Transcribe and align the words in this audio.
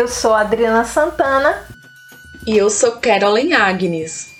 Eu 0.00 0.08
sou 0.08 0.34
Adriana 0.34 0.82
Santana. 0.82 1.62
E 2.46 2.56
eu 2.56 2.70
sou 2.70 2.92
Carolyn 2.92 3.52
Agnes. 3.52 4.30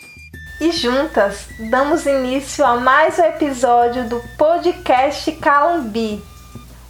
E 0.59 0.73
juntas 0.73 1.49
damos 1.69 2.07
início 2.07 2.65
a 2.65 2.77
mais 2.77 3.19
um 3.19 3.25
episódio 3.25 4.09
do 4.09 4.23
podcast 4.39 5.31
Calumbi, 5.33 6.25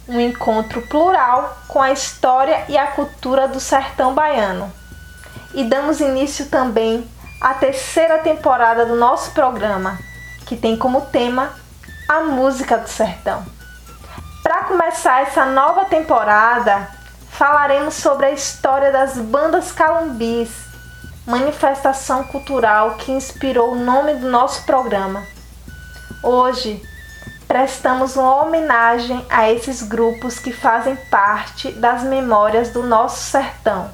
um 0.07 0.21
encontro 0.21 0.81
plural 0.83 1.61
com 1.67 1.81
a 1.81 1.91
história 1.91 2.63
e 2.69 2.77
a 2.77 2.87
cultura 2.87 3.45
do 3.45 3.59
sertão 3.59 4.13
baiano. 4.13 4.71
E 5.53 5.65
damos 5.65 5.99
início 5.99 6.45
também 6.45 7.05
à 7.41 7.53
terceira 7.53 8.19
temporada 8.19 8.85
do 8.85 8.95
nosso 8.95 9.31
programa, 9.31 9.99
que 10.45 10.55
tem 10.55 10.77
como 10.77 11.01
tema 11.07 11.53
a 12.07 12.21
música 12.21 12.77
do 12.77 12.87
sertão. 12.87 13.45
Para 14.41 14.63
começar 14.63 15.23
essa 15.23 15.45
nova 15.45 15.83
temporada, 15.83 17.00
falaremos 17.41 17.95
sobre 17.95 18.27
a 18.27 18.31
história 18.31 18.91
das 18.91 19.17
bandas 19.17 19.71
calumbis, 19.71 20.51
manifestação 21.25 22.23
cultural 22.25 22.97
que 22.97 23.11
inspirou 23.11 23.71
o 23.71 23.79
nome 23.83 24.13
do 24.13 24.29
nosso 24.29 24.63
programa. 24.63 25.25
Hoje, 26.21 26.79
prestamos 27.47 28.15
uma 28.15 28.43
homenagem 28.43 29.25
a 29.27 29.51
esses 29.51 29.81
grupos 29.81 30.37
que 30.37 30.53
fazem 30.53 30.95
parte 31.09 31.71
das 31.71 32.03
memórias 32.03 32.69
do 32.69 32.83
nosso 32.83 33.31
sertão. 33.31 33.89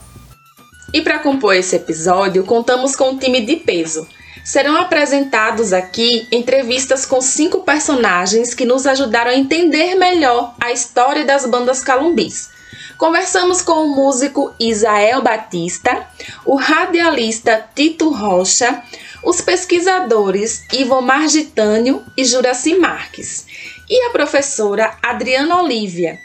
E 0.94 1.02
para 1.02 1.20
compor 1.20 1.56
esse 1.56 1.78
episódio, 1.78 2.44
contamos 2.44 2.98
com 2.98 3.12
um 3.12 3.18
time 3.18 3.46
de 3.46 3.56
peso 3.56 4.06
serão 4.44 4.78
apresentados 4.78 5.74
aqui 5.74 6.26
entrevistas 6.32 7.06
com 7.06 7.22
cinco 7.22 7.64
personagens 7.64 8.54
que 8.54 8.66
nos 8.66 8.88
ajudaram 8.88 9.32
a 9.32 9.36
entender 9.36 9.96
melhor 9.96 10.54
a 10.62 10.72
história 10.72 11.26
das 11.26 11.46
bandas 11.46 11.82
calumbis. 11.82 12.57
Conversamos 12.98 13.62
com 13.62 13.86
o 13.86 13.96
músico 13.96 14.54
Isael 14.60 15.22
Batista, 15.22 16.08
o 16.44 16.56
radialista 16.56 17.64
Tito 17.76 18.10
Rocha, 18.10 18.82
os 19.24 19.40
pesquisadores 19.40 20.66
Ivo 20.74 21.00
Margitânio 21.02 22.04
e 22.18 22.26
Juraci 22.26 22.76
Marques, 22.76 23.46
e 23.88 24.06
a 24.06 24.10
professora 24.10 24.98
Adriana 25.04 25.62
Olívia. 25.62 26.20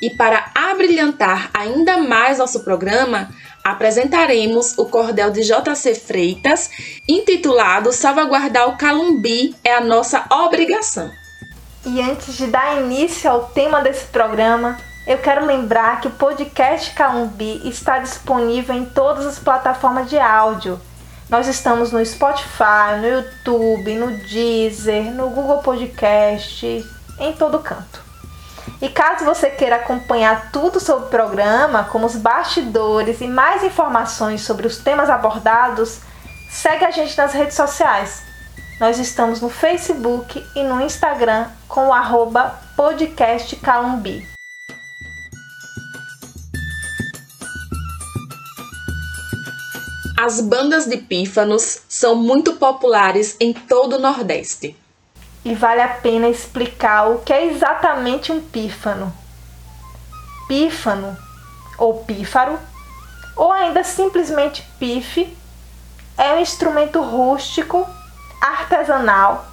E 0.00 0.10
para 0.10 0.50
abrilhantar 0.54 1.50
ainda 1.54 1.96
mais 1.96 2.36
nosso 2.36 2.62
programa, 2.64 3.30
apresentaremos 3.64 4.76
o 4.76 4.84
cordel 4.84 5.30
de 5.30 5.40
JC 5.40 5.94
Freitas, 5.94 6.70
intitulado 7.08 7.92
Salvaguardar 7.92 8.68
o 8.68 8.76
Calumbi 8.76 9.54
é 9.64 9.74
a 9.74 9.80
nossa 9.80 10.26
obrigação. 10.30 11.10
E 11.86 11.98
antes 12.02 12.36
de 12.36 12.46
dar 12.46 12.82
início 12.82 13.30
ao 13.30 13.46
tema 13.46 13.80
desse 13.80 14.04
programa, 14.06 14.78
eu 15.06 15.18
quero 15.18 15.46
lembrar 15.46 16.00
que 16.00 16.08
o 16.08 16.12
podcast 16.12 16.92
Calumbi 16.94 17.68
está 17.68 17.98
disponível 17.98 18.74
em 18.74 18.84
todas 18.84 19.26
as 19.26 19.38
plataformas 19.38 20.08
de 20.08 20.18
áudio. 20.18 20.80
Nós 21.28 21.46
estamos 21.46 21.92
no 21.92 22.04
Spotify, 22.04 22.98
no 23.00 23.06
YouTube, 23.06 23.94
no 23.94 24.10
Deezer, 24.28 25.04
no 25.12 25.30
Google 25.30 25.58
Podcast, 25.62 26.84
em 27.18 27.32
todo 27.32 27.60
canto. 27.60 28.02
E 28.82 28.88
caso 28.88 29.24
você 29.24 29.50
queira 29.50 29.76
acompanhar 29.76 30.50
tudo 30.50 30.80
sobre 30.80 31.06
o 31.06 31.08
programa, 31.08 31.84
como 31.84 32.06
os 32.06 32.16
bastidores 32.16 33.20
e 33.20 33.26
mais 33.26 33.62
informações 33.62 34.42
sobre 34.42 34.66
os 34.66 34.78
temas 34.78 35.10
abordados, 35.10 36.00
segue 36.50 36.84
a 36.84 36.90
gente 36.90 37.16
nas 37.16 37.32
redes 37.32 37.54
sociais. 37.54 38.22
Nós 38.80 38.98
estamos 38.98 39.40
no 39.40 39.50
Facebook 39.50 40.44
e 40.56 40.62
no 40.62 40.80
Instagram 40.80 41.46
com 41.68 41.88
o 41.88 41.92
arroba 41.92 42.58
podcast 42.74 43.54
As 50.22 50.38
bandas 50.38 50.84
de 50.84 50.98
pífanos 50.98 51.80
são 51.88 52.14
muito 52.14 52.56
populares 52.56 53.38
em 53.40 53.54
todo 53.54 53.96
o 53.96 53.98
Nordeste 53.98 54.76
e 55.42 55.54
vale 55.54 55.80
a 55.80 55.88
pena 55.88 56.28
explicar 56.28 57.08
o 57.08 57.20
que 57.20 57.32
é 57.32 57.46
exatamente 57.46 58.30
um 58.30 58.38
pífano. 58.38 59.10
Pífano, 60.46 61.16
ou 61.78 62.04
pífaro, 62.04 62.58
ou 63.34 63.50
ainda 63.50 63.82
simplesmente 63.82 64.62
pife, 64.78 65.34
é 66.18 66.34
um 66.34 66.40
instrumento 66.40 67.00
rústico, 67.00 67.88
artesanal, 68.42 69.46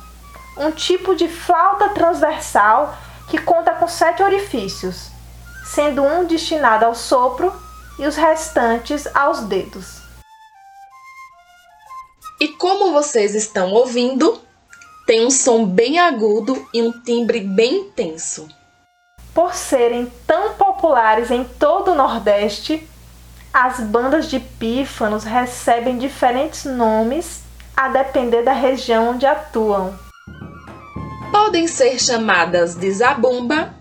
um 0.57 0.69
tipo 0.69 1.15
de 1.15 1.29
flauta 1.29 1.87
transversal 1.91 2.93
que 3.29 3.37
conta 3.37 3.71
com 3.71 3.87
sete 3.87 4.21
orifícios, 4.21 5.11
sendo 5.63 6.03
um 6.03 6.25
destinado 6.25 6.83
ao 6.83 6.93
sopro 6.93 7.53
e 7.97 8.05
os 8.05 8.17
restantes 8.17 9.07
aos 9.15 9.39
dedos. 9.39 9.96
E 12.39 12.49
como 12.49 12.91
vocês 12.91 13.33
estão 13.33 13.71
ouvindo, 13.71 14.39
tem 15.07 15.25
um 15.25 15.31
som 15.31 15.65
bem 15.65 15.97
agudo 15.97 16.67
e 16.71 16.83
um 16.83 16.91
timbre 16.91 17.39
bem 17.39 17.77
intenso. 17.77 18.47
Por 19.33 19.55
serem 19.55 20.11
tão 20.27 20.53
populares 20.53 21.31
em 21.31 21.43
todo 21.43 21.91
o 21.91 21.95
Nordeste, 21.95 22.87
as 23.51 23.79
bandas 23.79 24.29
de 24.29 24.39
pífanos 24.39 25.23
recebem 25.23 25.97
diferentes 25.97 26.65
nomes 26.65 27.41
a 27.75 27.89
depender 27.89 28.43
da 28.43 28.53
região 28.53 29.09
onde 29.09 29.25
atuam. 29.25 29.97
Podem 31.31 31.67
ser 31.67 31.99
chamadas 31.99 32.75
de 32.75 32.91
zabumba, 32.91 33.73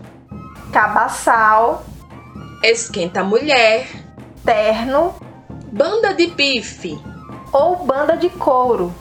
cabaçal, 0.73 1.85
esquenta 2.63 3.23
mulher, 3.23 3.87
terno, 4.43 5.15
banda 5.71 6.15
de 6.15 6.27
pife 6.27 6.99
ou 7.51 7.77
banda 7.77 8.15
de 8.15 8.29
couro. 8.29 8.93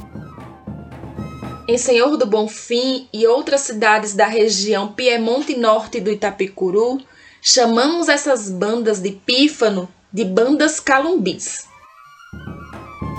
Em 1.69 1.77
Senhor 1.77 2.17
do 2.17 2.27
Bonfim 2.27 3.09
e 3.13 3.27
outras 3.27 3.63
cidades 3.63 4.15
da 4.15 4.27
região 4.27 4.93
Piemonte 4.93 5.57
Norte 5.57 6.01
do 6.01 6.11
Itapicuru, 6.11 7.01
chamamos 7.43 8.09
essas 8.09 8.49
bandas 8.49 9.01
de 9.01 9.11
pífano 9.11 9.89
de 10.13 10.25
bandas 10.25 10.79
calumbis. 10.79 11.67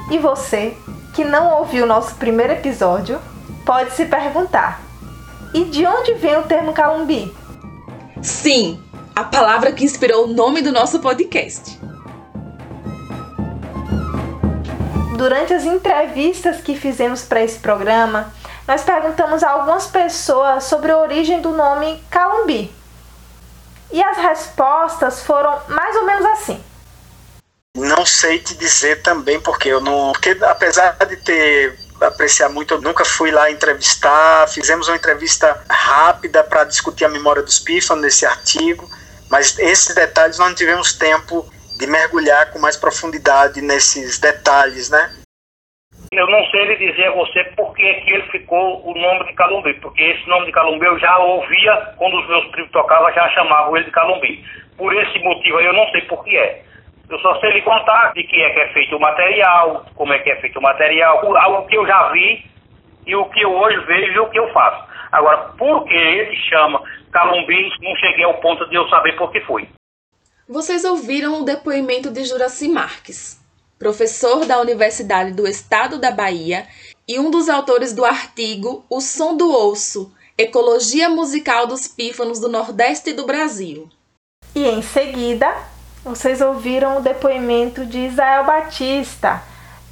E 0.09 0.17
você, 0.17 0.75
que 1.13 1.25
não 1.25 1.59
ouviu 1.59 1.83
o 1.83 1.87
nosso 1.87 2.15
primeiro 2.15 2.53
episódio, 2.53 3.19
pode 3.65 3.91
se 3.91 4.05
perguntar: 4.05 4.81
e 5.53 5.65
de 5.65 5.85
onde 5.85 6.13
vem 6.13 6.37
o 6.37 6.43
termo 6.43 6.71
calumbi? 6.71 7.33
Sim, 8.21 8.81
a 9.15 9.23
palavra 9.23 9.71
que 9.71 9.83
inspirou 9.83 10.25
o 10.25 10.33
nome 10.33 10.61
do 10.61 10.71
nosso 10.71 10.99
podcast. 10.99 11.76
Durante 15.17 15.51
as 15.51 15.63
entrevistas 15.63 16.61
que 16.61 16.75
fizemos 16.75 17.23
para 17.23 17.43
esse 17.43 17.57
programa, 17.57 18.31
nós 18.67 18.83
perguntamos 18.83 19.41
a 19.41 19.49
algumas 19.49 19.87
pessoas 19.87 20.65
sobre 20.65 20.91
a 20.91 20.97
origem 20.99 21.41
do 21.41 21.49
nome 21.49 22.03
Calumbi. 22.07 22.71
E 23.91 24.03
as 24.03 24.15
respostas 24.15 25.23
foram 25.23 25.59
mais 25.69 25.95
ou 25.95 26.05
menos 26.05 26.23
assim. 26.23 26.63
Não 27.75 28.05
sei 28.05 28.37
te 28.37 28.53
dizer 28.53 29.01
também 29.01 29.39
porque 29.39 29.69
eu 29.69 29.81
não, 29.81 30.11
porque 30.11 30.37
apesar 30.43 30.91
de 30.91 31.15
ter 31.17 31.79
apreciar 31.99 32.49
muito, 32.49 32.75
eu 32.75 32.81
nunca 32.81 33.03
fui 33.03 33.31
lá 33.31 33.49
entrevistar. 33.49 34.47
Fizemos 34.47 34.87
uma 34.87 34.97
entrevista 34.97 35.59
rápida 35.67 36.43
para 36.43 36.63
discutir 36.63 37.05
a 37.05 37.09
memória 37.09 37.41
dos 37.41 37.57
pífanos 37.57 38.03
nesse 38.03 38.23
artigo, 38.23 38.87
mas 39.31 39.57
esses 39.57 39.95
detalhes 39.95 40.37
nós 40.37 40.49
não 40.49 40.55
tivemos 40.55 40.93
tempo 40.93 41.51
de 41.77 41.87
mergulhar 41.87 42.51
com 42.51 42.59
mais 42.59 42.75
profundidade 42.75 43.61
nesses 43.61 44.19
detalhes, 44.19 44.89
né? 44.89 45.09
Eu 46.11 46.27
não 46.27 46.43
sei 46.45 46.65
lhe 46.65 46.75
dizer 46.77 47.07
a 47.07 47.11
você 47.11 47.43
por 47.55 47.75
que, 47.75 47.93
que 47.93 48.11
ele 48.11 48.23
ficou 48.31 48.81
o 48.87 48.93
nome 48.93 49.25
de 49.25 49.33
Calumbi, 49.33 49.73
porque 49.75 50.01
esse 50.01 50.27
nome 50.27 50.45
de 50.45 50.51
Calumbi 50.51 50.85
eu 50.85 50.97
já 50.99 51.17
ouvia 51.17 51.93
quando 51.97 52.17
os 52.19 52.27
meus 52.27 52.45
primos 52.47 52.71
tocavam, 52.71 53.11
já 53.13 53.29
chamavam 53.29 53.75
ele 53.75 53.85
de 53.85 53.91
Calumbi. 53.91 54.43
Por 54.77 54.95
esse 54.95 55.19
motivo 55.19 55.57
aí 55.57 55.65
eu 55.65 55.73
não 55.73 55.87
sei 55.89 56.01
por 56.03 56.23
que 56.23 56.37
é. 56.37 56.63
Eu 57.09 57.19
só 57.19 57.39
sei 57.39 57.51
lhe 57.51 57.61
contar 57.61 58.13
de 58.13 58.23
que 58.23 58.41
é 58.41 58.49
que 58.51 58.59
é 58.59 58.67
feito 58.69 58.95
o 58.95 58.99
material, 58.99 59.85
como 59.95 60.13
é 60.13 60.19
que 60.19 60.29
é 60.29 60.35
feito 60.37 60.59
o 60.59 60.61
material, 60.61 61.21
o 61.23 61.65
que 61.67 61.77
eu 61.77 61.85
já 61.85 62.09
vi 62.09 62.45
e 63.05 63.15
o 63.15 63.25
que 63.25 63.41
eu 63.41 63.53
hoje 63.53 63.77
vejo 63.85 64.13
e 64.13 64.19
o 64.19 64.29
que 64.29 64.39
eu 64.39 64.51
faço. 64.53 64.87
Agora, 65.11 65.37
por 65.57 65.85
que 65.85 65.95
ele 65.95 66.35
chama 66.49 66.81
Calumbi, 67.11 67.69
não 67.81 67.95
cheguei 67.97 68.23
ao 68.23 68.35
ponto 68.35 68.67
de 68.69 68.75
eu 68.75 68.87
saber 68.89 69.15
por 69.17 69.31
que 69.31 69.41
foi. 69.41 69.67
Vocês 70.49 70.85
ouviram 70.85 71.41
o 71.41 71.43
depoimento 71.43 72.09
de 72.09 72.23
Juraci 72.23 72.69
Marques, 72.69 73.37
professor 73.77 74.45
da 74.45 74.61
Universidade 74.61 75.31
do 75.31 75.45
Estado 75.45 75.99
da 75.99 76.09
Bahia 76.09 76.65
e 77.05 77.19
um 77.19 77.29
dos 77.29 77.49
autores 77.49 77.91
do 77.91 78.05
artigo 78.05 78.85
O 78.89 79.01
Som 79.01 79.35
do 79.35 79.53
Osso 79.53 80.09
Ecologia 80.37 81.09
Musical 81.09 81.67
dos 81.67 81.85
Pífanos 81.85 82.39
do 82.39 82.47
Nordeste 82.47 83.11
do 83.11 83.25
Brasil. 83.25 83.89
E 84.55 84.63
em 84.63 84.81
seguida, 84.81 85.53
vocês 86.01 86.39
ouviram 86.39 86.99
o 86.99 87.01
depoimento 87.01 87.85
de 87.85 88.05
Israel 88.05 88.45
Batista, 88.45 89.43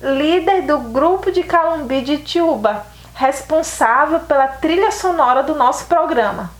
líder 0.01 0.61
do 0.61 0.79
grupo 0.79 1.33
de 1.33 1.43
Calumbi 1.43 1.99
de 1.99 2.19
Tiúba, 2.19 2.87
responsável 3.13 4.21
pela 4.21 4.47
trilha 4.47 4.91
sonora 4.91 5.43
do 5.43 5.53
nosso 5.53 5.85
programa. 5.87 6.54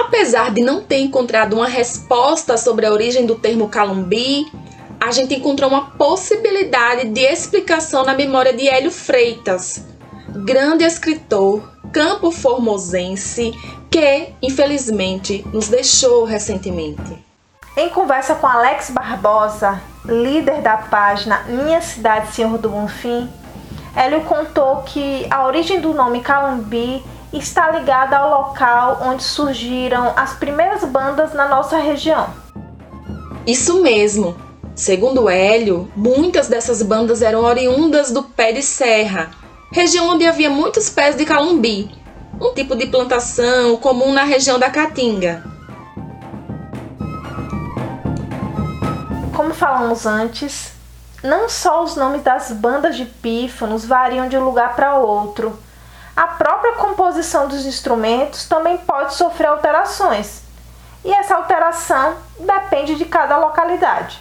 Apesar 0.00 0.52
de 0.52 0.62
não 0.62 0.82
ter 0.82 1.00
encontrado 1.00 1.54
uma 1.54 1.66
resposta 1.66 2.56
sobre 2.56 2.86
a 2.86 2.92
origem 2.92 3.26
do 3.26 3.34
termo 3.34 3.68
calumbi, 3.68 4.46
a 5.00 5.10
gente 5.10 5.34
encontrou 5.34 5.70
uma 5.70 5.90
possibilidade 5.92 7.08
de 7.08 7.20
explicação 7.20 8.04
na 8.04 8.14
memória 8.14 8.52
de 8.52 8.68
Hélio 8.68 8.90
Freitas, 8.90 9.84
grande 10.28 10.84
escritor 10.84 11.62
campo 11.92 12.30
formosense 12.30 13.52
que, 13.90 14.28
infelizmente, 14.42 15.44
nos 15.52 15.68
deixou 15.68 16.24
recentemente. 16.24 17.24
Em 17.76 17.88
conversa 17.88 18.34
com 18.34 18.46
Alex 18.46 18.90
Barbosa, 18.90 19.80
líder 20.04 20.60
da 20.60 20.76
página 20.76 21.44
Minha 21.48 21.80
Cidade 21.80 22.34
Senhor 22.34 22.58
do 22.58 22.68
Bonfim, 22.68 23.28
Hélio 23.96 24.20
contou 24.22 24.82
que 24.82 25.26
a 25.30 25.46
origem 25.46 25.80
do 25.80 25.94
nome 25.94 26.20
Calumbi 26.20 27.02
está 27.32 27.70
ligada 27.70 28.16
ao 28.16 28.48
local 28.48 29.00
onde 29.02 29.22
surgiram 29.22 30.12
as 30.16 30.34
primeiras 30.34 30.84
bandas 30.84 31.34
na 31.34 31.48
nossa 31.48 31.78
região. 31.78 32.28
Isso 33.46 33.82
mesmo. 33.82 34.36
Segundo 34.74 35.28
Hélio, 35.28 35.90
muitas 35.96 36.48
dessas 36.48 36.82
bandas 36.82 37.20
eram 37.20 37.42
oriundas 37.42 38.12
do 38.12 38.22
pé 38.22 38.52
de 38.52 38.62
serra, 38.62 39.30
região 39.72 40.08
onde 40.08 40.24
havia 40.24 40.48
muitos 40.48 40.88
pés 40.88 41.16
de 41.16 41.24
calumbi, 41.24 41.90
um 42.40 42.54
tipo 42.54 42.76
de 42.76 42.86
plantação 42.86 43.76
comum 43.76 44.12
na 44.12 44.22
região 44.22 44.58
da 44.58 44.70
Caatinga. 44.70 45.42
Como 49.34 49.52
falamos 49.52 50.06
antes, 50.06 50.72
não 51.22 51.48
só 51.48 51.82
os 51.82 51.96
nomes 51.96 52.22
das 52.22 52.52
bandas 52.52 52.96
de 52.96 53.04
pífanos 53.04 53.84
variam 53.84 54.28
de 54.28 54.36
um 54.36 54.44
lugar 54.44 54.76
para 54.76 54.98
outro, 54.98 55.58
a 56.18 56.26
própria 56.26 56.72
composição 56.72 57.46
dos 57.46 57.64
instrumentos 57.64 58.44
também 58.48 58.76
pode 58.76 59.14
sofrer 59.14 59.46
alterações, 59.46 60.40
e 61.04 61.12
essa 61.12 61.36
alteração 61.36 62.16
depende 62.40 62.96
de 62.96 63.04
cada 63.04 63.38
localidade. 63.38 64.18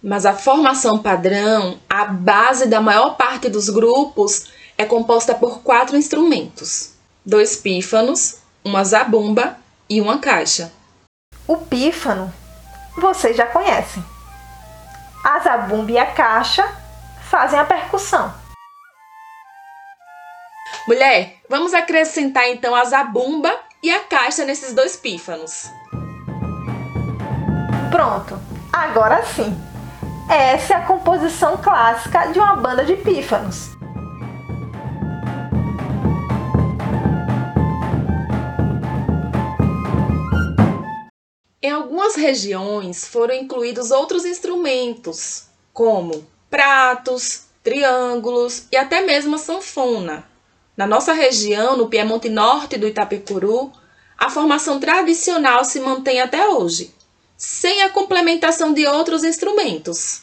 Mas 0.00 0.24
a 0.24 0.32
formação 0.32 1.00
padrão, 1.00 1.80
a 1.88 2.04
base 2.04 2.68
da 2.68 2.80
maior 2.80 3.16
parte 3.16 3.48
dos 3.48 3.68
grupos, 3.68 4.52
é 4.78 4.86
composta 4.86 5.34
por 5.34 5.62
quatro 5.62 5.96
instrumentos: 5.96 6.94
dois 7.26 7.56
pífanos, 7.56 8.36
uma 8.64 8.84
zabumba 8.84 9.56
e 9.88 10.00
uma 10.00 10.18
caixa. 10.18 10.70
O 11.44 11.56
pífano 11.56 12.32
vocês 12.96 13.36
já 13.36 13.46
conhecem. 13.46 14.04
A 15.24 15.40
zabumba 15.40 15.90
e 15.90 15.98
a 15.98 16.06
caixa 16.06 16.72
fazem 17.28 17.58
a 17.58 17.64
percussão. 17.64 18.39
Mulher, 20.90 21.36
vamos 21.48 21.72
acrescentar 21.72 22.48
então 22.48 22.74
a 22.74 22.84
zabumba 22.84 23.56
e 23.80 23.88
a 23.92 24.00
caixa 24.00 24.44
nesses 24.44 24.74
dois 24.74 24.96
pífanos. 24.96 25.70
Pronto, 27.92 28.36
agora 28.72 29.24
sim. 29.24 29.56
Essa 30.28 30.74
é 30.74 30.76
a 30.78 30.86
composição 30.86 31.58
clássica 31.58 32.32
de 32.32 32.40
uma 32.40 32.56
banda 32.56 32.84
de 32.84 32.96
pífanos. 32.96 33.68
Em 41.62 41.70
algumas 41.70 42.16
regiões 42.16 43.06
foram 43.06 43.36
incluídos 43.36 43.92
outros 43.92 44.24
instrumentos, 44.24 45.46
como 45.72 46.26
pratos, 46.50 47.44
triângulos 47.62 48.66
e 48.72 48.76
até 48.76 49.02
mesmo 49.02 49.36
a 49.36 49.38
sanfona. 49.38 50.28
Na 50.80 50.86
nossa 50.86 51.12
região, 51.12 51.76
no 51.76 51.90
Piemonte 51.90 52.30
Norte 52.30 52.78
do 52.78 52.88
Itapecuru, 52.88 53.70
a 54.16 54.30
formação 54.30 54.80
tradicional 54.80 55.62
se 55.62 55.78
mantém 55.78 56.22
até 56.22 56.48
hoje, 56.48 56.94
sem 57.36 57.82
a 57.82 57.90
complementação 57.90 58.72
de 58.72 58.86
outros 58.86 59.22
instrumentos. 59.22 60.22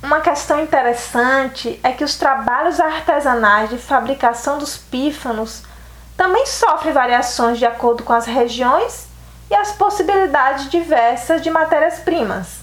Uma 0.00 0.20
questão 0.20 0.62
interessante 0.62 1.80
é 1.82 1.90
que 1.90 2.04
os 2.04 2.14
trabalhos 2.14 2.78
artesanais 2.78 3.68
de 3.68 3.76
fabricação 3.76 4.58
dos 4.58 4.76
pífanos 4.76 5.64
também 6.16 6.46
sofrem 6.46 6.92
variações 6.92 7.58
de 7.58 7.66
acordo 7.66 8.04
com 8.04 8.12
as 8.12 8.26
regiões 8.26 9.08
e 9.50 9.56
as 9.56 9.72
possibilidades 9.72 10.70
diversas 10.70 11.42
de 11.42 11.50
matérias-primas. 11.50 12.60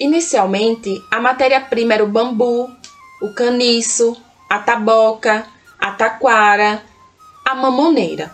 Inicialmente, 0.00 0.98
a 1.10 1.20
matéria-prima 1.20 1.92
era 1.92 2.02
o 2.02 2.08
bambu, 2.08 2.74
o 3.20 3.34
caniço, 3.34 4.16
a 4.48 4.58
taboca, 4.58 5.51
a 5.82 5.90
taquara, 5.90 6.80
a 7.44 7.56
mamoneira. 7.56 8.30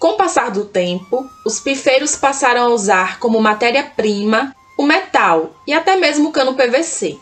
Com 0.00 0.08
o 0.08 0.16
passar 0.16 0.50
do 0.50 0.64
tempo, 0.64 1.24
os 1.46 1.60
pifeiros 1.60 2.16
passaram 2.16 2.64
a 2.64 2.68
usar 2.70 3.20
como 3.20 3.40
matéria-prima 3.40 4.52
o 4.76 4.82
metal 4.82 5.52
e 5.64 5.72
até 5.72 5.94
mesmo 5.94 6.30
o 6.30 6.32
cano 6.32 6.54
PVC. 6.54 7.20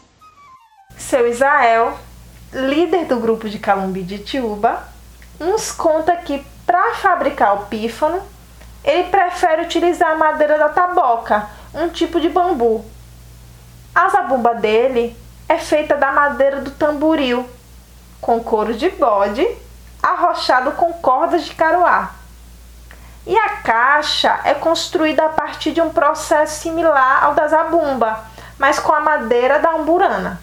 Seu 0.96 1.28
Israel, 1.28 1.98
líder 2.54 3.04
do 3.04 3.16
grupo 3.16 3.50
de 3.50 3.58
Calumbi 3.58 4.02
de 4.02 4.20
Tiúba, 4.20 4.88
nos 5.38 5.70
conta 5.70 6.16
que 6.16 6.42
para 6.64 6.94
fabricar 6.94 7.54
o 7.56 7.66
pífano 7.66 8.22
ele 8.82 9.10
prefere 9.10 9.62
utilizar 9.62 10.12
a 10.12 10.16
madeira 10.16 10.56
da 10.56 10.70
taboca, 10.70 11.50
um 11.74 11.90
tipo 11.90 12.18
de 12.18 12.30
bambu. 12.30 12.82
A 13.94 14.08
zabumba 14.08 14.54
dele 14.54 15.14
é 15.46 15.58
feita 15.58 15.96
da 15.96 16.12
madeira 16.12 16.62
do 16.62 16.70
tamboril, 16.70 17.46
com 18.20 18.42
couro 18.42 18.74
de 18.74 18.90
bode, 18.90 19.46
arrochado 20.02 20.72
com 20.72 20.92
cordas 20.94 21.44
de 21.44 21.54
caruá. 21.54 22.14
E 23.26 23.36
a 23.36 23.48
caixa 23.56 24.40
é 24.44 24.54
construída 24.54 25.26
a 25.26 25.28
partir 25.28 25.72
de 25.72 25.80
um 25.80 25.90
processo 25.90 26.60
similar 26.60 27.24
ao 27.24 27.34
da 27.34 27.46
zabumba, 27.48 28.24
mas 28.58 28.78
com 28.78 28.92
a 28.92 29.00
madeira 29.00 29.58
da 29.58 29.74
umburana. 29.74 30.40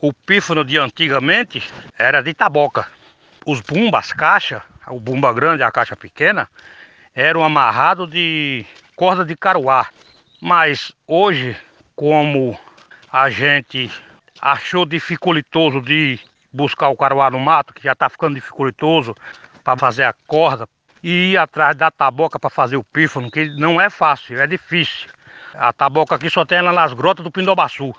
O 0.00 0.12
pífano 0.12 0.64
de 0.64 0.78
antigamente 0.78 1.62
era 1.98 2.22
de 2.22 2.32
taboca. 2.32 2.86
Os 3.46 3.60
bumbas, 3.60 4.12
caixa, 4.12 4.62
o 4.88 4.98
bumba 4.98 5.32
grande 5.32 5.62
e 5.62 5.64
a 5.64 5.70
caixa 5.70 5.94
pequena, 5.94 6.48
eram 7.14 7.44
amarrados 7.44 8.10
de 8.10 8.64
corda 8.96 9.24
de 9.24 9.36
caruá. 9.36 9.86
Mas 10.40 10.92
hoje, 11.06 11.56
como 11.94 12.58
a 13.12 13.28
gente 13.28 13.90
achou 14.40 14.86
dificultoso 14.86 15.80
de 15.80 16.18
buscar 16.52 16.88
o 16.88 16.96
caruá 16.96 17.30
no 17.30 17.40
mato, 17.40 17.74
que 17.74 17.82
já 17.82 17.92
está 17.92 18.08
ficando 18.08 18.34
dificultoso 18.34 19.14
para 19.64 19.78
fazer 19.78 20.04
a 20.04 20.12
corda, 20.12 20.68
e 21.02 21.32
ir 21.32 21.36
atrás 21.36 21.76
da 21.76 21.90
taboca 21.90 22.38
para 22.38 22.50
fazer 22.50 22.76
o 22.76 22.84
pífano, 22.84 23.30
que 23.30 23.48
não 23.56 23.80
é 23.80 23.90
fácil, 23.90 24.40
é 24.40 24.46
difícil. 24.46 25.08
A 25.54 25.72
taboca 25.72 26.14
aqui 26.14 26.30
só 26.30 26.44
tem 26.44 26.58
ela 26.58 26.72
nas 26.72 26.92
grotas 26.92 27.24
do 27.24 27.30
Pindobaçu. 27.30 27.92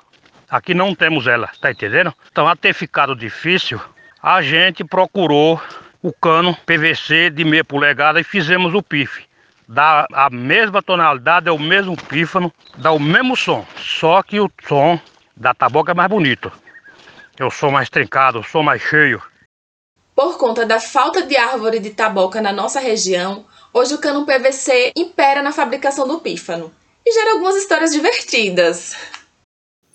Aqui 0.50 0.74
não 0.74 0.96
temos 0.96 1.28
ela, 1.28 1.50
tá 1.60 1.72
entendendo? 1.72 2.14
Então, 2.32 2.48
a 2.48 2.56
ter 2.56 2.74
ficado 2.74 3.16
difícil, 3.16 3.80
a 4.22 4.42
gente 4.42 4.84
procurou 4.84 5.62
o 6.02 6.14
cano 6.14 6.56
PVC 6.66 7.30
de 7.30 7.44
meia 7.44 7.64
polegada 7.64 8.20
e 8.20 8.24
fizemos 8.24 8.74
o 8.74 8.82
pife. 8.82 9.26
Dá 9.68 10.06
a 10.14 10.30
mesma 10.30 10.82
tonalidade, 10.82 11.48
é 11.48 11.52
o 11.52 11.60
mesmo 11.60 11.96
pífano, 11.96 12.54
dá 12.78 12.92
o 12.92 13.00
mesmo 13.00 13.36
som, 13.36 13.66
só 13.78 14.22
que 14.22 14.40
o 14.40 14.52
som 14.68 15.00
da 15.36 15.54
taboca 15.54 15.92
é 15.92 15.96
mais 15.96 16.10
bonito. 16.10 16.52
O 17.42 17.50
som 17.50 17.72
mais 17.72 17.90
trincado, 17.90 18.40
o 18.40 18.44
som 18.44 18.62
mais 18.62 18.82
cheio. 18.82 19.22
Por 20.16 20.38
conta 20.38 20.66
da 20.66 20.80
falta 20.80 21.24
de 21.24 21.36
árvore 21.36 21.80
de 21.80 21.90
taboca 21.90 22.40
na 22.40 22.54
nossa 22.54 22.80
região, 22.80 23.46
hoje 23.74 23.96
o 23.96 23.98
cano 23.98 24.25
PVC 24.25 24.92
impera 24.96 25.42
na 25.42 25.52
fabricação 25.52 26.08
do 26.08 26.20
pífano 26.20 26.72
e 27.04 27.12
gera 27.12 27.32
algumas 27.32 27.56
histórias 27.56 27.92
divertidas. 27.92 28.96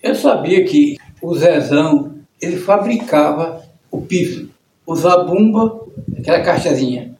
Eu 0.02 0.14
sabia 0.14 0.64
que 0.64 0.96
o 1.22 1.34
Zezão 1.36 2.18
ele 2.40 2.56
fabricava 2.56 3.64
o 3.90 4.02
pífano, 4.02 4.50
o 4.84 4.94
zabumba 4.96 5.86
aquela 6.18 6.42
caixazinha, 6.42 7.16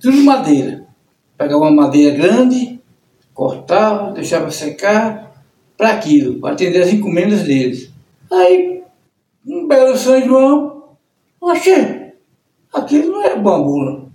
tudo 0.00 0.22
madeira. 0.22 0.84
Pegava 1.36 1.62
uma 1.62 1.70
madeira 1.70 2.16
grande, 2.16 2.80
cortava, 3.34 4.12
deixava 4.12 4.50
secar 4.50 5.32
para 5.76 5.90
aquilo, 5.90 6.40
para 6.40 6.54
atender 6.54 6.82
as 6.82 6.92
encomendas 6.92 7.42
deles. 7.42 7.90
Aí, 8.32 8.75
belo 9.66 9.96
São 9.96 10.20
João, 10.24 10.96
achei, 11.42 12.12
aquilo 12.72 13.12
não 13.12 13.24
é 13.24 13.36
bambu, 13.36 13.84
não, 13.84 14.08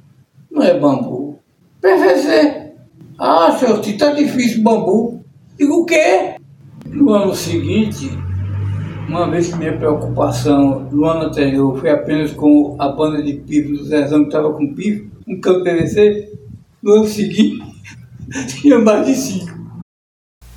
não 0.52 0.64
é 0.64 0.80
bambu. 0.80 1.40
PVC. 1.82 2.74
Ah, 3.18 3.52
senhor, 3.58 3.84
se 3.84 3.98
tá 3.98 4.12
difícil 4.12 4.64
bambu. 4.64 5.24
Digo 5.58 5.82
o 5.82 5.86
quê? 5.86 6.36
No 6.86 7.12
ano 7.12 7.36
seguinte, 7.36 8.10
uma 9.08 9.30
vez 9.30 9.50
que 9.50 9.58
minha 9.58 9.78
preocupação 9.78 10.88
no 10.92 11.06
ano 11.06 11.28
anterior 11.28 11.78
foi 11.80 11.90
apenas 11.90 12.32
com 12.32 12.76
a 12.80 12.90
banda 12.90 13.22
de 13.22 13.34
pifo 13.34 13.74
do 13.74 13.84
Zezão 13.84 14.22
que 14.22 14.28
estava 14.28 14.54
com 14.54 14.74
pifo, 14.74 15.10
um 15.28 15.40
campo 15.40 15.64
PVC, 15.64 16.32
no 16.82 16.94
ano 16.94 17.06
seguinte 17.06 17.62
tinha 18.48 18.80
mais 18.80 19.06
de 19.06 19.16
cinco. 19.16 19.62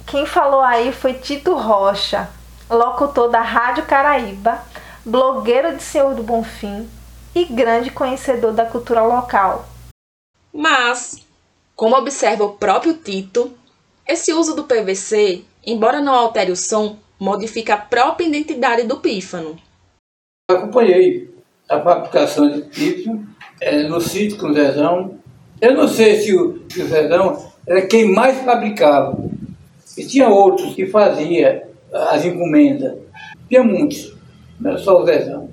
Quem 0.07 0.27
falou 0.27 0.61
aí 0.61 0.93
foi 0.93 1.15
Tito 1.15 1.55
Rocha, 1.55 2.29
locutor 2.71 3.29
da 3.29 3.41
Rádio 3.41 3.85
Caraíba, 3.85 4.63
blogueiro 5.05 5.77
de 5.77 5.83
Senhor 5.83 6.15
do 6.15 6.23
Bonfim 6.23 6.89
e 7.35 7.45
grande 7.45 7.91
conhecedor 7.91 8.53
da 8.53 8.65
cultura 8.65 9.03
local. 9.03 9.67
Mas 10.53 11.25
Como 11.77 11.97
observa 11.97 12.45
o 12.45 12.53
próprio 12.53 12.95
Tito, 12.95 13.53
esse 14.07 14.33
uso 14.33 14.55
do 14.55 14.63
PVC, 14.63 15.43
embora 15.67 16.01
não 16.01 16.15
altere 16.15 16.53
o 16.53 16.57
som, 16.57 16.97
modifica 17.19 17.75
a 17.75 17.79
própria 17.79 18.27
identidade 18.27 18.85
do 18.85 19.01
pífano. 19.01 19.57
Acompanhei 20.49 21.35
a 21.69 21.81
fabricação 21.81 22.49
de 22.49 22.63
pífano 22.63 23.27
é, 23.61 23.83
no 23.89 24.01
sítio 24.01 24.39
com 24.39 24.47
o 24.47 24.55
Zezão. 24.55 25.19
Eu 25.61 25.75
não 25.75 25.89
sei 25.89 26.21
se 26.21 26.37
o, 26.37 26.63
se 26.71 26.81
o 26.81 26.87
Zezão 26.87 27.51
era 27.67 27.87
quem 27.89 28.13
mais 28.13 28.39
fabricava. 28.45 29.19
E 29.99 30.07
tinha 30.07 30.29
outros 30.29 30.75
que 30.75 30.87
fazia 30.87 31.69
as 31.93 32.25
encomendas. 32.25 32.99
Tinha 33.49 33.65
muitos, 33.65 34.14
não 34.61 34.71
era 34.71 34.79
só 34.79 35.01
o 35.01 35.07
Zezão. 35.07 35.49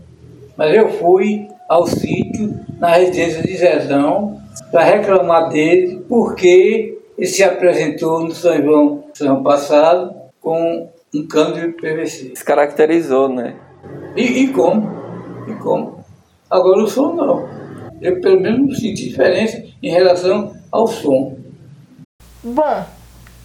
Mas 0.57 0.75
eu 0.75 0.89
fui 0.89 1.47
ao 1.67 1.87
sítio, 1.87 2.59
na 2.79 2.89
residência 2.89 3.41
de 3.41 3.57
Zezão, 3.57 4.41
para 4.71 4.83
reclamar 4.83 5.49
dele, 5.49 6.03
porque 6.07 6.99
ele 7.17 7.27
se 7.27 7.43
apresentou 7.43 8.21
no 8.21 8.31
São 8.31 8.61
João, 8.61 9.03
ano 9.21 9.43
passado 9.43 10.13
com 10.39 10.89
um 11.13 11.27
cano 11.27 11.53
de 11.53 11.67
PVC. 11.73 12.35
Se 12.35 12.43
caracterizou, 12.43 13.29
né? 13.29 13.55
E, 14.15 14.43
e 14.43 14.47
como? 14.53 14.89
E 15.47 15.53
como? 15.55 16.03
Agora 16.49 16.83
o 16.83 16.87
som 16.87 17.13
não. 17.13 17.47
Eu 18.01 18.19
pelo 18.19 18.39
menos 18.39 18.59
não 18.59 18.75
senti 18.75 19.09
diferença 19.09 19.63
em 19.81 19.91
relação 19.91 20.55
ao 20.71 20.87
som. 20.87 21.37
Bom, 22.43 22.85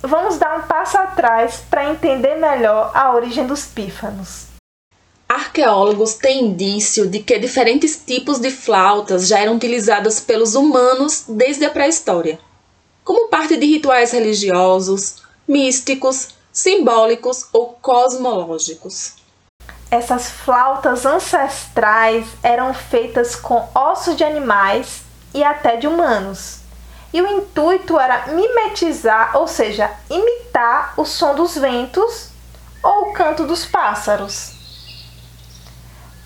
vamos 0.00 0.38
dar 0.38 0.58
um 0.58 0.62
passo 0.62 0.96
atrás 0.96 1.62
para 1.68 1.90
entender 1.90 2.36
melhor 2.36 2.90
a 2.94 3.14
origem 3.14 3.46
dos 3.46 3.66
pífanos. 3.66 4.55
Arqueólogos 5.36 6.14
têm 6.14 6.46
indício 6.46 7.06
de 7.06 7.18
que 7.18 7.38
diferentes 7.38 7.94
tipos 7.94 8.38
de 8.38 8.50
flautas 8.50 9.28
já 9.28 9.38
eram 9.38 9.56
utilizadas 9.56 10.18
pelos 10.18 10.54
humanos 10.54 11.24
desde 11.28 11.66
a 11.66 11.70
pré-história, 11.70 12.40
como 13.04 13.28
parte 13.28 13.54
de 13.58 13.66
rituais 13.66 14.12
religiosos, 14.12 15.16
místicos, 15.46 16.28
simbólicos 16.50 17.50
ou 17.52 17.76
cosmológicos. 17.82 19.16
Essas 19.90 20.30
flautas 20.30 21.04
ancestrais 21.04 22.26
eram 22.42 22.72
feitas 22.72 23.36
com 23.36 23.68
ossos 23.74 24.16
de 24.16 24.24
animais 24.24 25.02
e 25.34 25.44
até 25.44 25.76
de 25.76 25.86
humanos. 25.86 26.60
E 27.12 27.20
o 27.20 27.26
intuito 27.26 28.00
era 28.00 28.28
mimetizar, 28.28 29.36
ou 29.36 29.46
seja, 29.46 29.90
imitar 30.08 30.94
o 30.96 31.04
som 31.04 31.34
dos 31.34 31.56
ventos 31.58 32.30
ou 32.82 33.10
o 33.10 33.12
canto 33.12 33.46
dos 33.46 33.66
pássaros. 33.66 34.55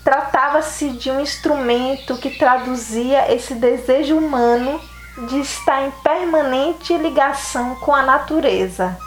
Tratava-se 0.03 0.89
de 0.89 1.11
um 1.11 1.19
instrumento 1.19 2.17
que 2.17 2.31
traduzia 2.31 3.31
esse 3.31 3.53
desejo 3.53 4.17
humano 4.17 4.81
de 5.29 5.39
estar 5.39 5.85
em 5.85 5.91
permanente 6.03 6.97
ligação 6.97 7.75
com 7.75 7.93
a 7.93 8.01
natureza. 8.01 8.97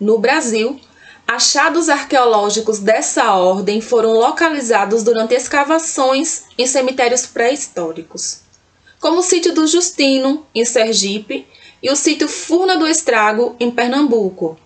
No 0.00 0.18
Brasil, 0.18 0.80
achados 1.26 1.88
arqueológicos 1.88 2.80
dessa 2.80 3.32
ordem 3.34 3.80
foram 3.80 4.12
localizados 4.12 5.04
durante 5.04 5.34
escavações 5.34 6.44
em 6.58 6.66
cemitérios 6.66 7.24
pré-históricos, 7.24 8.40
como 9.00 9.20
o 9.20 9.22
sítio 9.22 9.54
do 9.54 9.66
Justino, 9.66 10.44
em 10.54 10.64
Sergipe, 10.64 11.46
e 11.84 11.90
o 11.90 11.96
sítio 11.96 12.26
Furna 12.26 12.78
do 12.78 12.88
Estrago, 12.88 13.54
em 13.60 13.70
Pernambuco. 13.70 14.58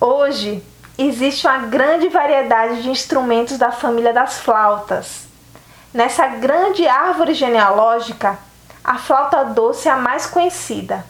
Hoje, 0.00 0.64
existe 0.96 1.46
uma 1.46 1.58
grande 1.58 2.08
variedade 2.08 2.82
de 2.82 2.88
instrumentos 2.88 3.58
da 3.58 3.70
família 3.70 4.14
das 4.14 4.38
flautas. 4.38 5.26
Nessa 5.92 6.26
grande 6.28 6.88
árvore 6.88 7.34
genealógica, 7.34 8.38
a 8.82 8.96
flauta 8.96 9.44
doce 9.44 9.88
é 9.88 9.90
a 9.90 9.96
mais 9.98 10.24
conhecida. 10.24 11.04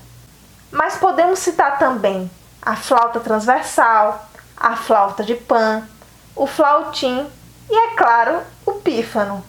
Mas 0.72 0.96
podemos 0.96 1.38
citar 1.38 1.78
também 1.78 2.28
a 2.60 2.74
flauta 2.74 3.20
transversal, 3.20 4.28
a 4.56 4.74
flauta 4.74 5.22
de 5.22 5.36
pan, 5.36 5.86
o 6.34 6.48
flautim 6.48 7.24
e, 7.70 7.74
é 7.74 7.94
claro, 7.94 8.40
o 8.66 8.72
pífano. 8.72 9.44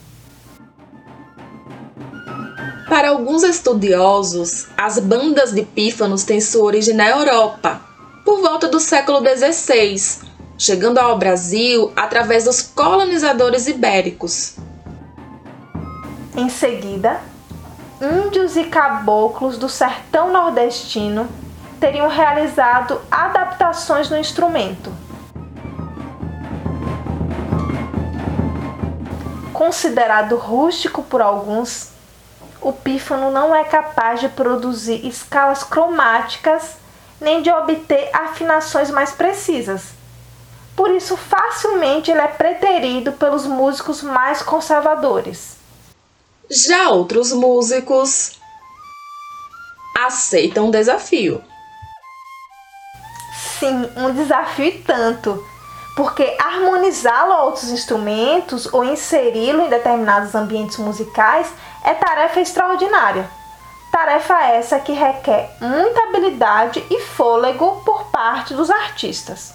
Para 2.94 3.08
alguns 3.08 3.42
estudiosos, 3.42 4.68
as 4.76 5.00
bandas 5.00 5.50
de 5.50 5.62
pífanos 5.64 6.22
têm 6.22 6.40
sua 6.40 6.62
origem 6.62 6.94
na 6.94 7.08
Europa, 7.08 7.80
por 8.24 8.40
volta 8.40 8.68
do 8.68 8.78
século 8.78 9.18
XVI, 9.18 10.22
chegando 10.56 10.98
ao 10.98 11.18
Brasil 11.18 11.92
através 11.96 12.44
dos 12.44 12.62
colonizadores 12.62 13.66
ibéricos. 13.66 14.54
Em 16.36 16.48
seguida, 16.48 17.20
índios 18.00 18.56
e 18.56 18.62
caboclos 18.62 19.58
do 19.58 19.68
sertão 19.68 20.32
nordestino 20.32 21.28
teriam 21.80 22.06
realizado 22.06 23.00
adaptações 23.10 24.08
no 24.08 24.16
instrumento. 24.16 24.92
Considerado 29.52 30.36
rústico 30.36 31.02
por 31.02 31.20
alguns, 31.20 31.92
o 32.64 32.72
pífano 32.72 33.30
não 33.30 33.54
é 33.54 33.62
capaz 33.64 34.20
de 34.20 34.28
produzir 34.28 35.06
escalas 35.06 35.62
cromáticas 35.62 36.76
nem 37.20 37.42
de 37.42 37.50
obter 37.50 38.10
afinações 38.12 38.90
mais 38.90 39.12
precisas. 39.12 39.90
Por 40.74 40.90
isso, 40.90 41.16
facilmente 41.16 42.10
ele 42.10 42.20
é 42.20 42.26
preterido 42.26 43.12
pelos 43.12 43.46
músicos 43.46 44.02
mais 44.02 44.42
conservadores. 44.42 45.56
Já 46.50 46.90
outros 46.90 47.32
músicos 47.32 48.40
aceitam 49.96 50.68
o 50.68 50.70
desafio 50.72 51.42
sim 53.64 53.88
um 53.96 54.12
desafio 54.12 54.66
e 54.66 54.78
tanto, 54.78 55.42
porque 55.96 56.36
harmonizá-lo 56.38 57.32
a 57.32 57.44
outros 57.44 57.70
instrumentos 57.70 58.72
ou 58.72 58.84
inseri-lo 58.84 59.62
em 59.62 59.70
determinados 59.70 60.34
ambientes 60.34 60.76
musicais 60.76 61.48
é 61.84 61.92
tarefa 61.94 62.40
extraordinária. 62.40 63.28
Tarefa 63.92 64.42
essa 64.46 64.80
que 64.80 64.92
requer 64.92 65.50
muita 65.60 66.08
habilidade 66.08 66.82
e 66.90 67.00
fôlego 67.00 67.82
por 67.84 68.10
parte 68.10 68.54
dos 68.54 68.70
artistas. 68.70 69.52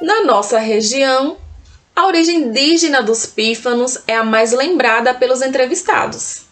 Na 0.00 0.22
nossa 0.24 0.58
região, 0.58 1.36
a 1.94 2.06
origem 2.06 2.44
indígena 2.44 3.02
dos 3.02 3.26
pífanos 3.26 4.02
é 4.06 4.16
a 4.16 4.24
mais 4.24 4.52
lembrada 4.52 5.12
pelos 5.12 5.42
entrevistados. 5.42 6.46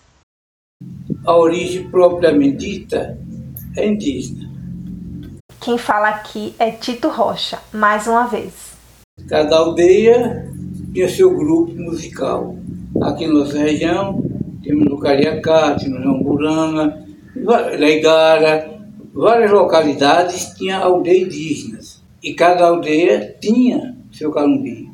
A 1.24 1.36
origem 1.36 1.88
propriamente 1.90 2.56
dita 2.56 3.18
é 3.76 3.86
indígena. 3.86 4.50
Quem 5.60 5.78
fala 5.78 6.08
aqui 6.08 6.54
é 6.58 6.70
Tito 6.70 7.08
Rocha, 7.08 7.60
mais 7.72 8.06
uma 8.06 8.26
vez. 8.26 8.72
Cada 9.28 9.56
aldeia 9.56 10.50
tinha 10.92 11.08
seu 11.08 11.30
grupo 11.34 11.72
musical. 11.74 12.56
Aqui 13.04 13.26
na 13.26 13.40
nossa 13.40 13.58
região, 13.58 14.22
temos 14.62 14.84
no 14.86 14.98
Cariacá, 14.98 15.74
temos 15.74 15.98
no 15.98 16.04
Jamburana, 16.04 17.04
Leigara, 17.76 18.80
várias 19.12 19.50
localidades 19.50 20.54
tinham 20.56 20.82
aldeias 20.82 21.26
indígenas. 21.26 22.02
E 22.22 22.34
cada 22.34 22.66
aldeia 22.66 23.36
tinha 23.40 23.96
seu 24.12 24.30
calumbi. 24.30 24.88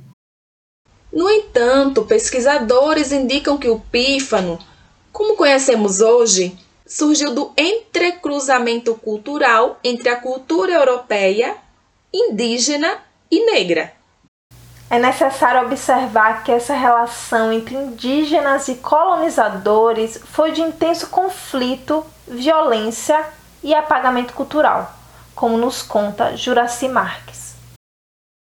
No 1.12 1.29
entanto, 1.29 2.05
pesquisadores 2.05 3.12
indicam 3.12 3.59
que 3.59 3.69
o 3.69 3.79
pífano, 3.79 4.59
como 5.12 5.37
conhecemos 5.37 6.00
hoje, 6.00 6.57
surgiu 6.87 7.35
do 7.35 7.53
entrecruzamento 7.57 8.95
cultural 8.95 9.79
entre 9.85 10.09
a 10.09 10.17
cultura 10.17 10.73
europeia, 10.73 11.55
indígena 12.12 12.99
e 13.31 13.45
negra. 13.45 13.98
É 14.90 14.99
necessário 14.99 15.66
observar 15.66 16.42
que 16.42 16.50
essa 16.50 16.73
relação 16.73 17.52
entre 17.52 17.75
indígenas 17.75 18.68
e 18.68 18.76
colonizadores 18.76 20.18
foi 20.33 20.52
de 20.52 20.62
intenso 20.62 21.09
conflito, 21.09 22.07
violência 22.26 23.23
e 23.62 23.75
apagamento 23.75 24.33
cultural, 24.33 24.90
como 25.35 25.59
nos 25.59 25.83
conta 25.83 26.35
Juraci 26.37 26.88
Marques. 26.88 27.54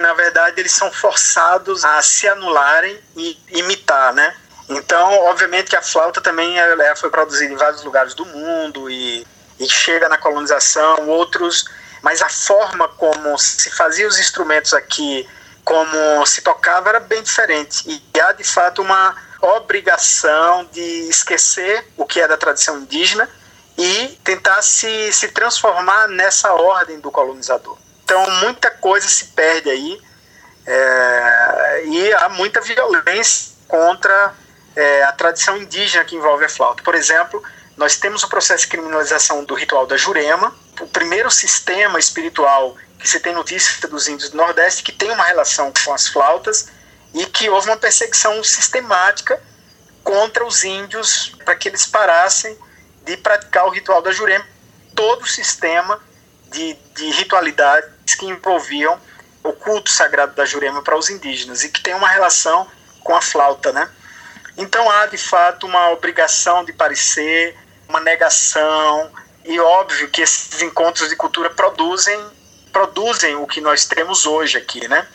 Na 0.00 0.14
verdade, 0.14 0.58
eles 0.60 0.72
são 0.72 0.90
forçados 0.90 1.84
a 1.84 2.00
se 2.00 2.26
anularem 2.26 2.98
e 3.14 3.38
imitar, 3.50 4.14
né? 4.14 4.34
Então, 4.66 5.12
obviamente 5.26 5.68
que 5.68 5.76
a 5.76 5.82
flauta 5.82 6.22
também 6.22 6.58
ela 6.58 6.96
foi 6.96 7.10
produzida 7.10 7.52
em 7.52 7.56
vários 7.56 7.84
lugares 7.84 8.14
do 8.14 8.24
mundo 8.24 8.88
e, 8.88 9.26
e 9.58 9.68
chega 9.68 10.08
na 10.08 10.16
colonização, 10.16 11.06
outros, 11.06 11.66
mas 12.00 12.22
a 12.22 12.30
forma 12.30 12.88
como 12.88 13.36
se 13.36 13.70
fazia 13.70 14.08
os 14.08 14.18
instrumentos 14.18 14.72
aqui, 14.72 15.28
como 15.70 16.26
se 16.26 16.42
tocava 16.42 16.88
era 16.88 16.98
bem 16.98 17.22
diferente. 17.22 17.84
E 17.86 18.20
há 18.20 18.32
de 18.32 18.42
fato 18.42 18.82
uma 18.82 19.14
obrigação 19.40 20.68
de 20.72 21.08
esquecer 21.08 21.86
o 21.96 22.04
que 22.04 22.20
é 22.20 22.26
da 22.26 22.36
tradição 22.36 22.80
indígena 22.80 23.30
e 23.78 24.18
tentar 24.24 24.62
se, 24.62 25.12
se 25.12 25.28
transformar 25.28 26.08
nessa 26.08 26.52
ordem 26.54 26.98
do 26.98 27.12
colonizador. 27.12 27.78
Então 28.02 28.28
muita 28.40 28.68
coisa 28.68 29.08
se 29.08 29.26
perde 29.26 29.70
aí 29.70 30.00
é, 30.66 31.84
e 31.86 32.14
há 32.14 32.28
muita 32.30 32.60
violência 32.60 33.52
contra 33.68 34.34
é, 34.74 35.04
a 35.04 35.12
tradição 35.12 35.56
indígena 35.56 36.04
que 36.04 36.16
envolve 36.16 36.46
a 36.46 36.48
flauta. 36.48 36.82
Por 36.82 36.96
exemplo, 36.96 37.40
nós 37.76 37.96
temos 37.96 38.24
o 38.24 38.28
processo 38.28 38.64
de 38.64 38.70
criminalização 38.70 39.44
do 39.44 39.54
ritual 39.54 39.86
da 39.86 39.96
Jurema, 39.96 40.52
o 40.80 40.88
primeiro 40.88 41.30
sistema 41.30 41.96
espiritual 42.00 42.76
que 43.00 43.08
se 43.08 43.18
tem 43.18 43.32
notícia 43.32 43.88
dos 43.88 44.06
índios 44.06 44.30
do 44.30 44.36
Nordeste 44.36 44.82
que 44.82 44.92
tem 44.92 45.10
uma 45.10 45.24
relação 45.24 45.72
com 45.84 45.92
as 45.92 46.06
flautas 46.06 46.68
e 47.14 47.26
que 47.26 47.48
houve 47.48 47.68
uma 47.68 47.76
perseguição 47.76 48.44
sistemática 48.44 49.42
contra 50.04 50.44
os 50.44 50.64
índios 50.64 51.34
para 51.44 51.56
que 51.56 51.68
eles 51.68 51.86
parassem 51.86 52.56
de 53.04 53.16
praticar 53.16 53.66
o 53.66 53.70
ritual 53.70 54.02
da 54.02 54.12
Jurema, 54.12 54.46
todo 54.94 55.22
o 55.22 55.26
sistema 55.26 56.00
de, 56.50 56.74
de 56.94 57.10
ritualidades 57.12 58.14
que 58.14 58.26
envolviam 58.26 59.00
o 59.42 59.52
culto 59.52 59.90
sagrado 59.90 60.34
da 60.34 60.44
Jurema 60.44 60.82
para 60.82 60.96
os 60.96 61.08
indígenas 61.08 61.64
e 61.64 61.70
que 61.70 61.80
tem 61.80 61.94
uma 61.94 62.08
relação 62.08 62.68
com 63.02 63.16
a 63.16 63.22
flauta, 63.22 63.72
né? 63.72 63.88
Então 64.56 64.90
há 64.90 65.06
de 65.06 65.16
fato 65.16 65.66
uma 65.66 65.90
obrigação 65.90 66.64
de 66.64 66.72
parecer, 66.72 67.56
uma 67.88 68.00
negação 68.00 69.10
e 69.44 69.58
óbvio 69.58 70.10
que 70.10 70.20
esses 70.20 70.60
encontros 70.60 71.08
de 71.08 71.16
cultura 71.16 71.48
produzem 71.48 72.39
produzem 72.70 73.36
o 73.36 73.46
que 73.46 73.60
nós 73.60 73.84
temos 73.84 74.26
hoje 74.26 74.58
aqui, 74.58 74.86
né? 74.88 75.06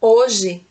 Hoje 0.00 0.64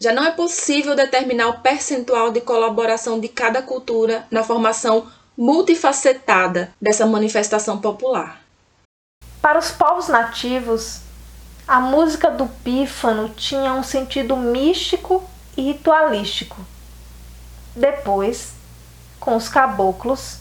já 0.00 0.12
não 0.12 0.24
é 0.24 0.30
possível 0.30 0.94
determinar 0.94 1.48
o 1.48 1.60
percentual 1.60 2.30
de 2.30 2.40
colaboração 2.40 3.18
de 3.18 3.28
cada 3.28 3.60
cultura 3.60 4.26
na 4.30 4.44
formação 4.44 5.10
multifacetada 5.36 6.72
dessa 6.80 7.04
manifestação 7.04 7.80
popular. 7.80 8.40
Para 9.42 9.58
os 9.58 9.70
povos 9.70 10.08
nativos, 10.08 11.00
a 11.66 11.80
música 11.80 12.30
do 12.30 12.46
pífano 12.46 13.28
tinha 13.30 13.72
um 13.74 13.82
sentido 13.82 14.36
místico 14.36 15.28
e 15.56 15.62
ritualístico. 15.62 16.56
Depois, 17.74 18.52
com 19.20 19.36
os 19.36 19.48
caboclos, 19.48 20.38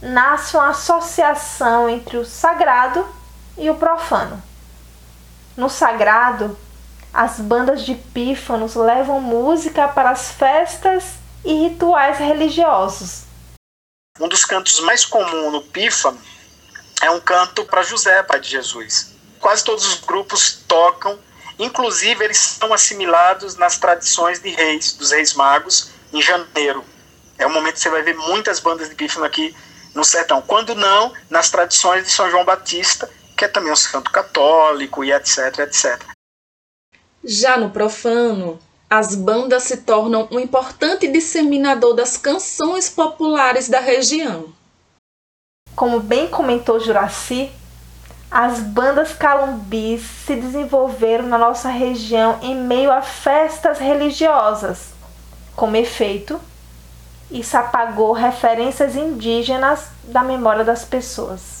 nasce 0.00 0.56
uma 0.56 0.70
associação 0.70 1.88
entre 1.88 2.16
o 2.16 2.24
sagrado 2.24 3.06
e 3.58 3.68
o 3.68 3.74
profano. 3.74 4.42
No 5.56 5.68
sagrado, 5.68 6.56
as 7.12 7.40
bandas 7.40 7.82
de 7.82 7.94
pífanos 7.94 8.74
levam 8.74 9.20
música 9.20 9.88
para 9.88 10.10
as 10.10 10.30
festas 10.30 11.14
e 11.44 11.52
rituais 11.68 12.18
religiosos. 12.18 13.24
Um 14.20 14.28
dos 14.28 14.44
cantos 14.44 14.80
mais 14.80 15.04
comuns 15.04 15.52
no 15.52 15.62
pífano 15.62 16.18
é 17.00 17.10
um 17.10 17.20
canto 17.20 17.64
para 17.64 17.82
José, 17.82 18.22
pai 18.22 18.40
de 18.40 18.48
Jesus. 18.48 19.14
Quase 19.40 19.62
todos 19.62 19.86
os 19.86 20.00
grupos 20.00 20.64
tocam, 20.66 21.18
inclusive 21.58 22.24
eles 22.24 22.38
são 22.38 22.72
assimilados 22.72 23.56
nas 23.56 23.78
tradições 23.78 24.40
de 24.40 24.50
reis, 24.50 24.92
dos 24.92 25.12
reis 25.12 25.34
magos, 25.34 25.90
em 26.12 26.20
janeiro. 26.20 26.84
É 27.38 27.46
o 27.46 27.50
momento 27.50 27.74
que 27.74 27.80
você 27.80 27.90
vai 27.90 28.02
ver 28.02 28.16
muitas 28.16 28.58
bandas 28.58 28.88
de 28.88 28.96
pífano 28.96 29.24
aqui 29.24 29.54
no 29.94 30.04
sertão. 30.04 30.42
Quando 30.42 30.74
não, 30.74 31.12
nas 31.30 31.50
tradições 31.50 32.04
de 32.04 32.10
São 32.10 32.28
João 32.30 32.44
Batista, 32.44 33.08
que 33.38 33.44
é 33.44 33.48
também 33.48 33.72
um 33.72 33.76
santo 33.76 34.10
católico 34.10 35.04
e 35.04 35.12
etc, 35.12 35.60
etc. 35.60 36.02
Já 37.22 37.56
no 37.56 37.70
profano, 37.70 38.58
as 38.90 39.14
bandas 39.14 39.62
se 39.62 39.76
tornam 39.78 40.26
um 40.32 40.40
importante 40.40 41.06
disseminador 41.06 41.94
das 41.94 42.16
canções 42.16 42.90
populares 42.90 43.68
da 43.68 43.78
região. 43.78 44.52
Como 45.76 46.00
bem 46.00 46.26
comentou 46.26 46.80
Juraci, 46.80 47.52
as 48.28 48.58
bandas 48.58 49.12
calumbis 49.12 50.02
se 50.26 50.34
desenvolveram 50.34 51.28
na 51.28 51.38
nossa 51.38 51.68
região 51.68 52.40
em 52.42 52.56
meio 52.56 52.90
a 52.90 53.02
festas 53.02 53.78
religiosas. 53.78 54.88
Como 55.54 55.76
efeito, 55.76 56.40
isso 57.30 57.56
apagou 57.56 58.12
referências 58.12 58.96
indígenas 58.96 59.86
da 60.02 60.24
memória 60.24 60.64
das 60.64 60.84
pessoas. 60.84 61.58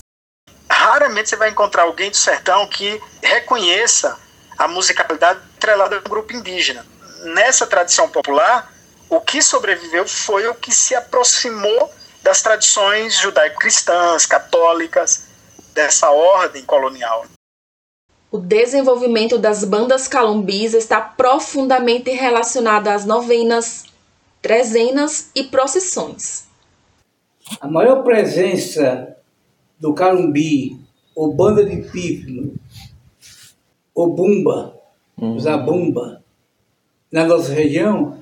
Raramente 1.08 1.30
você 1.30 1.36
vai 1.36 1.48
encontrar 1.48 1.84
alguém 1.84 2.10
do 2.10 2.16
sertão 2.16 2.66
que 2.68 3.00
reconheça 3.22 4.18
a 4.58 4.68
musicalidade 4.68 5.40
atrelada 5.56 5.96
a 5.96 6.00
um 6.00 6.02
grupo 6.02 6.34
indígena. 6.36 6.84
Nessa 7.34 7.66
tradição 7.66 8.10
popular, 8.10 8.70
o 9.08 9.18
que 9.18 9.40
sobreviveu 9.40 10.06
foi 10.06 10.46
o 10.48 10.54
que 10.54 10.70
se 10.70 10.94
aproximou 10.94 11.90
das 12.22 12.42
tradições 12.42 13.16
judaico-cristãs, 13.18 14.26
católicas, 14.26 15.28
dessa 15.72 16.10
ordem 16.10 16.62
colonial. 16.66 17.24
O 18.30 18.36
desenvolvimento 18.36 19.38
das 19.38 19.64
bandas 19.64 20.06
calombis 20.06 20.74
está 20.74 21.00
profundamente 21.00 22.10
relacionado 22.10 22.88
às 22.88 23.06
novenas, 23.06 23.84
trezenas 24.42 25.30
e 25.34 25.44
procissões. 25.44 26.44
A 27.62 27.66
maior 27.66 28.02
presença 28.02 29.16
do 29.78 29.94
calumbi, 29.94 30.87
ou 31.18 31.34
banda 31.34 31.64
de 31.64 31.78
pífano, 31.90 32.54
ou 33.92 34.14
bumba, 34.14 34.72
uhum. 35.20 35.36
zabumba, 35.36 36.22
na 37.10 37.24
nossa 37.24 37.52
região, 37.52 38.20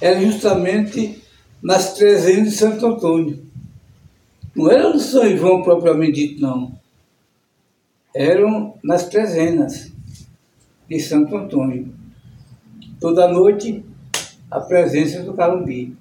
era 0.00 0.20
justamente 0.20 1.22
nas 1.62 1.94
trezenas 1.94 2.50
de 2.50 2.56
Santo 2.56 2.84
Antônio. 2.84 3.46
Não 4.56 4.68
era 4.68 4.92
no 4.92 4.98
São 4.98 5.36
João 5.36 5.62
propriamente 5.62 6.14
dito, 6.14 6.42
não. 6.42 6.72
Eram 8.12 8.74
nas 8.82 9.08
trezenas 9.08 9.92
de 10.88 10.98
Santo 10.98 11.36
Antônio. 11.36 11.94
Toda 12.98 13.28
noite, 13.28 13.84
a 14.50 14.58
presença 14.58 15.22
do 15.22 15.32
Calumbi. 15.34 15.96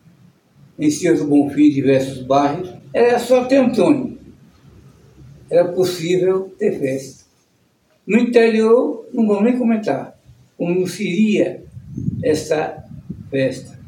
Em 0.79 0.89
Senhor 0.89 1.15
do 1.17 1.25
Bonfim, 1.25 1.69
diversos 1.69 2.23
bairros, 2.23 2.73
era 2.91 3.19
só 3.19 3.45
ter 3.45 3.57
Antônio. 3.57 4.10
Era 5.51 5.65
possível 5.65 6.49
ter 6.57 6.79
festa. 6.79 7.25
No 8.07 8.17
interior, 8.17 9.05
não 9.13 9.27
vamos 9.27 9.43
nem 9.43 9.59
comentar 9.59 10.17
como 10.57 10.87
seria 10.87 11.63
essa 12.23 12.83
festa. 13.29 13.79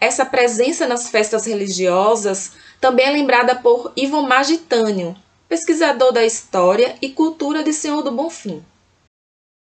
Essa 0.00 0.26
presença 0.26 0.86
nas 0.86 1.08
festas 1.08 1.46
religiosas 1.46 2.52
também 2.80 3.06
é 3.06 3.10
lembrada 3.10 3.54
por 3.54 3.92
Ivomar 3.96 4.44
Gitânio, 4.44 5.16
pesquisador 5.48 6.12
da 6.12 6.24
história 6.24 6.96
e 7.00 7.08
cultura 7.08 7.62
de 7.62 7.72
Senhor 7.72 8.02
do 8.02 8.12
Bonfim. 8.12 8.62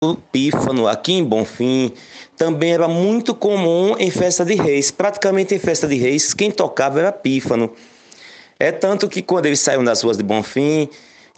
O 0.03 0.14
pífano 0.14 0.87
aqui 0.87 1.12
em 1.12 1.25
Bonfim 1.25 1.92
também 2.37 2.73
era 2.73 2.88
muito 2.88 3.35
comum 3.35 3.94
em 3.99 4.11
festa 4.11 4.44
de 4.44 4.55
reis. 4.55 4.90
Praticamente 4.90 5.55
em 5.55 5.59
festa 5.59 5.88
de 5.88 5.96
reis, 5.96 6.33
quem 6.33 6.51
tocava 6.51 7.01
era 7.01 7.12
pífano. 7.12 7.75
É 8.62 8.70
tanto 8.70 9.09
que 9.09 9.23
quando 9.23 9.46
eles 9.46 9.59
saíam 9.59 9.83
das 9.83 10.03
ruas 10.03 10.18
de 10.18 10.23
Bonfim, 10.23 10.87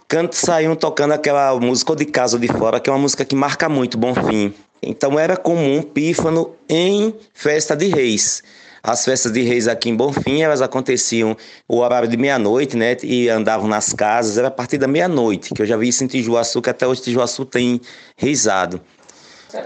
canto 0.09 0.35
saíam 0.35 0.75
tocando 0.75 1.13
aquela 1.13 1.57
música 1.57 1.95
de 1.95 2.03
Casa 2.03 2.37
de 2.37 2.49
Fora, 2.49 2.81
que 2.81 2.89
é 2.89 2.93
uma 2.93 2.99
música 2.99 3.23
que 3.23 3.33
marca 3.33 3.69
muito 3.69 3.97
Bonfim. 3.97 4.53
Então 4.81 5.17
era 5.17 5.37
comum 5.37 5.81
pífano 5.81 6.53
em 6.67 7.15
festa 7.33 7.77
de 7.77 7.87
reis. 7.87 8.43
As 8.83 9.05
festas 9.05 9.31
de 9.31 9.41
reis 9.41 9.69
aqui 9.69 9.89
em 9.89 9.95
Bonfim, 9.95 10.41
elas 10.41 10.61
aconteciam 10.61 11.37
o 11.65 11.77
horário 11.77 12.09
de 12.09 12.17
meia-noite, 12.17 12.75
né? 12.75 12.97
E 13.01 13.29
andavam 13.29 13.69
nas 13.69 13.93
casas, 13.93 14.37
era 14.37 14.49
a 14.49 14.51
partir 14.51 14.77
da 14.77 14.89
meia-noite, 14.89 15.53
que 15.53 15.61
eu 15.61 15.65
já 15.65 15.77
vi 15.77 15.87
isso 15.87 16.03
em 16.03 16.07
Tijuaçu, 16.07 16.61
que 16.61 16.69
até 16.69 16.85
hoje 16.85 17.03
Tijuaçu 17.03 17.45
tem 17.45 17.79
reisado. 18.17 18.81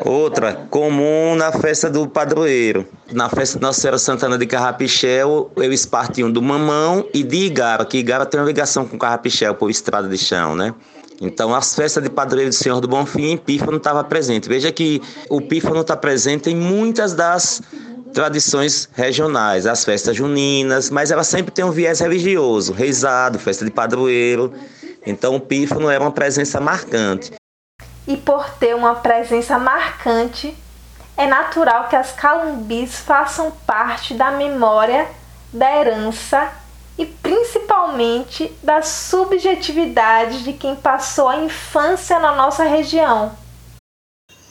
Outra, 0.04 0.68
comum 0.70 1.36
na 1.36 1.52
festa 1.52 1.90
do 1.90 2.08
padroeiro. 2.08 2.86
Na 3.12 3.30
festa 3.30 3.58
da 3.58 3.68
Nossa 3.68 3.82
Senhora 3.82 3.98
Santana 3.98 4.38
de 4.38 4.46
Carrapichel, 4.46 5.50
eles 5.58 5.86
partiam 5.86 6.32
do 6.32 6.42
Mamão 6.42 7.08
e 7.14 7.24
de 7.24 7.46
Igara, 7.46 7.86
que 7.86 7.98
Igara 7.98 8.26
tem 8.26 8.40
uma 8.40 8.46
ligação 8.46 8.86
com 8.86 8.98
Carrapichel 8.98 9.56
por 9.56 9.70
estrada 9.70 10.08
de 10.08 10.18
chão, 10.18 10.56
né? 10.56 10.74
Então, 11.22 11.56
as 11.56 11.74
festas 11.74 12.04
de 12.04 12.10
padroeiro 12.10 12.50
do 12.50 12.56
Senhor 12.56 12.80
do 12.80 12.88
Bonfim, 12.88 13.38
Pífano 13.38 13.78
estava 13.78 14.04
presente. 14.04 14.48
Veja 14.48 14.72
que 14.72 15.02
o 15.30 15.42
Pífano 15.42 15.82
está 15.82 15.96
presente 15.96 16.50
em 16.50 16.56
muitas 16.56 17.14
das 17.14 17.62
tradições 18.14 18.90
regionais, 18.94 19.66
as 19.66 19.84
festas 19.86 20.16
juninas, 20.16 20.90
mas 20.90 21.12
ela 21.12 21.24
sempre 21.24 21.52
tem 21.52 21.64
um 21.64 21.72
viés 21.72 22.00
religioso, 22.00 22.74
reizado, 22.74 23.40
festa 23.40 23.64
de 23.64 23.72
padroeiro. 23.72 24.52
Então 25.06 25.36
o 25.36 25.40
pífano 25.40 25.90
era 25.90 26.04
uma 26.04 26.12
presença 26.12 26.60
marcante. 26.60 27.32
E 28.08 28.16
por 28.16 28.50
ter 28.52 28.74
uma 28.74 28.96
presença 28.96 29.60
marcante, 29.60 30.58
é 31.18 31.28
natural 31.28 31.90
que 31.90 31.96
as 31.96 32.12
calumbis 32.14 33.00
façam 33.00 33.52
parte 33.52 34.14
da 34.14 34.32
memória, 34.32 35.10
da 35.52 35.70
herança 35.76 36.52
e 36.98 37.06
principalmente 37.06 38.52
da 38.64 38.82
subjetividade 38.82 40.44
de 40.44 40.54
quem 40.54 40.76
passou 40.76 41.28
a 41.28 41.38
infância 41.38 42.18
na 42.18 42.32
nossa 42.32 42.64
região. 42.64 43.38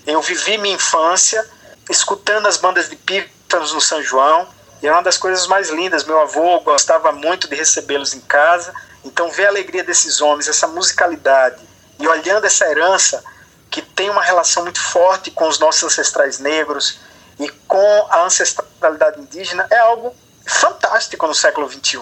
Eu 0.06 0.20
vivi 0.20 0.58
minha 0.58 0.74
infância 0.74 1.44
escutando 1.88 2.46
as 2.46 2.56
bandas 2.56 2.88
de 2.88 2.96
pífano 2.96 3.36
estamos 3.46 3.72
no 3.72 3.80
São 3.80 4.02
João 4.02 4.48
e 4.82 4.88
é 4.88 4.92
uma 4.92 5.02
das 5.02 5.16
coisas 5.16 5.46
mais 5.46 5.70
lindas. 5.70 6.04
Meu 6.04 6.20
avô 6.20 6.60
gostava 6.60 7.12
muito 7.12 7.48
de 7.48 7.54
recebê-los 7.54 8.12
em 8.12 8.20
casa, 8.20 8.74
então 9.04 9.30
ver 9.30 9.46
a 9.46 9.48
alegria 9.48 9.84
desses 9.84 10.20
homens, 10.20 10.48
essa 10.48 10.66
musicalidade 10.66 11.62
e 11.98 12.06
olhando 12.06 12.44
essa 12.44 12.66
herança 12.66 13.24
que 13.70 13.82
tem 13.82 14.10
uma 14.10 14.22
relação 14.22 14.62
muito 14.62 14.80
forte 14.80 15.30
com 15.30 15.48
os 15.48 15.58
nossos 15.58 15.84
ancestrais 15.84 16.38
negros 16.38 17.00
e 17.38 17.48
com 17.66 18.06
a 18.10 18.24
ancestralidade 18.24 19.20
indígena, 19.20 19.66
é 19.70 19.78
algo 19.78 20.14
fantástico 20.46 21.26
no 21.26 21.34
século 21.34 21.68
XXI. 21.68 22.00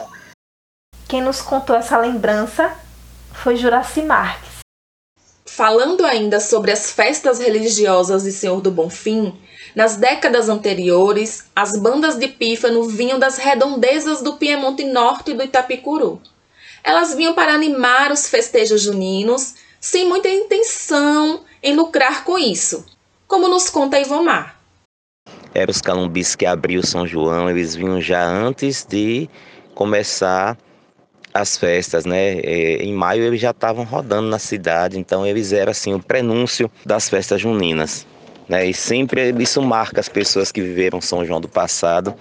Quem 1.09 1.23
nos 1.23 1.41
contou 1.41 1.77
essa 1.77 1.99
lembrança 1.99 2.73
foi 3.33 3.57
Juraci 3.57 4.03
Marques. 4.03 4.55
Falando 5.47 6.05
ainda 6.05 6.41
sobre 6.41 6.73
as 6.73 6.91
festas 6.91 7.39
religiosas 7.39 8.25
de 8.25 8.33
Senhor 8.33 8.61
do 8.61 8.71
Bonfim, 8.71 9.39
nas 9.75 9.97
décadas 9.97 10.49
anteriores, 10.49 11.45
as 11.55 11.79
bandas 11.79 12.17
de 12.17 12.29
pífano 12.29 12.89
vinham 12.89 13.19
das 13.19 13.39
redondezas 13.39 14.23
do 14.23 14.37
Piemonte 14.37 14.85
Norte 14.85 15.33
e 15.33 15.35
do 15.35 15.43
Itapicuru. 15.43 16.23
Elas 16.83 17.15
vinham 17.15 17.35
para 17.35 17.55
animar 17.55 18.13
os 18.13 18.29
festejos 18.29 18.83
juninos, 18.83 19.55
sem 19.81 20.09
muita 20.09 20.29
intenção 20.29 21.45
em 21.65 21.75
lucrar 21.75 22.25
com 22.25 22.39
isso, 22.39 22.85
como 23.27 23.49
nos 23.49 23.71
conta 23.71 23.99
Ivomar. 23.99 24.61
Eram 25.55 25.71
os 25.71 25.81
calumbis 25.81 26.37
que 26.37 26.45
abriam 26.45 26.83
São 26.83 27.07
João, 27.07 27.49
eles 27.49 27.75
vinham 27.75 28.03
já 28.03 28.23
antes 28.23 28.85
de 28.85 29.31
começar 29.75 30.59
as 31.33 31.57
festas, 31.57 32.05
né? 32.05 32.35
É, 32.41 32.83
em 32.83 32.93
maio 32.93 33.25
eles 33.25 33.41
já 33.41 33.51
estavam 33.51 33.83
rodando 33.83 34.29
na 34.29 34.39
cidade, 34.39 34.99
então 34.99 35.27
eles 35.27 35.53
eram 35.53 35.71
assim 35.71 35.95
o 35.95 36.01
prenúncio 36.01 36.71
das 36.85 37.09
festas 37.09 37.41
juninas. 37.41 38.07
Né? 38.47 38.67
E 38.67 38.75
sempre 38.75 39.35
isso 39.43 39.63
marca 39.63 40.01
as 40.01 40.09
pessoas 40.09 40.53
que 40.53 40.61
viveram 40.61 41.01
São 41.01 41.25
João 41.25 41.41
do 41.41 41.49
passado, 41.49 42.15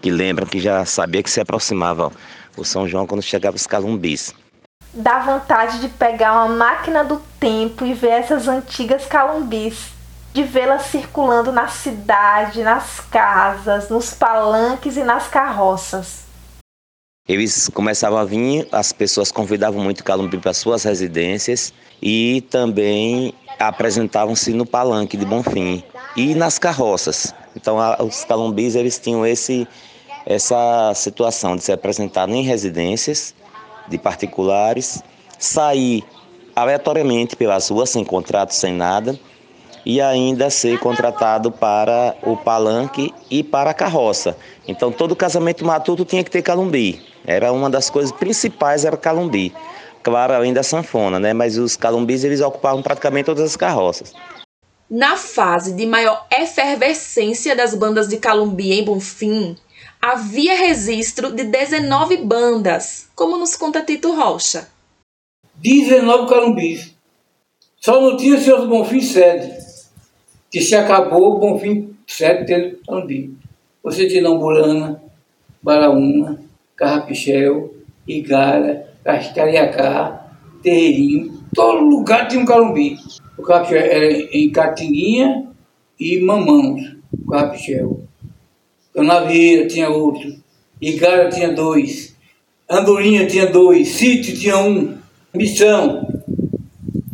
que 0.00 0.08
lembram 0.08 0.46
que 0.46 0.60
já 0.60 0.84
sabia 0.84 1.22
que 1.22 1.30
se 1.30 1.40
aproximava 1.40 2.12
o 2.56 2.64
São 2.64 2.86
João 2.86 3.08
quando 3.08 3.22
chegava 3.22 3.56
os 3.56 3.66
calumbis. 3.66 4.32
Dá 4.96 5.18
vontade 5.18 5.80
de 5.80 5.88
pegar 5.88 6.32
uma 6.34 6.54
máquina 6.54 7.02
do 7.02 7.20
tempo 7.40 7.84
e 7.84 7.92
ver 7.92 8.10
essas 8.10 8.46
antigas 8.46 9.06
calumbis, 9.06 9.88
de 10.32 10.44
vê-las 10.44 10.82
circulando 10.82 11.50
na 11.50 11.66
cidade, 11.66 12.62
nas 12.62 13.00
casas, 13.00 13.88
nos 13.88 14.14
palanques 14.14 14.96
e 14.96 15.02
nas 15.02 15.26
carroças. 15.26 16.22
Eles 17.26 17.68
começavam 17.70 18.18
a 18.18 18.24
vir, 18.24 18.68
as 18.70 18.92
pessoas 18.92 19.32
convidavam 19.32 19.82
muito 19.82 20.04
Calumbi 20.04 20.38
para 20.38 20.54
suas 20.54 20.84
residências 20.84 21.72
e 22.00 22.42
também 22.50 23.34
apresentavam-se 23.58 24.52
no 24.52 24.64
palanque 24.64 25.16
de 25.16 25.24
Bonfim 25.24 25.82
e 26.16 26.36
nas 26.36 26.56
carroças. 26.56 27.34
Então 27.56 27.78
os 27.98 28.24
calumbis 28.24 28.76
eles 28.76 28.96
tinham 28.98 29.26
esse 29.26 29.66
essa 30.26 30.92
situação 30.94 31.56
de 31.56 31.64
se 31.64 31.72
apresentar 31.72 32.28
em 32.28 32.42
residências 32.42 33.34
de 33.88 33.98
particulares, 33.98 35.02
sair 35.38 36.04
aleatoriamente 36.54 37.36
pelas 37.36 37.68
ruas 37.68 37.90
sem 37.90 38.04
contrato, 38.04 38.54
sem 38.54 38.72
nada 38.72 39.18
e 39.84 40.00
ainda 40.00 40.48
ser 40.48 40.78
contratado 40.78 41.50
para 41.50 42.16
o 42.22 42.36
palanque 42.36 43.12
e 43.30 43.42
para 43.42 43.70
a 43.70 43.74
carroça. 43.74 44.36
Então 44.66 44.90
todo 44.90 45.14
casamento 45.14 45.64
matuto 45.64 46.04
tinha 46.04 46.24
que 46.24 46.30
ter 46.30 46.42
calumbi. 46.42 47.02
Era 47.26 47.52
uma 47.52 47.68
das 47.68 47.90
coisas 47.90 48.12
principais, 48.12 48.84
era 48.84 48.96
calumbi. 48.96 49.54
Claro, 50.02 50.34
além 50.34 50.52
da 50.52 50.62
sanfona, 50.62 51.18
né? 51.18 51.32
Mas 51.32 51.56
os 51.56 51.76
calumbis 51.76 52.24
eles 52.24 52.40
ocupavam 52.40 52.82
praticamente 52.82 53.26
todas 53.26 53.44
as 53.44 53.56
carroças. 53.56 54.12
Na 54.90 55.16
fase 55.16 55.72
de 55.72 55.86
maior 55.86 56.26
efervescência 56.30 57.56
das 57.56 57.74
bandas 57.74 58.08
de 58.08 58.18
calumbi 58.18 58.72
em 58.72 58.84
Bonfim, 58.84 59.56
havia 60.06 60.54
registro 60.54 61.32
de 61.32 61.44
19 61.44 62.18
bandas, 62.18 63.08
como 63.14 63.38
nos 63.38 63.56
conta 63.56 63.80
Tito 63.80 64.14
Rocha. 64.14 64.68
19 65.54 66.28
calumbis. 66.28 66.94
Só 67.80 67.98
não 67.98 68.14
tinha 68.14 68.34
o 68.34 68.38
senhor 68.38 68.68
Bonfim 68.68 69.00
sede, 69.00 69.56
que 70.50 70.60
se 70.60 70.76
acabou 70.76 71.36
o 71.36 71.38
Bonfim 71.38 71.96
sede 72.06 72.44
tendo 72.44 72.78
calumbi. 72.86 73.34
Você 73.82 74.06
tinha 74.06 74.20
Namburana, 74.20 75.02
Baraúna, 75.62 76.38
Carrapichel, 76.76 77.74
Igara, 78.06 78.86
Cascariacá, 79.02 80.28
Terreirinho, 80.62 81.40
todo 81.54 81.82
lugar 81.82 82.28
tinha 82.28 82.42
um 82.42 82.46
calumbi. 82.46 82.98
O 83.38 83.42
Carrapichel 83.42 83.78
era 83.78 84.12
em 84.12 84.52
Catinguinha 84.52 85.48
e 85.98 86.20
Mamãos, 86.20 86.94
o 87.10 87.30
Carrapichel. 87.30 88.04
Canavieira 88.94 89.66
tinha 89.66 89.88
outro, 89.88 90.34
Igara 90.80 91.28
tinha 91.28 91.52
dois, 91.52 92.14
Andorinha 92.70 93.26
tinha 93.26 93.46
dois, 93.46 93.88
Sítio 93.88 94.36
tinha 94.36 94.58
um, 94.58 94.96
Missão, 95.34 96.06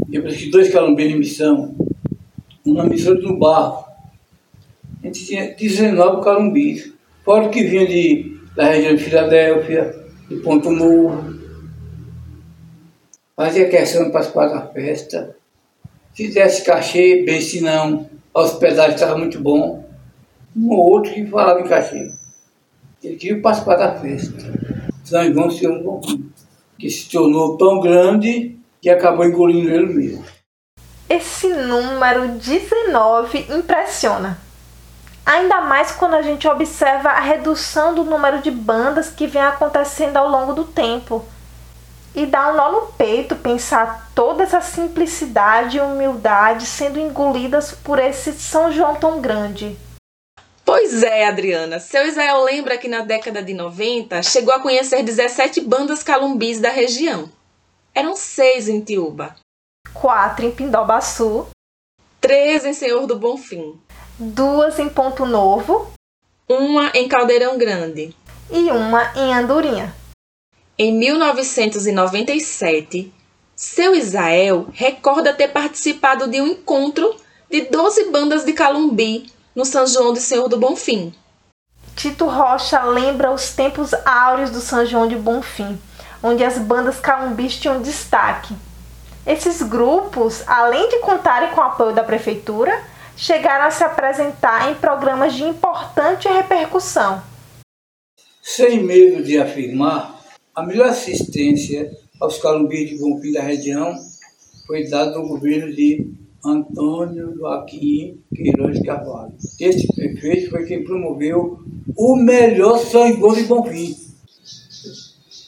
depois 0.08 0.36
que 0.36 0.50
dois 0.50 0.70
calumbeiros 0.70 1.14
em 1.14 1.18
Missão, 1.18 1.74
uma 2.66 2.84
missão 2.84 3.14
do 3.14 3.36
barro. 3.38 3.86
A 5.02 5.06
gente 5.06 5.24
tinha 5.24 5.54
19 5.54 6.22
calumbis, 6.22 6.92
fora 7.24 7.48
que 7.48 7.64
vinha 7.64 7.86
de 7.86 8.38
da 8.54 8.64
região 8.64 8.94
de 8.94 9.02
Filadélfia, 9.02 9.94
de 10.28 10.36
Ponto 10.36 10.70
Novo. 10.70 11.38
Fazia 13.34 13.68
questão 13.68 14.04
de 14.04 14.12
participar 14.12 14.48
da 14.48 14.66
festa. 14.66 15.36
Se 16.14 16.28
desse 16.28 16.64
cachê, 16.64 17.22
bem, 17.24 17.40
se 17.40 17.62
não, 17.62 18.10
a 18.34 18.40
hospedagem 18.42 18.94
estava 18.94 19.16
muito 19.16 19.40
bom. 19.40 19.88
Um 20.56 20.70
ou 20.70 20.90
outro 20.92 21.12
que 21.12 21.26
falava 21.26 21.60
em 21.60 21.68
cachê. 21.68 22.12
Ele 23.02 23.16
queria 23.16 23.40
participar 23.40 23.76
da 23.76 23.94
festa. 23.98 24.52
São 25.04 25.32
João 25.32 25.50
Senhor 25.50 25.82
Bom, 25.82 26.00
que 26.78 26.90
se 26.90 27.08
tornou 27.08 27.56
tão 27.56 27.80
grande 27.80 28.58
que 28.80 28.90
acabou 28.90 29.24
engolindo 29.24 29.70
ele 29.70 29.86
mesmo. 29.86 30.24
Esse 31.08 31.48
número 31.48 32.28
19 32.38 33.46
impressiona 33.50 34.38
Ainda 35.24 35.60
mais 35.60 35.92
quando 35.92 36.14
a 36.14 36.22
gente 36.22 36.48
observa 36.48 37.10
a 37.10 37.20
redução 37.20 37.94
do 37.94 38.02
número 38.02 38.40
de 38.40 38.50
bandas 38.50 39.10
que 39.10 39.28
vem 39.28 39.42
acontecendo 39.42 40.16
ao 40.16 40.28
longo 40.28 40.52
do 40.52 40.64
tempo. 40.64 41.24
E 42.14 42.26
dá 42.26 42.50
um 42.50 42.56
nó 42.56 42.72
no 42.72 42.86
peito 42.94 43.36
pensar 43.36 44.10
toda 44.12 44.42
essa 44.42 44.60
simplicidade 44.60 45.76
e 45.76 45.80
humildade 45.80 46.66
sendo 46.66 46.98
engolidas 46.98 47.70
por 47.70 48.00
esse 48.00 48.32
São 48.32 48.72
João 48.72 48.96
tão 48.96 49.20
grande. 49.20 49.78
Pois 50.72 51.02
é, 51.02 51.26
Adriana. 51.26 51.80
Seu 51.80 52.06
Israel 52.06 52.44
lembra 52.44 52.78
que 52.78 52.86
na 52.86 53.00
década 53.00 53.42
de 53.42 53.52
90 53.52 54.22
chegou 54.22 54.54
a 54.54 54.60
conhecer 54.60 55.02
17 55.02 55.62
bandas 55.62 56.00
calumbis 56.00 56.60
da 56.60 56.70
região. 56.70 57.28
Eram 57.92 58.14
seis 58.14 58.68
em 58.68 58.80
Tiúba. 58.80 59.34
Quatro 59.92 60.46
em 60.46 60.52
Pindobaçu. 60.52 61.48
Três 62.20 62.64
em 62.64 62.72
Senhor 62.72 63.04
do 63.08 63.18
Bonfim 63.18 63.80
duas 64.16 64.78
em 64.78 64.88
Ponto 64.88 65.26
Novo, 65.26 65.90
uma 66.48 66.92
em 66.94 67.08
Caldeirão 67.08 67.58
Grande 67.58 68.14
e 68.48 68.70
uma 68.70 69.12
em 69.16 69.34
Andorinha. 69.34 69.92
Em 70.78 70.92
1997, 70.92 73.12
seu 73.56 73.92
Israel 73.92 74.68
recorda 74.72 75.34
ter 75.34 75.48
participado 75.48 76.28
de 76.28 76.40
um 76.40 76.46
encontro 76.46 77.16
de 77.50 77.62
12 77.62 78.10
bandas 78.10 78.44
de 78.44 78.52
Calumbi 78.52 79.39
no 79.54 79.64
São 79.64 79.86
João 79.86 80.12
de 80.12 80.20
Senhor 80.20 80.48
do 80.48 80.58
Bonfim. 80.58 81.12
Tito 81.96 82.26
Rocha 82.26 82.82
lembra 82.84 83.32
os 83.32 83.50
tempos 83.50 83.92
áureos 84.04 84.50
do 84.50 84.60
São 84.60 84.86
João 84.86 85.08
de 85.08 85.16
Bonfim, 85.16 85.78
onde 86.22 86.44
as 86.44 86.58
bandas 86.58 86.98
calumbis 87.00 87.56
tinham 87.56 87.82
destaque. 87.82 88.54
Esses 89.26 89.60
grupos, 89.62 90.42
além 90.46 90.88
de 90.88 90.98
contarem 91.00 91.50
com 91.50 91.60
o 91.60 91.64
apoio 91.64 91.94
da 91.94 92.02
prefeitura, 92.02 92.82
chegaram 93.16 93.66
a 93.66 93.70
se 93.70 93.84
apresentar 93.84 94.70
em 94.70 94.74
programas 94.76 95.34
de 95.34 95.44
importante 95.44 96.26
repercussão. 96.26 97.22
Sem 98.42 98.82
medo 98.82 99.22
de 99.22 99.38
afirmar, 99.38 100.18
a 100.54 100.62
melhor 100.62 100.88
assistência 100.88 101.90
aos 102.20 102.38
calumbis 102.38 102.88
de 102.88 102.98
Bonfim 102.98 103.32
da 103.32 103.42
região 103.42 103.94
foi 104.66 104.88
dada 104.88 105.10
no 105.10 105.28
governo 105.28 105.72
de 105.74 106.10
Antônio 106.44 107.34
Joaquim 107.36 108.22
Queiroz 108.34 108.80
Carvalho. 108.82 109.34
Este 109.58 109.86
prefeito 109.94 110.50
foi 110.50 110.64
quem 110.64 110.84
promoveu 110.84 111.60
o 111.96 112.16
melhor 112.16 112.78
João 112.86 113.34
de 113.34 113.44
Bonfim. 113.44 113.96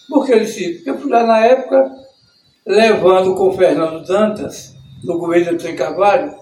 Por 0.09 0.27
que 0.27 0.33
eu 0.33 0.41
disse? 0.41 0.75
Porque 0.75 0.91
eu 0.91 0.99
fui 0.99 1.11
lá 1.11 1.27
na 1.27 1.47
época, 1.47 1.91
levando 2.67 3.35
com 3.35 3.53
Fernando 3.53 4.05
Dantas, 4.07 4.75
do 5.03 5.19
governo 5.19 5.57
de 5.57 5.73
Carvalho, 5.73 6.35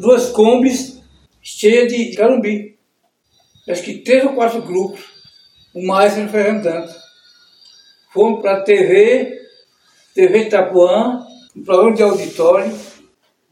duas 0.00 0.30
combis 0.30 1.02
cheias 1.42 1.92
de 1.92 2.14
carumbi. 2.14 2.78
Acho 3.68 3.82
que 3.82 3.98
três 3.98 4.24
ou 4.24 4.34
quatro 4.34 4.62
grupos, 4.62 5.00
o 5.74 5.84
mais 5.84 6.16
no 6.16 6.28
Fernando 6.28 6.62
Dantas. 6.62 6.96
Fomos 8.12 8.40
para 8.40 8.58
a 8.58 8.62
TV, 8.62 9.38
TV 10.14 10.46
Itapuã, 10.46 11.26
um 11.54 11.62
programa 11.62 11.94
de 11.94 12.02
auditório 12.02 12.72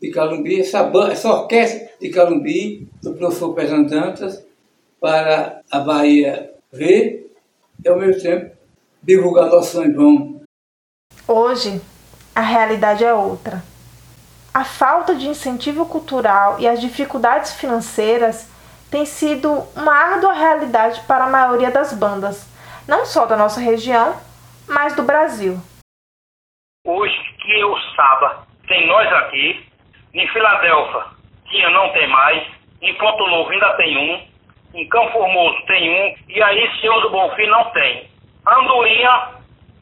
de 0.01 0.11
Calumbi, 0.11 0.61
essa, 0.61 0.83
banda, 0.83 1.13
essa 1.13 1.29
orquestra 1.29 1.91
de 2.01 2.11
Calumbi, 2.11 2.89
do 3.03 3.15
professor 3.15 3.55
Fernando 3.55 3.89
Dantas, 3.89 4.47
para 5.01 5.61
a 5.71 5.81
Bahia 5.81 6.53
ver 6.73 7.33
e 7.85 7.89
ao 7.89 7.99
mesmo 7.99 8.23
tempo 8.23 8.57
divulgar 9.03 9.47
nosso 9.47 9.73
São 9.73 9.93
João. 9.93 10.41
Hoje, 11.29 11.81
a 12.35 12.41
realidade 12.41 13.05
é 13.05 13.13
outra 13.13 13.63
a 14.57 14.65
falta 14.65 15.15
de 15.15 15.29
incentivo 15.29 15.85
cultural 15.85 16.59
e 16.59 16.67
as 16.67 16.81
dificuldades 16.81 17.61
financeiras 17.61 18.51
têm 18.91 19.05
sido 19.05 19.53
uma 19.77 19.93
árdua 19.93 20.33
realidade 20.33 21.03
para 21.07 21.25
a 21.25 21.29
maioria 21.29 21.71
das 21.71 21.93
bandas, 21.93 22.49
não 22.89 23.05
só 23.05 23.27
da 23.27 23.37
nossa 23.37 23.61
região, 23.61 24.19
mas 24.67 24.97
do 24.97 25.03
Brasil. 25.03 25.61
Hoje 26.87 27.15
que 27.39 27.61
eu 27.61 27.77
saiba, 27.95 28.47
tem 28.67 28.87
nós 28.87 29.07
aqui, 29.13 29.67
em 30.17 30.29
Filadélfia 30.29 31.05
tinha, 31.49 31.71
não 31.71 31.89
tem 31.91 32.09
mais, 32.09 32.43
em 32.83 32.95
Ponto 32.95 33.27
Novo 33.27 33.51
ainda 33.51 33.75
tem 33.75 33.97
um, 33.97 34.37
em 34.75 34.89
Campo 34.89 35.13
Formoso 35.13 35.57
tem 35.67 35.91
um, 35.91 36.15
e 36.29 36.43
aí 36.43 36.71
Senhor 36.81 37.01
do 37.01 37.11
Bonfim 37.11 37.47
não 37.47 37.65
tem. 37.71 38.11
Andorinha 38.47 39.37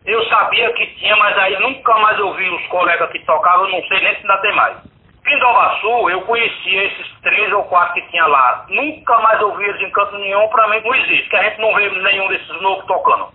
eu 0.05 0.23
sabia 0.29 0.73
que 0.75 0.87
tinha, 0.97 1.17
mas 1.17 1.37
aí 1.39 1.59
nunca 1.61 1.97
mais 1.99 2.19
ouvi 2.21 2.49
os 2.51 2.67
colegas 2.67 3.11
que 3.11 3.19
tocavam, 3.21 3.71
não 3.71 3.83
sei 3.85 4.01
nem 4.01 4.15
se 4.15 4.21
ainda 4.21 4.39
tem 4.39 4.55
mais. 4.55 4.77
Pindobaçu, 5.23 6.11
eu 6.11 6.21
conhecia 6.23 6.85
esses 6.85 7.07
três 7.23 7.51
ou 7.53 7.65
quatro 7.65 7.95
que 7.95 8.11
tinha 8.11 8.27
lá. 8.27 8.67
Nunca 8.69 9.19
mais 9.21 9.41
ouvi 9.41 9.65
eles 9.65 9.81
em 9.81 9.91
canto 9.91 10.19
nenhum, 10.19 10.47
pra 10.49 10.69
mim 10.69 10.83
não 10.85 10.95
existe, 10.95 11.31
que 11.31 11.37
a 11.37 11.49
gente 11.49 11.61
não 11.61 11.75
vê 11.75 11.89
nenhum 11.89 12.29
desses 12.29 12.61
novos 12.61 12.85
tocando. 12.87 13.29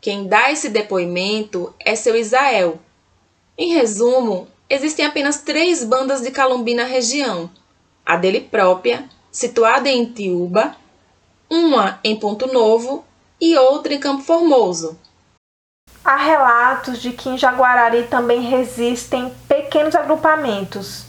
Quem 0.00 0.28
dá 0.28 0.50
esse 0.50 0.72
depoimento 0.72 1.74
é 1.84 1.96
seu 1.96 2.14
Isael. 2.14 2.78
Em 3.58 3.74
resumo, 3.74 4.46
existem 4.72 5.04
apenas 5.04 5.42
três 5.42 5.84
bandas 5.84 6.22
de 6.22 6.30
calumbi 6.30 6.72
na 6.72 6.84
região. 6.84 7.50
A 8.06 8.16
dele 8.16 8.40
própria, 8.40 9.04
situada 9.30 9.90
em 9.90 10.06
Tiúba, 10.06 10.74
uma 11.50 12.00
em 12.02 12.16
Ponto 12.16 12.50
Novo 12.50 13.04
e 13.38 13.54
outra 13.58 13.92
em 13.92 14.00
Campo 14.00 14.22
Formoso. 14.22 14.98
Há 16.02 16.16
relatos 16.16 17.02
de 17.02 17.12
que 17.12 17.28
em 17.28 17.36
Jaguarari 17.36 18.04
também 18.04 18.40
resistem 18.40 19.30
pequenos 19.46 19.94
agrupamentos, 19.94 21.04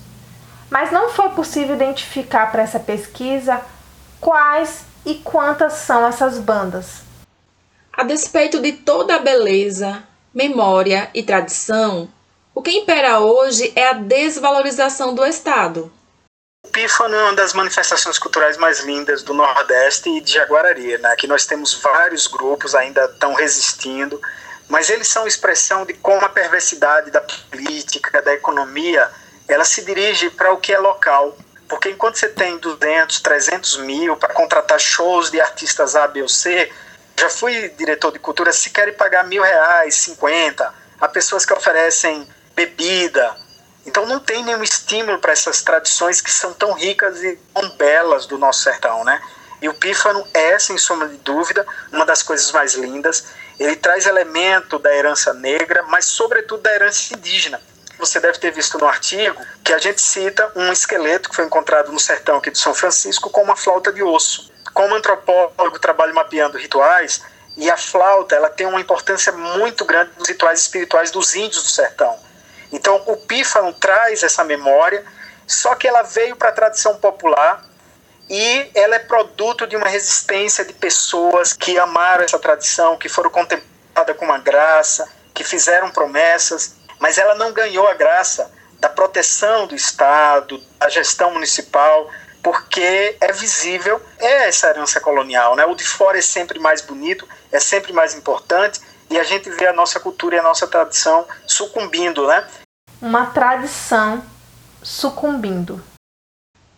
mas 0.70 0.92
não 0.92 1.10
foi 1.10 1.30
possível 1.30 1.76
identificar 1.76 2.52
para 2.52 2.64
essa 2.64 2.82
pesquisa 2.82 3.62
quais 4.20 4.84
e 5.06 5.16
quantas 5.16 5.74
são 5.74 6.06
essas 6.06 6.38
bandas. 6.38 7.02
A 7.94 8.04
despeito 8.04 8.60
de 8.60 8.74
toda 8.74 9.16
a 9.16 9.20
beleza, 9.20 10.04
memória 10.34 11.10
e 11.14 11.24
tradição, 11.24 12.10
o 12.54 12.62
que 12.62 12.72
impera 12.72 13.20
hoje 13.20 13.72
é 13.76 13.90
a 13.90 13.94
desvalorização 13.94 15.14
do 15.14 15.26
Estado. 15.26 15.92
O 16.66 16.70
Pífano 16.70 17.16
é 17.16 17.24
uma 17.24 17.34
das 17.34 17.54
manifestações 17.54 18.18
culturais 18.18 18.58
mais 18.58 18.80
lindas 18.80 19.22
do 19.22 19.34
Nordeste 19.34 20.10
e 20.10 20.22
de 20.22 20.34
Jaguarari, 20.34 20.98
né? 20.98 21.16
que 21.18 21.28
nós 21.28 21.46
temos 21.46 21.74
vários 21.74 22.28
grupos 22.28 22.74
ainda 22.74 23.06
estão 23.06 23.34
resistindo 23.34 24.20
mas 24.74 24.90
eles 24.90 25.08
são 25.08 25.28
expressão 25.28 25.86
de 25.86 25.94
como 25.94 26.26
a 26.26 26.30
perversidade 26.30 27.12
da 27.12 27.22
política, 27.22 28.22
da 28.22 28.34
economia, 28.34 29.10
ela 29.48 29.64
se 29.64 29.84
dirige 29.84 30.30
para 30.30 30.52
o 30.54 30.58
que 30.58 30.74
é 30.74 30.80
local. 30.80 31.38
Porque 31.68 31.90
enquanto 31.90 32.18
você 32.18 32.30
tem 32.30 32.58
200, 32.58 33.20
300 33.22 33.78
mil 33.78 34.16
para 34.16 34.34
contratar 34.34 34.80
shows 34.80 35.30
de 35.32 35.40
artistas 35.42 35.96
A, 35.96 36.08
B 36.08 36.22
ou 36.22 36.30
C, 36.30 36.72
já 37.20 37.30
fui 37.30 37.70
diretor 37.70 38.12
de 38.12 38.20
cultura, 38.20 38.52
se 38.52 38.70
querem 38.70 38.94
pagar 38.94 39.28
mil 39.28 39.44
reais, 39.44 39.96
50, 39.96 40.74
há 41.00 41.08
pessoas 41.08 41.46
que 41.46 41.54
oferecem 41.54 42.28
bebida. 42.56 43.36
Então 43.86 44.06
não 44.06 44.20
tem 44.20 44.44
nenhum 44.44 44.64
estímulo 44.64 45.20
para 45.20 45.34
essas 45.34 45.62
tradições 45.62 46.22
que 46.22 46.32
são 46.32 46.54
tão 46.54 46.74
ricas 46.74 47.22
e 47.22 47.38
tão 47.54 47.70
belas 47.72 48.26
do 48.26 48.38
nosso 48.38 48.62
sertão, 48.62 49.04
né? 49.04 49.22
E 49.62 49.70
o 49.70 49.74
pífano 49.74 50.26
é, 50.34 50.58
sem 50.60 50.78
sombra 50.78 51.08
de 51.08 51.18
dúvida, 51.18 51.66
uma 51.92 52.06
das 52.06 52.22
coisas 52.22 52.52
mais 52.52 52.74
lindas. 52.74 53.26
Ele 53.60 53.76
traz 53.76 54.06
elemento 54.06 54.80
da 54.80 54.94
herança 54.94 55.34
negra, 55.34 55.84
mas 55.84 56.06
sobretudo 56.06 56.64
da 56.64 56.74
herança 56.74 57.14
indígena. 57.14 57.62
Você 58.00 58.20
deve 58.20 58.38
ter 58.40 58.52
visto 58.52 58.78
no 58.78 58.88
artigo 58.88 59.42
que 59.64 59.72
a 59.72 59.78
gente 59.78 60.02
cita 60.02 60.52
um 60.56 60.72
esqueleto 60.72 61.30
que 61.30 61.36
foi 61.36 61.46
encontrado 61.46 61.92
no 61.92 62.00
sertão 62.00 62.38
aqui 62.38 62.52
de 62.52 62.58
São 62.58 62.74
Francisco 62.74 63.30
com 63.30 63.42
uma 63.42 63.56
flauta 63.56 63.94
de 63.94 64.04
osso. 64.04 64.52
Como 64.74 64.96
antropólogo 64.96 65.80
trabalho 65.80 66.14
mapeando 66.14 66.58
rituais, 66.58 67.22
e 67.56 67.70
a 67.70 67.78
flauta 67.78 68.36
ela 68.36 68.50
tem 68.50 68.66
uma 68.66 68.82
importância 68.82 69.32
muito 69.32 69.86
grande 69.86 70.12
nos 70.18 70.28
rituais 70.28 70.62
espirituais 70.62 71.12
dos 71.12 71.36
índios 71.36 71.64
do 71.64 71.70
sertão. 71.70 72.18
Então 72.74 73.02
o 73.06 73.16
pífano 73.16 73.72
traz 73.72 74.24
essa 74.24 74.44
memória, 74.44 75.06
só 75.48 75.76
que 75.76 75.88
ela 75.88 76.02
veio 76.02 76.36
para 76.36 76.50
a 76.50 76.54
tradição 76.54 76.98
popular 76.98 77.64
e 78.30 78.72
ela 78.74 78.96
é 78.96 79.00
produto 79.00 79.68
de 79.68 79.76
uma 79.76 79.88
resistência 79.88 80.66
de 80.66 80.74
pessoas 80.74 81.54
que 81.54 81.78
amaram 81.78 82.24
essa 82.24 82.40
tradição, 82.40 82.98
que 82.98 83.08
foram 83.08 83.30
contempladas 83.30 84.18
com 84.18 84.26
uma 84.26 84.40
graça, 84.40 85.08
que 85.34 85.44
fizeram 85.44 85.92
promessas, 85.92 86.76
mas 87.00 87.18
ela 87.18 87.36
não 87.36 87.54
ganhou 87.54 87.88
a 87.88 87.94
graça 87.94 88.52
da 88.80 88.90
proteção 88.90 89.68
do 89.68 89.76
Estado, 89.76 90.62
da 90.80 90.90
gestão 90.90 91.32
municipal, 91.32 92.10
porque 92.42 93.16
é 93.22 93.32
visível, 93.32 94.02
é 94.20 94.48
essa 94.48 94.68
herança 94.68 95.00
colonial, 95.00 95.56
né? 95.56 95.66
O 95.66 95.76
de 95.76 95.86
fora 95.86 96.18
é 96.18 96.22
sempre 96.22 96.60
mais 96.60 96.82
bonito, 96.82 97.28
é 97.52 97.60
sempre 97.60 97.94
mais 97.94 98.14
importante, 98.14 98.82
e 99.10 99.20
a 99.20 99.24
gente 99.24 99.50
vê 99.50 99.68
a 99.68 99.74
nossa 99.74 100.00
cultura 100.00 100.36
e 100.36 100.40
a 100.40 100.44
nossa 100.44 100.68
tradição 100.68 101.26
sucumbindo, 101.46 102.28
né? 102.28 102.46
Uma 103.04 103.26
tradição 103.26 104.24
sucumbindo. 104.82 105.84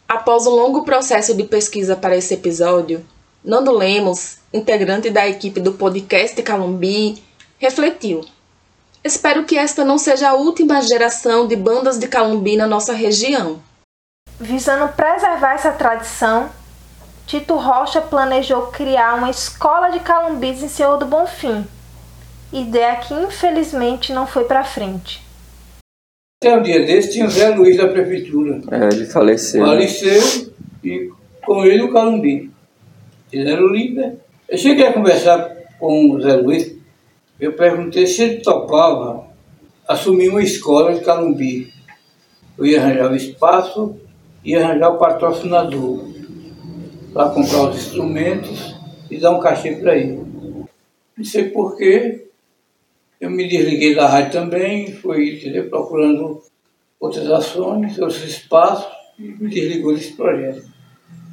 Após 0.09 0.47
um 0.47 0.55
longo 0.55 0.83
processo 0.83 1.35
de 1.35 1.43
pesquisa 1.43 1.95
para 1.95 2.17
esse 2.17 2.33
episódio, 2.33 3.05
Nando 3.43 3.71
Lemos, 3.71 4.39
integrante 4.51 5.11
da 5.11 5.27
equipe 5.27 5.59
do 5.59 5.73
podcast 5.73 6.41
Calumbi, 6.41 7.23
refletiu. 7.59 8.25
Espero 9.03 9.43
que 9.43 9.55
esta 9.55 9.85
não 9.85 9.99
seja 9.99 10.29
a 10.29 10.33
última 10.33 10.81
geração 10.81 11.47
de 11.47 11.55
bandas 11.55 11.99
de 11.99 12.07
calumbi 12.07 12.57
na 12.57 12.65
nossa 12.65 12.91
região. 12.91 13.61
Visando 14.39 14.91
preservar 14.93 15.53
essa 15.53 15.73
tradição, 15.73 16.49
Tito 17.27 17.55
Rocha 17.55 18.01
planejou 18.01 18.63
criar 18.71 19.13
uma 19.13 19.29
escola 19.29 19.91
de 19.91 19.99
calumbis 19.99 20.63
em 20.63 20.69
Senhor 20.69 20.97
do 20.97 21.05
Bonfim, 21.05 21.67
ideia 22.51 22.95
que 22.95 23.13
infelizmente 23.13 24.11
não 24.11 24.25
foi 24.25 24.45
para 24.45 24.63
frente. 24.63 25.23
Até 26.41 26.57
um 26.57 26.61
dia 26.61 26.85
desse 26.85 27.13
tinha 27.13 27.25
o 27.25 27.29
Zé 27.29 27.49
Luiz 27.49 27.77
da 27.77 27.87
prefeitura. 27.87 28.61
É, 28.69 28.93
ele 28.93 29.05
faleceu. 29.05 29.65
Faleceu 29.65 30.51
e 30.83 31.09
com 31.45 31.65
ele 31.65 31.83
o 31.83 31.93
Calumbi. 31.93 32.51
Fizeram 33.29 33.63
o 33.63 33.73
líder. 33.73 34.17
Eu 34.47 34.57
cheguei 34.57 34.85
a 34.85 34.93
conversar 34.93 35.49
com 35.79 36.11
o 36.11 36.21
Zé 36.21 36.35
Luiz. 36.35 36.75
Eu 37.39 37.53
perguntei 37.53 38.05
se 38.05 38.21
ele 38.21 38.41
topava 38.41 39.27
assumir 39.87 40.29
uma 40.29 40.43
escola 40.43 40.93
de 40.93 41.01
Calumbi. 41.01 41.73
Eu 42.57 42.65
ia 42.65 42.81
arranjar 42.81 43.11
o 43.11 43.15
espaço, 43.15 43.95
ia 44.43 44.63
arranjar 44.63 44.89
o 44.89 44.97
patrocinador 44.97 46.05
para 47.13 47.29
comprar 47.29 47.69
os 47.69 47.77
instrumentos 47.77 48.75
e 49.09 49.17
dar 49.17 49.31
um 49.31 49.39
cachê 49.39 49.71
para 49.77 49.95
ele. 49.95 50.21
Não 51.17 51.23
sei 51.23 51.45
porquê, 51.45 52.24
eu 53.19 53.29
me 53.29 53.47
desliguei 53.47 53.95
da 53.95 54.07
rádio 54.07 54.31
também, 54.31 54.93
fui 54.93 55.35
entendeu, 55.35 55.69
procurando 55.69 56.41
outras 56.99 57.29
ações, 57.29 57.97
outros 57.97 58.23
espaços, 58.23 58.91
e 59.17 59.23
me 59.23 59.49
desligou 59.49 59.93
desse 59.93 60.13
projeto. 60.13 60.63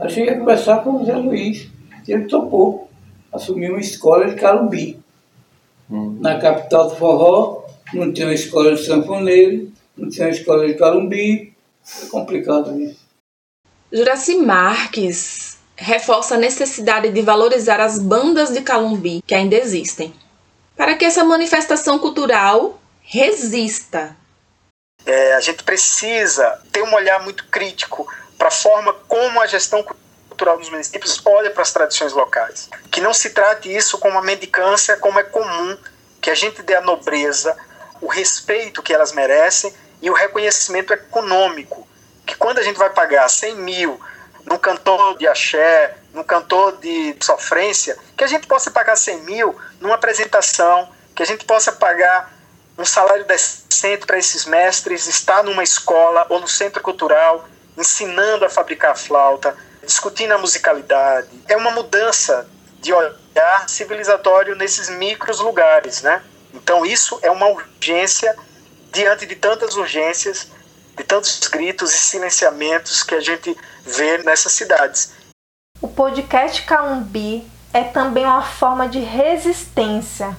Aí 0.01 0.11
cheguei 0.11 0.35
a 0.35 0.39
conversar 0.39 0.83
com 0.83 1.03
o 1.03 1.05
Zé 1.05 1.17
Luiz, 1.17 1.69
e 2.07 2.13
ele 2.13 2.25
topou 2.27 2.89
assumir 3.33 3.71
uma 3.71 3.81
escola 3.81 4.29
de 4.29 4.37
Calumbi. 4.37 5.01
Hum. 5.91 6.19
Na 6.21 6.39
capital 6.39 6.89
do 6.89 6.97
forró, 6.97 7.65
não 7.93 8.13
tinha 8.13 8.29
uma 8.29 8.35
escola 8.35 8.75
de 8.75 8.85
sanfoneiro, 8.85 9.73
não 9.97 10.09
tinha 10.09 10.27
uma 10.27 10.33
escola 10.33 10.67
de 10.67 10.75
Calumbi, 10.75 11.53
é 12.03 12.07
complicado 12.07 12.81
isso. 12.81 13.03
Juraci 13.93 14.37
Marques 14.37 15.59
reforça 15.77 16.37
a 16.37 16.39
necessidade 16.39 17.11
de 17.11 17.23
valorizar 17.23 17.81
as 17.81 17.99
bandas 17.99 18.51
de 18.51 18.63
Calumbi 18.63 19.23
que 19.27 19.35
ainda 19.35 19.57
existem 19.57 20.13
para 20.77 20.95
que 20.95 21.05
essa 21.05 21.25
manifestação 21.25 21.99
cultural 21.99 22.81
resista. 23.03 24.17
É, 25.05 25.35
a 25.35 25.41
gente 25.41 25.63
precisa 25.65 26.61
ter 26.71 26.83
um 26.83 26.95
olhar 26.95 27.23
muito 27.23 27.47
crítico 27.49 28.07
para 28.39 28.49
a 28.49 28.53
forma 28.53 28.93
como 29.09 29.41
a 29.41 29.47
gestão 29.47 29.83
cultural 30.29 30.59
dos 30.59 30.71
municípios 30.71 31.21
olha 31.25 31.51
para 31.51 31.63
as 31.63 31.73
tradições 31.73 32.13
locais. 32.13 32.69
Que 32.91 33.01
não 33.01 33.13
se 33.13 33.31
trate 33.31 33.75
isso 33.75 33.99
como 33.99 34.15
uma 34.15 34.23
mendicância, 34.23 34.97
como 34.97 35.19
é 35.19 35.23
comum, 35.23 35.77
que 36.21 36.31
a 36.31 36.35
gente 36.35 36.63
dê 36.63 36.75
a 36.75 36.81
nobreza, 36.81 37.57
o 38.01 38.07
respeito 38.07 38.83
que 38.83 38.93
elas 38.93 39.13
merecem 39.13 39.73
e 40.01 40.11
o 40.11 40.15
reconhecimento 40.15 40.93
econômico. 40.93 41.87
Que 42.27 42.37
quando 42.37 42.59
a 42.59 42.63
gente 42.63 42.79
vai 42.79 42.91
pagar 42.91 43.29
100 43.29 43.57
mil 43.57 44.01
num 44.45 44.59
cantor 44.59 45.17
de 45.19 45.27
axé, 45.27 45.97
num 46.13 46.25
cantor 46.25 46.79
de 46.79 47.17
sofrência, 47.21 47.97
que 48.17 48.25
a 48.25 48.27
gente 48.27 48.47
possa 48.47 48.71
pagar 48.71 48.97
100 48.97 49.23
mil 49.23 49.57
numa 49.81 49.95
apresentação, 49.95 50.89
que 51.15 51.23
a 51.23 51.27
gente 51.27 51.45
possa 51.45 51.73
pagar 51.73 52.33
um 52.79 52.85
salário 52.85 53.25
decente 53.25 54.07
para 54.07 54.19
esses 54.19 54.45
mestres, 54.45 55.07
estar 55.07 55.43
numa 55.43 55.63
escola 55.63 56.27
ou 56.29 56.41
no 56.41 56.49
centro 56.49 56.83
cultural, 56.83 57.49
ensinando 57.77 58.45
a 58.45 58.51
fabricar 58.51 58.93
a 58.93 58.95
flauta, 58.95 59.57
discutindo 59.83 60.33
a 60.33 60.39
musicalidade. 60.39 61.29
É 61.49 61.57
uma 61.57 61.71
mudança 61.71 62.49
de 62.81 62.93
olhar 62.93 63.69
civilizatório 63.69 64.55
nesses 64.55 64.89
micros 64.89 65.41
lugares, 65.41 66.03
né? 66.03 66.23
Então 66.53 66.85
isso 66.85 67.19
é 67.23 67.31
uma 67.31 67.49
urgência 67.49 68.37
diante 68.91 69.25
de 69.25 69.37
tantas 69.37 69.77
urgências 69.77 70.49
de 70.97 71.05
tantos 71.05 71.39
gritos 71.49 71.93
e 71.93 71.99
silenciamentos 71.99 73.03
que 73.03 73.15
a 73.15 73.21
gente 73.21 73.57
vê 73.85 74.19
nessas 74.19 74.53
cidades. 74.53 75.13
O 75.81 75.89
podcast 75.89 76.63
Calumbi 76.63 77.47
é 77.73 77.83
também 77.85 78.25
uma 78.25 78.43
forma 78.43 78.89
de 78.89 79.01
resistência. 79.01 80.37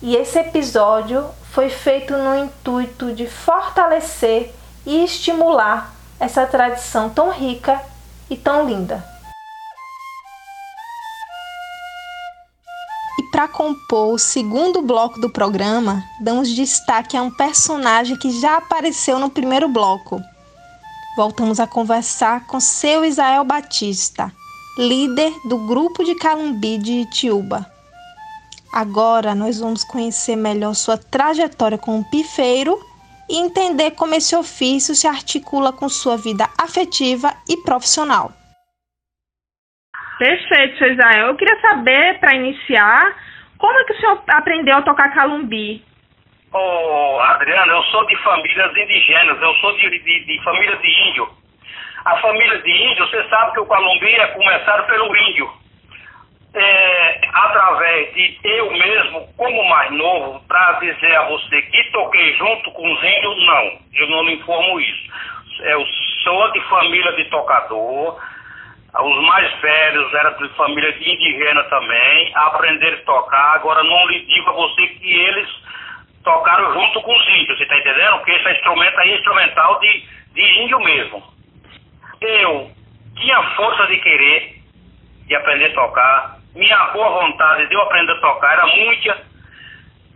E 0.00 0.16
esse 0.16 0.38
episódio 0.38 1.28
foi 1.52 1.70
feito 1.70 2.16
no 2.16 2.34
intuito 2.36 3.12
de 3.12 3.26
fortalecer 3.26 4.52
e 4.84 5.04
estimular 5.04 5.94
essa 6.18 6.46
tradição 6.46 7.08
tão 7.08 7.30
rica 7.30 7.80
e 8.28 8.36
tão 8.36 8.66
linda. 8.66 9.11
Para 13.32 13.48
compor 13.48 14.12
o 14.12 14.18
segundo 14.18 14.82
bloco 14.82 15.18
do 15.18 15.30
programa, 15.30 16.04
damos 16.20 16.50
destaque 16.50 17.16
a 17.16 17.22
um 17.22 17.30
personagem 17.30 18.14
que 18.14 18.30
já 18.30 18.58
apareceu 18.58 19.18
no 19.18 19.30
primeiro 19.30 19.70
bloco. 19.70 20.20
Voltamos 21.16 21.58
a 21.58 21.66
conversar 21.66 22.46
com 22.46 22.60
seu 22.60 23.06
Israel 23.06 23.42
Batista, 23.42 24.30
líder 24.76 25.32
do 25.48 25.66
grupo 25.66 26.04
de 26.04 26.14
Calumbi 26.14 26.76
de 26.76 26.92
Itiúba. 26.92 27.66
Agora 28.70 29.34
nós 29.34 29.58
vamos 29.58 29.82
conhecer 29.82 30.36
melhor 30.36 30.74
sua 30.74 30.98
trajetória 30.98 31.78
como 31.78 32.04
pifeiro 32.04 32.78
e 33.30 33.38
entender 33.38 33.92
como 33.92 34.14
esse 34.14 34.36
ofício 34.36 34.94
se 34.94 35.06
articula 35.06 35.72
com 35.72 35.88
sua 35.88 36.18
vida 36.18 36.50
afetiva 36.58 37.34
e 37.48 37.56
profissional. 37.56 38.30
Perfeito, 40.22 40.78
seu 40.78 40.92
Israel. 40.92 41.26
Eu 41.30 41.34
queria 41.34 41.60
saber, 41.60 42.20
para 42.20 42.36
iniciar, 42.36 43.12
como 43.58 43.76
é 43.76 43.84
que 43.84 43.92
o 43.92 43.96
senhor 43.96 44.22
aprendeu 44.28 44.76
a 44.76 44.82
tocar 44.82 45.12
calumbi? 45.12 45.84
Oh, 46.54 47.18
Adriano, 47.22 47.72
eu 47.72 47.82
sou 47.90 48.06
de 48.06 48.14
famílias 48.18 48.70
indígenas, 48.70 49.42
eu 49.42 49.52
sou 49.54 49.76
de, 49.78 49.90
de, 49.90 50.24
de 50.24 50.44
família 50.44 50.76
de 50.76 51.08
índio. 51.08 51.28
A 52.04 52.16
família 52.18 52.56
de 52.62 52.70
índio, 52.70 53.04
você 53.08 53.28
sabe 53.28 53.54
que 53.54 53.60
o 53.62 53.66
calumbi 53.66 54.14
é 54.14 54.26
começado 54.28 54.86
pelo 54.86 55.16
índio. 55.16 55.52
É, 56.54 57.20
através 57.32 58.14
de 58.14 58.38
eu 58.44 58.70
mesmo, 58.70 59.26
como 59.36 59.68
mais 59.70 59.90
novo, 59.90 60.40
para 60.46 60.74
dizer 60.74 61.16
a 61.16 61.28
você 61.30 61.62
que 61.62 61.90
toquei 61.90 62.32
junto 62.36 62.70
com 62.70 62.92
os 62.92 63.02
índios, 63.02 63.46
não, 63.46 63.78
eu 63.94 64.08
não 64.08 64.22
lhe 64.26 64.34
informo 64.34 64.78
isso. 64.78 65.12
Eu 65.62 65.84
sou 66.22 66.52
de 66.52 66.60
família 66.68 67.12
de 67.14 67.24
tocador, 67.24 68.20
os 69.00 69.22
mais 69.24 69.60
velhos 69.60 70.14
eram 70.14 70.36
de 70.36 70.48
família 70.50 70.92
de 70.92 71.10
indígena 71.10 71.62
também, 71.64 72.32
aprenderam 72.34 72.98
a 72.98 73.02
tocar. 73.02 73.54
Agora 73.54 73.82
não 73.82 74.06
lhe 74.08 74.20
digo 74.26 74.50
a 74.50 74.52
você 74.52 74.86
que 74.86 75.12
eles 75.12 75.48
tocaram 76.22 76.72
junto 76.74 77.00
com 77.00 77.16
os 77.16 77.28
índios, 77.28 77.56
você 77.56 77.64
está 77.64 77.78
entendendo? 77.78 78.18
Porque 78.18 78.32
esse 78.32 78.50
instrumento 78.50 78.98
aí 78.98 79.10
é 79.10 79.16
instrumental 79.16 79.80
de, 79.80 80.04
de 80.34 80.62
índio 80.62 80.80
mesmo. 80.80 81.22
Eu 82.20 82.70
tinha 83.16 83.42
força 83.54 83.86
de 83.86 83.96
querer 83.98 84.62
de 85.26 85.36
aprender 85.36 85.66
a 85.66 85.74
tocar, 85.74 86.36
minha 86.54 86.86
boa 86.88 87.22
vontade 87.22 87.66
de 87.66 87.74
eu 87.74 87.80
aprender 87.80 88.12
a 88.12 88.20
tocar 88.20 88.52
era 88.52 88.66
muita. 88.66 89.22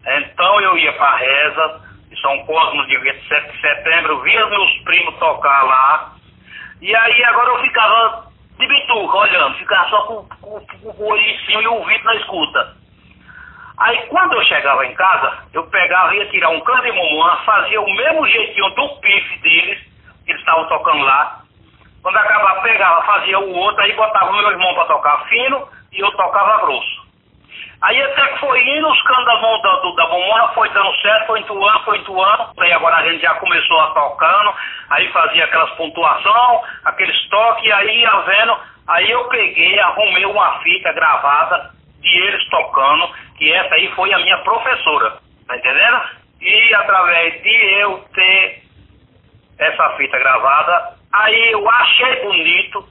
Então 0.07 0.61
eu 0.61 0.77
ia 0.79 0.93
para 0.93 1.07
a 1.07 1.17
reza, 1.17 1.81
de 2.09 2.21
São 2.21 2.45
Cosmo, 2.45 2.87
dia 2.87 3.01
27 3.01 3.53
de 3.53 3.61
setembro, 3.61 4.21
via 4.21 4.47
meus 4.47 4.79
primos 4.81 5.19
tocar 5.19 5.63
lá. 5.63 6.13
E 6.81 6.95
aí 6.95 7.25
agora 7.25 7.51
eu 7.51 7.63
ficava 7.63 8.27
de 8.59 8.67
bituca, 8.67 9.17
olhando, 9.17 9.59
ficar 9.59 9.89
só 9.91 10.03
com, 10.03 10.29
com, 10.41 10.61
com 10.61 10.89
o 10.89 11.09
olho 11.09 11.23
em 11.23 11.39
cima 11.45 11.63
e 11.63 11.67
o 11.69 11.75
ouvido 11.75 12.05
na 12.05 12.15
escuta. 12.17 12.77
Aí 13.79 14.07
quando 14.07 14.33
eu 14.33 14.45
chegava 14.45 14.87
em 14.87 14.95
casa, 14.95 15.45
eu 15.53 15.67
pegava, 15.67 16.15
ia 16.15 16.27
tirar 16.31 16.49
um 16.49 16.61
cano 16.61 16.83
de 16.83 16.93
mamãe, 16.93 17.45
fazia 17.45 17.81
o 17.81 17.95
mesmo 17.95 18.27
jeitinho 18.27 18.71
do 18.71 18.89
pife 19.01 19.39
deles, 19.41 19.79
que 20.25 20.31
eles 20.31 20.41
estavam 20.41 20.67
tocando 20.69 21.05
lá. 21.05 21.43
Quando 22.03 22.17
acabava, 22.17 22.63
pegava, 22.63 23.03
fazia 23.03 23.39
o 23.39 23.53
outro, 23.55 23.83
aí 23.83 23.93
botava 23.95 24.31
o 24.31 24.37
meu 24.37 24.51
irmão 24.51 24.75
para 24.75 24.85
tocar 24.87 25.25
fino 25.29 25.69
e 25.93 26.01
eu 26.01 26.11
tocava 26.13 26.65
grosso. 26.65 27.06
Aí 27.83 28.03
até 28.03 28.29
que 28.29 28.41
foi 28.41 28.63
indo, 28.63 28.89
os 28.89 29.03
canos 29.03 29.25
da 29.27 29.41
mão 29.41 29.61
da, 29.61 29.77
da 29.77 30.07
bomona 30.07 30.49
foi 30.49 30.69
dando 30.71 30.95
certo, 31.01 31.27
foi 31.27 31.41
entoando, 31.41 31.85
foi 31.85 31.99
entoando. 31.99 32.53
Aí 32.59 32.73
agora 32.73 32.97
a 32.97 33.03
gente 33.03 33.21
já 33.21 33.35
começou 33.35 33.81
a 33.81 33.91
tocando, 33.91 34.55
aí 34.91 35.09
fazia 35.13 35.45
aquelas 35.45 35.71
pontuação, 35.73 36.63
aqueles 36.85 37.29
toques, 37.29 37.71
aí 37.73 38.01
ia 38.01 38.17
vendo. 38.21 38.57
Aí 38.89 39.11
eu 39.11 39.25
peguei, 39.29 39.79
arrumei 39.79 40.25
uma 40.25 40.59
fita 40.61 40.93
gravada 40.93 41.71
de 42.01 42.09
eles 42.09 42.49
tocando, 42.49 43.11
que 43.37 43.53
essa 43.53 43.75
aí 43.75 43.93
foi 43.95 44.13
a 44.13 44.19
minha 44.19 44.39
professora, 44.39 45.19
tá 45.47 45.57
entendendo? 45.57 46.01
E 46.41 46.75
através 46.75 47.43
de 47.43 47.81
eu 47.81 48.05
ter 48.15 48.63
essa 49.59 49.91
fita 49.97 50.19
gravada, 50.19 50.95
aí 51.13 51.53
eu 51.53 51.69
achei 51.69 52.23
bonito 52.23 52.89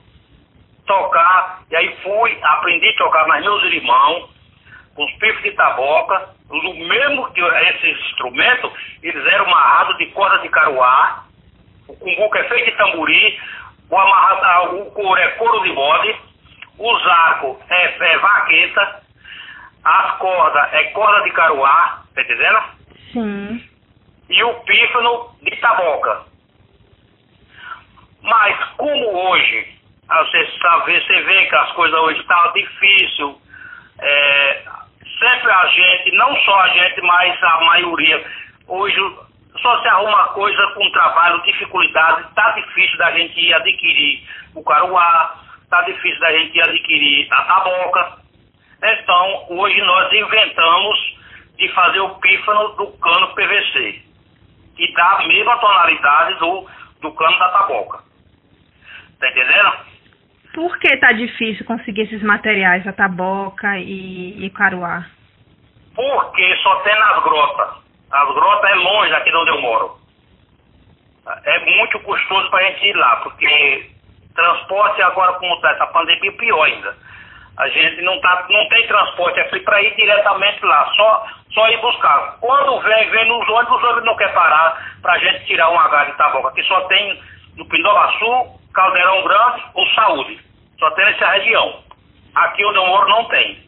tocar, 0.85 1.61
e 1.71 1.75
aí 1.75 1.95
fui, 2.03 2.37
aprendi 2.43 2.89
a 2.89 2.97
tocar 2.97 3.27
mais 3.27 3.43
meus 3.43 3.63
irmãos, 3.63 4.34
com 4.95 5.03
os 5.03 5.11
pifes 5.13 5.43
de 5.43 5.51
taboca, 5.51 6.29
o 6.49 6.73
mesmo 6.73 7.31
que 7.33 7.41
esses 7.41 7.99
instrumentos, 8.05 8.71
eles 9.03 9.25
eram 9.33 9.45
amarrados 9.45 9.97
de 9.97 10.05
corda 10.07 10.39
de 10.39 10.49
caruá, 10.49 11.25
o 11.87 11.95
cumbuco 11.97 12.37
é 12.37 12.43
feito 12.45 12.71
de 12.71 12.77
tamburi, 12.77 13.39
o, 13.89 13.97
amarrado, 13.97 14.43
ah, 14.43 14.63
o 14.73 14.91
couro 14.91 15.19
é 15.19 15.27
couro 15.31 15.61
de 15.63 15.71
bode, 15.73 16.15
os 16.79 17.07
arcos 17.07 17.57
é, 17.69 18.13
é 18.13 18.17
vaqueta, 18.17 19.01
as 19.83 20.17
cordas 20.17 20.73
é 20.73 20.85
corda 20.85 21.23
de 21.23 21.31
caruá, 21.31 22.01
tá 22.15 22.21
entendendo? 22.21 22.63
Sim. 23.11 23.69
E 24.29 24.43
o 24.43 24.53
pífano 24.61 25.35
de 25.43 25.55
taboca. 25.57 26.23
Mas 28.23 28.57
como 28.77 29.29
hoje, 29.29 29.77
você, 30.07 30.51
sabe, 30.59 30.99
você 30.99 31.21
vê 31.21 31.45
que 31.45 31.55
as 31.55 31.71
coisas 31.73 31.99
hoje 31.99 32.19
estão 32.21 32.43
tá 32.43 32.51
difíceis, 32.53 33.35
é, 33.99 34.63
sempre 35.19 35.51
a 35.51 35.67
gente, 35.67 36.11
não 36.15 36.35
só 36.37 36.59
a 36.61 36.67
gente, 36.69 37.01
mas 37.01 37.43
a 37.43 37.61
maioria, 37.61 38.25
hoje 38.67 38.99
só 39.61 39.81
se 39.81 39.87
arruma 39.87 40.27
coisa 40.29 40.67
com 40.75 40.91
trabalho, 40.91 41.41
dificuldade, 41.43 42.27
está 42.27 42.51
difícil 42.51 42.97
da 42.97 43.11
gente 43.11 43.39
ir 43.39 43.53
adquirir 43.53 44.27
o 44.53 44.63
caruá, 44.63 45.35
está 45.63 45.81
difícil 45.83 46.19
da 46.19 46.31
gente 46.31 46.57
ir 46.57 46.61
adquirir 46.61 47.27
a 47.31 47.43
taboca. 47.43 48.17
Então, 48.83 49.45
hoje 49.49 49.81
nós 49.81 50.11
inventamos 50.11 51.15
de 51.57 51.69
fazer 51.69 51.99
o 51.99 52.09
pífano 52.15 52.69
do 52.75 52.87
cano 52.97 53.33
PVC, 53.33 54.01
que 54.75 54.93
dá 54.93 55.11
a 55.11 55.27
mesma 55.27 55.57
tonalidade 55.57 56.39
do, 56.39 56.67
do 57.01 57.11
cano 57.13 57.39
da 57.39 57.49
taboca. 57.49 58.03
Tá 59.19 59.29
entendendo? 59.29 59.94
Por 60.55 60.79
que 60.79 60.95
tá 60.97 61.11
difícil 61.11 61.65
conseguir 61.65 62.03
esses 62.03 62.23
materiais, 62.23 62.87
a 62.87 62.93
taboca 62.93 63.77
e, 63.77 64.45
e 64.45 64.49
caruá? 64.51 65.05
Porque 65.93 66.55
só 66.63 66.75
tem 66.77 66.97
nas 66.97 67.23
grotas. 67.23 67.75
As 68.09 68.33
grotas 68.33 68.71
é 68.71 68.75
longe 68.75 69.13
aqui 69.15 69.31
de 69.31 69.35
onde 69.35 69.49
eu 69.49 69.61
moro. 69.61 69.97
É 71.43 71.59
muito 71.59 71.99
custoso 71.99 72.49
para 72.49 72.59
a 72.59 72.71
gente 72.71 72.87
ir 72.87 72.95
lá, 72.95 73.17
porque 73.17 73.89
transporte 74.33 75.01
agora, 75.01 75.33
como 75.33 75.55
está 75.55 75.71
essa 75.71 75.87
pandemia, 75.87 76.31
pior 76.37 76.63
ainda. 76.63 76.95
A 77.57 77.67
gente 77.67 78.01
não, 78.03 78.17
tá, 78.21 78.45
não 78.49 78.69
tem 78.69 78.87
transporte 78.87 79.37
aqui 79.41 79.59
para 79.59 79.81
ir 79.81 79.93
diretamente 79.97 80.63
lá, 80.63 80.89
só, 80.95 81.27
só 81.51 81.67
ir 81.67 81.81
buscar. 81.81 82.37
Quando 82.39 82.79
vem, 82.79 83.09
vem 83.09 83.27
nos 83.27 83.49
ônibus, 83.49 83.77
os 83.77 83.83
ônibus 83.83 84.05
não 84.05 84.15
quer 84.15 84.33
parar 84.33 84.95
para 85.01 85.13
a 85.15 85.19
gente 85.19 85.47
tirar 85.47 85.69
um 85.69 85.79
H 85.79 86.05
de 86.05 86.13
taboca. 86.13 86.47
Aqui 86.47 86.63
só 86.63 86.79
tem 86.87 87.21
no 87.57 87.65
Pindobaçu, 87.65 88.59
Caldeirão 88.73 89.23
Grande 89.23 89.63
ou 89.73 89.85
Saúde. 89.89 90.44
Só 90.79 90.91
tem 90.91 91.05
nessa 91.05 91.27
região. 91.31 91.83
Aqui 92.35 92.65
onde 92.65 92.77
eu 92.77 92.87
moro 92.87 93.09
não 93.09 93.25
tem. 93.25 93.59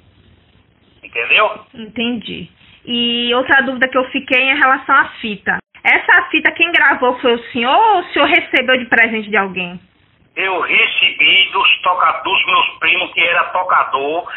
Entendeu? 1.03 1.65
Entendi. 1.73 2.49
E 2.85 3.33
outra 3.33 3.61
dúvida 3.61 3.87
que 3.87 3.97
eu 3.97 4.05
fiquei 4.11 4.41
é 4.41 4.53
em 4.53 4.59
relação 4.59 4.95
à 4.95 5.05
fita. 5.21 5.57
Essa 5.83 6.23
fita 6.29 6.51
quem 6.51 6.71
gravou 6.71 7.17
foi 7.19 7.35
o 7.35 7.43
senhor 7.51 7.73
ou 7.73 7.99
o 7.99 8.03
senhor 8.11 8.27
recebeu 8.27 8.77
de 8.77 8.85
presente 8.85 9.29
de 9.29 9.37
alguém? 9.37 9.79
Eu 10.35 10.59
recebi 10.61 11.49
dos, 11.51 12.45
meus 12.45 12.69
primos 12.79 13.13
que 13.13 13.21
era 13.21 13.45
tocador. 13.45 14.29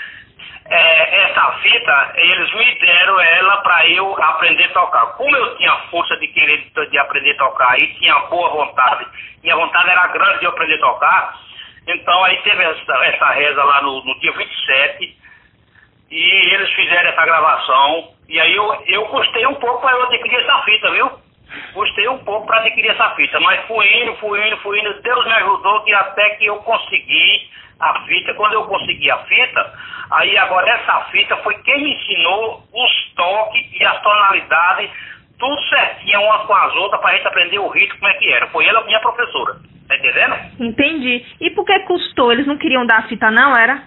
É, 0.66 1.22
essa 1.24 1.52
fita, 1.60 2.12
eles 2.14 2.54
me 2.54 2.74
deram 2.78 3.20
ela 3.20 3.56
para 3.58 3.88
eu 3.88 4.22
aprender 4.22 4.64
a 4.64 4.68
tocar. 4.68 5.06
Como 5.16 5.36
eu 5.36 5.56
tinha 5.56 5.74
força 5.90 6.16
de 6.18 6.28
querer 6.28 6.64
de 6.90 6.98
aprender 6.98 7.32
a 7.32 7.38
tocar 7.38 7.76
e 7.80 7.86
tinha 7.98 8.14
boa 8.30 8.48
vontade, 8.50 9.06
minha 9.42 9.56
vontade 9.56 9.90
era 9.90 10.06
grande 10.06 10.40
de 10.40 10.46
aprender 10.46 10.74
a 10.74 10.80
tocar, 10.80 11.40
então 11.86 12.24
aí 12.24 12.36
teve 12.42 12.62
essa, 12.62 12.92
essa 13.06 13.30
reza 13.30 13.62
lá 13.64 13.82
no, 13.82 14.04
no, 14.04 14.18
dia 14.20 14.32
27 14.32 15.16
e 16.10 16.54
eles 16.54 16.70
fizeram 16.72 17.10
essa 17.10 17.24
gravação. 17.24 18.12
E 18.28 18.38
aí 18.38 18.54
eu, 18.54 18.82
eu 18.86 19.06
custei 19.06 19.46
um 19.46 19.54
pouco 19.54 19.80
para 19.80 19.96
eu 19.96 20.02
adquirir 20.04 20.40
essa 20.40 20.62
fita, 20.62 20.90
viu? 20.90 21.10
Custei 21.72 22.08
um 22.08 22.18
pouco 22.18 22.46
para 22.46 22.60
adquirir 22.60 22.90
essa 22.90 23.10
fita, 23.10 23.40
mas 23.40 23.66
fui 23.66 23.86
indo, 24.02 24.14
fui 24.16 24.46
indo, 24.46 24.56
fui 24.58 24.78
indo. 24.78 25.02
Deus 25.02 25.24
me 25.24 25.32
ajudou 25.32 25.82
que 25.82 25.92
até 25.94 26.30
que 26.30 26.46
eu 26.46 26.56
consegui 26.58 27.50
a 27.80 28.00
fita. 28.02 28.34
Quando 28.34 28.52
eu 28.52 28.64
consegui 28.66 29.10
a 29.10 29.18
fita, 29.18 29.72
aí 30.12 30.36
agora 30.38 30.70
essa 30.70 31.00
fita 31.06 31.36
foi 31.38 31.54
quem 31.62 31.82
me 31.82 31.94
ensinou 31.94 32.62
os 32.72 33.14
toques 33.14 33.66
e 33.72 33.84
as 33.84 34.00
tonalidades 34.02 34.90
tudo 35.40 35.60
certinho, 35.68 36.20
uma 36.20 36.46
com 36.46 36.54
as 36.54 36.74
outras, 36.76 37.00
pra 37.00 37.16
gente 37.16 37.26
aprender 37.26 37.58
o 37.58 37.68
ritmo, 37.68 37.98
como 37.98 38.12
é 38.12 38.14
que 38.14 38.32
era. 38.32 38.46
Foi 38.48 38.64
ela 38.66 38.84
minha 38.84 39.00
professora. 39.00 39.56
Tá 39.88 39.96
entendendo? 39.96 40.36
Entendi. 40.60 41.26
E 41.40 41.50
por 41.50 41.66
que 41.66 41.76
custou? 41.80 42.30
Eles 42.30 42.46
não 42.46 42.56
queriam 42.56 42.86
dar 42.86 42.98
a 42.98 43.08
fita, 43.08 43.28
não, 43.30 43.56
era? 43.56 43.82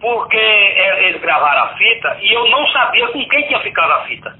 Porque 0.00 0.38
é, 0.38 1.08
eles 1.08 1.20
gravaram 1.20 1.64
a 1.64 1.76
fita 1.76 2.16
e 2.22 2.32
eu 2.32 2.48
não 2.48 2.66
sabia 2.68 3.06
com 3.08 3.28
quem 3.28 3.46
tinha 3.46 3.60
ficado 3.60 3.92
a 3.92 4.04
fita. 4.04 4.34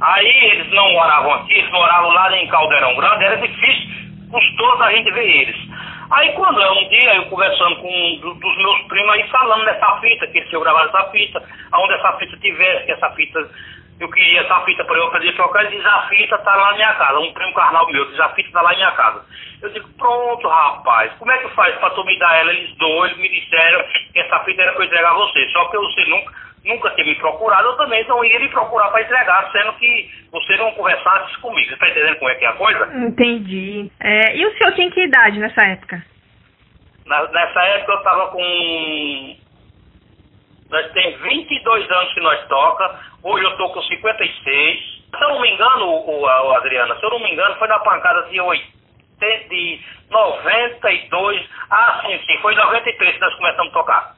Aí 0.00 0.50
eles 0.52 0.72
não 0.72 0.92
moravam 0.92 1.32
aqui, 1.34 1.54
eles 1.54 1.70
moravam 1.72 2.10
lá 2.10 2.36
em 2.36 2.46
Caldeirão 2.48 2.94
Grande, 2.94 3.24
era 3.24 3.36
difícil, 3.36 3.90
custoso 4.30 4.82
a 4.82 4.92
gente 4.92 5.10
ver 5.12 5.28
eles. 5.28 5.56
Aí 6.12 6.32
quando 6.32 6.60
é 6.60 6.70
um 6.70 6.88
dia 6.88 7.14
eu 7.14 7.26
conversando 7.26 7.76
com 7.76 7.88
um 7.88 8.38
dos 8.38 8.56
meus 8.58 8.82
primos 8.82 9.14
aí 9.14 9.26
falando 9.28 9.64
dessa 9.64 9.98
fita, 10.00 10.26
que 10.26 10.38
eles 10.38 10.48
tinham 10.48 10.62
gravado 10.62 10.88
essa 10.88 11.10
fita, 11.10 11.42
aonde 11.72 11.94
essa 11.94 12.12
fita 12.18 12.36
tivesse, 12.36 12.84
que 12.84 12.92
essa 12.92 13.10
fita, 13.10 13.50
eu 14.00 14.10
queria 14.10 14.40
essa 14.40 14.60
fita 14.62 14.84
para 14.84 14.96
eu 14.96 15.10
tocar, 15.36 15.64
ele 15.64 15.76
diz 15.76 15.86
a 15.86 16.08
fita 16.08 16.38
tá 16.38 16.54
lá 16.54 16.70
na 16.70 16.76
minha 16.76 16.94
casa, 16.94 17.18
um 17.20 17.32
primo 17.32 17.54
carnal 17.54 17.86
meu, 17.90 18.04
diz 18.10 18.20
a 18.20 18.28
fita 18.30 18.50
tá 18.52 18.62
lá 18.62 18.70
na 18.70 18.76
minha 18.76 18.92
casa. 18.92 19.24
Eu 19.62 19.68
digo, 19.70 19.88
pronto 19.96 20.48
rapaz, 20.48 21.12
como 21.18 21.30
é 21.30 21.38
que 21.38 21.48
faz 21.54 21.76
para 21.76 21.90
tu 21.90 22.04
me 22.04 22.18
dar 22.18 22.36
ela? 22.36 22.52
Eles 22.52 22.76
dois 22.76 23.16
me 23.16 23.28
disseram 23.28 23.84
que 24.12 24.18
essa 24.18 24.40
fita 24.40 24.62
era 24.62 24.72
para 24.72 24.82
eu 24.82 24.86
entregar 24.86 25.10
a 25.10 25.14
você, 25.14 25.48
só 25.50 25.64
que 25.66 25.76
você 25.76 26.04
nunca, 26.06 26.32
nunca 26.64 26.90
tinha 26.90 27.06
me 27.06 27.14
procurado, 27.16 27.68
eu 27.68 27.76
também 27.76 28.04
não 28.08 28.24
ia 28.24 28.38
lhe 28.38 28.48
procurar 28.48 28.88
para 28.88 29.02
entregar, 29.02 29.50
sendo 29.52 29.72
que 29.74 30.10
você 30.32 30.56
não 30.56 30.72
conversasse 30.72 31.38
comigo. 31.38 31.70
Você 31.70 31.76
tá 31.76 31.88
entendendo 31.88 32.16
como 32.16 32.30
é 32.30 32.34
que 32.34 32.44
é 32.44 32.48
a 32.48 32.52
coisa? 32.54 32.90
Entendi. 32.96 33.90
É, 34.00 34.36
e 34.36 34.46
o 34.46 34.58
senhor 34.58 34.72
tinha 34.72 34.90
que 34.90 35.04
idade 35.04 35.38
nessa 35.38 35.64
época? 35.64 36.02
Na, 37.06 37.28
nessa 37.28 37.62
época 37.62 37.92
eu 37.92 37.98
estava 37.98 38.28
com. 38.28 39.36
Nós 40.72 40.90
temos 40.92 41.20
22 41.20 41.90
anos 41.90 42.14
que 42.14 42.20
nós 42.20 42.48
toca, 42.48 42.98
hoje 43.22 43.44
eu 43.44 43.50
estou 43.50 43.70
com 43.74 43.82
56. 43.82 44.80
Se 45.10 45.22
eu 45.22 45.28
não 45.28 45.40
me 45.42 45.50
engano, 45.50 45.84
o, 45.84 46.20
o, 46.22 46.54
Adriana, 46.54 46.96
se 46.96 47.04
eu 47.04 47.10
não 47.10 47.20
me 47.20 47.30
engano, 47.30 47.54
foi 47.56 47.68
na 47.68 47.78
pancada 47.80 48.22
de 48.30 48.40
80, 48.40 49.48
de 49.50 49.80
92. 50.10 51.50
Ah, 51.70 52.00
sim, 52.00 52.18
sim, 52.26 52.38
foi 52.40 52.54
em 52.54 52.56
93 52.56 53.14
que 53.14 53.20
nós 53.20 53.34
começamos 53.34 53.68
a 53.68 53.74
tocar. 53.74 54.14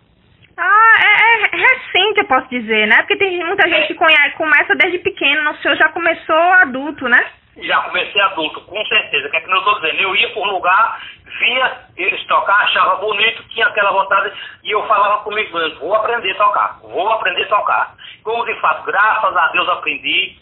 Ah, 0.56 0.94
é, 1.02 1.56
é, 1.56 1.56
recente, 1.56 2.20
eu 2.20 2.26
posso 2.26 2.48
dizer, 2.48 2.86
né? 2.86 2.98
Porque 2.98 3.16
tem 3.16 3.44
muita 3.44 3.68
gente 3.68 3.88
que 3.88 3.94
conhece, 3.94 4.36
começa 4.36 4.76
desde 4.76 4.98
pequeno, 5.00 5.50
o 5.50 5.56
senhor 5.56 5.76
já 5.76 5.88
começou 5.88 6.36
adulto, 6.36 7.08
né? 7.08 7.32
Já 7.56 7.82
comecei 7.82 8.20
adulto, 8.20 8.60
com 8.62 8.84
certeza. 8.86 9.28
Que 9.30 9.36
é 9.36 9.40
que 9.40 9.50
eu 9.50 9.58
estou 9.58 9.80
dizendo, 9.80 10.02
eu 10.02 10.16
ia 10.16 10.28
por 10.30 10.46
lugar, 10.46 11.00
via 11.38 11.80
eles 11.96 12.24
tocar, 12.26 12.64
achava 12.64 12.96
bonito, 12.96 13.44
tinha 13.48 13.66
aquela 13.66 13.92
vontade, 13.92 14.32
e 14.62 14.70
eu 14.70 14.86
falava 14.86 15.22
comigo 15.22 15.56
mesmo, 15.56 15.80
vou 15.80 15.94
aprender 15.94 16.32
a 16.32 16.34
tocar, 16.34 16.78
vou 16.82 17.12
aprender 17.12 17.42
a 17.44 17.48
tocar. 17.48 17.94
Como 18.22 18.44
de 18.44 18.54
fato, 18.60 18.84
graças 18.84 19.36
a 19.36 19.48
Deus 19.48 19.68
aprendi, 19.68 20.36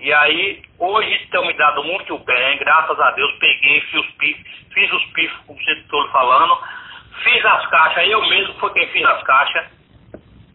e 0.00 0.12
aí 0.12 0.62
hoje 0.78 1.12
estão 1.22 1.46
me 1.46 1.52
dando 1.54 1.84
muito 1.84 2.18
bem, 2.18 2.58
graças 2.58 2.98
a 2.98 3.10
Deus, 3.12 3.32
peguei, 3.38 3.80
fiz 3.82 4.00
os 4.00 4.10
pifes, 4.12 4.66
fiz 4.72 4.92
os 4.92 5.04
pifes, 5.12 5.36
como 5.46 5.58
você 5.58 5.72
estou 5.72 6.08
falando, 6.08 6.58
fiz 7.22 7.44
as 7.44 7.66
caixas, 7.66 8.08
eu 8.08 8.20
mesmo 8.28 8.54
foi 8.54 8.72
quem 8.72 8.88
fiz 8.88 9.04
as 9.04 9.22
caixas. 9.22 9.81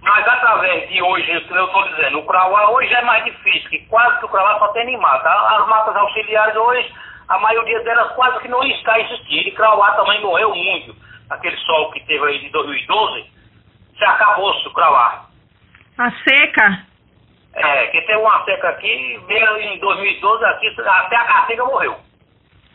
Mas 0.08 0.26
através 0.26 0.88
de 0.88 1.02
hoje, 1.02 1.30
eu 1.30 1.40
estou 1.40 1.84
dizendo, 1.90 2.20
o 2.20 2.26
Crauá 2.26 2.72
hoje 2.72 2.94
é 2.94 3.02
mais 3.02 3.26
difícil, 3.26 3.70
que 3.70 3.80
quase 3.88 4.18
que 4.20 4.26
o 4.26 4.30
Crauá 4.30 4.58
só 4.58 4.70
tem 4.70 4.90
em 4.90 4.98
mata. 4.98 5.30
As 5.30 5.68
matas 5.68 5.94
auxiliares 5.98 6.56
hoje, 6.56 6.90
a 7.28 7.38
maioria 7.40 7.84
delas 7.84 8.14
quase 8.14 8.40
que 8.40 8.48
não 8.48 8.64
está 8.64 8.98
existindo. 9.02 9.50
E 9.50 9.52
Crauá 9.52 9.92
também 9.98 10.22
morreu 10.22 10.56
muito. 10.56 10.96
Aquele 11.30 11.58
sol 11.58 11.92
que 11.92 12.00
teve 12.06 12.26
aí 12.26 12.40
de 12.40 12.50
2012, 12.52 13.30
se 13.98 14.06
acabou-se 14.06 14.66
o 14.66 14.72
Crauá. 14.72 15.26
A 15.98 16.12
seca? 16.24 16.84
É, 17.54 17.88
que 17.88 18.02
teve 18.04 18.20
uma 18.20 18.46
seca 18.46 18.70
aqui, 18.70 19.20
veio 19.28 19.58
em 19.58 19.78
2012 19.80 20.46
aqui, 20.46 20.68
até 20.86 21.18
a 21.18 21.46
seca 21.48 21.66
morreu. 21.66 21.98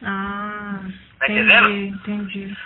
Ah, 0.05 0.81
tá 1.19 1.25
entendi, 1.31 1.41
entendendo? 1.41 1.71
entendi. 1.71 2.57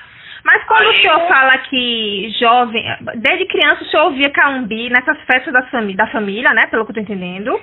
Mas 0.46 0.62
quando 0.64 0.82
Aí, 0.82 0.90
o 0.90 0.96
senhor 1.02 1.20
eu- 1.20 1.26
fala 1.26 1.58
que 1.58 2.30
jovem, 2.38 2.84
desde 3.16 3.46
criança 3.46 3.82
o 3.82 3.86
senhor 3.86 4.04
ouvia 4.04 4.30
Calumbi 4.30 4.88
nessas 4.88 5.20
festas 5.22 5.52
da, 5.52 5.64
fami 5.64 5.96
da 5.96 6.06
família, 6.06 6.54
né? 6.54 6.68
Pelo 6.70 6.84
que 6.84 6.92
eu 6.92 6.94
tô 6.94 7.00
entendendo. 7.00 7.60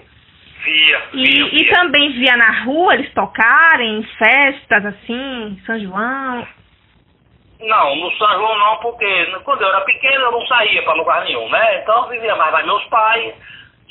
Via, 0.66 1.02
E, 1.14 1.24
via, 1.24 1.62
e 1.62 1.70
também 1.70 2.12
via 2.12 2.36
na 2.36 2.64
rua 2.66 2.94
eles 2.96 3.14
tocarem, 3.14 4.00
em 4.00 4.04
festas 4.04 4.86
assim, 4.86 5.62
São 5.66 5.80
João. 5.80 6.46
Não, 7.62 7.96
no 7.96 8.12
São 8.18 8.32
João 8.34 8.60
não, 8.60 8.76
porque 8.78 9.26
quando 9.46 9.62
eu 9.62 9.70
era 9.70 9.80
pequeno 9.82 10.26
eu 10.26 10.32
não 10.34 10.46
saía 10.46 10.84
para 10.84 10.94
lugar 10.96 11.24
nenhum, 11.24 11.48
né? 11.50 11.80
Então 11.82 12.04
eu 12.04 12.10
vivia 12.10 12.36
mais 12.36 12.52
lá 12.52 12.64
meus 12.64 12.84
pais. 12.86 13.34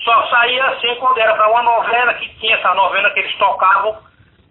Só 0.05 0.27
saía 0.29 0.67
assim 0.67 0.95
quando 0.97 1.17
era 1.19 1.33
para 1.33 1.51
uma 1.51 1.63
novena 1.63 2.13
que 2.15 2.29
tinha 2.39 2.57
essa 2.57 2.75
novena 2.75 3.09
que 3.09 3.21
eles 3.21 3.35
tocavam 3.37 3.97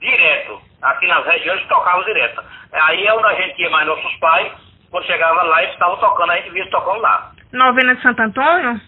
direto. 0.02 0.60
Aqui 0.82 1.08
nas 1.08 1.26
regiões 1.26 1.66
tocavam 1.68 2.04
direto. 2.04 2.44
Aí 2.74 3.06
é 3.06 3.14
onde 3.14 3.28
a 3.28 3.36
gente 3.36 3.62
ia 3.62 3.70
mais 3.70 3.88
nossos 3.88 4.14
pais, 4.18 4.52
quando 4.90 5.06
chegava 5.06 5.44
lá 5.44 5.62
eles 5.62 5.74
estavam 5.74 5.98
tocando, 5.98 6.32
a 6.32 6.36
gente 6.38 6.50
via 6.50 6.62
eles 6.62 6.72
tocando 6.72 7.00
lá. 7.00 7.32
Novena 7.54 7.96
de 7.96 8.02
Santo 8.02 8.22
Antônio? 8.22 8.82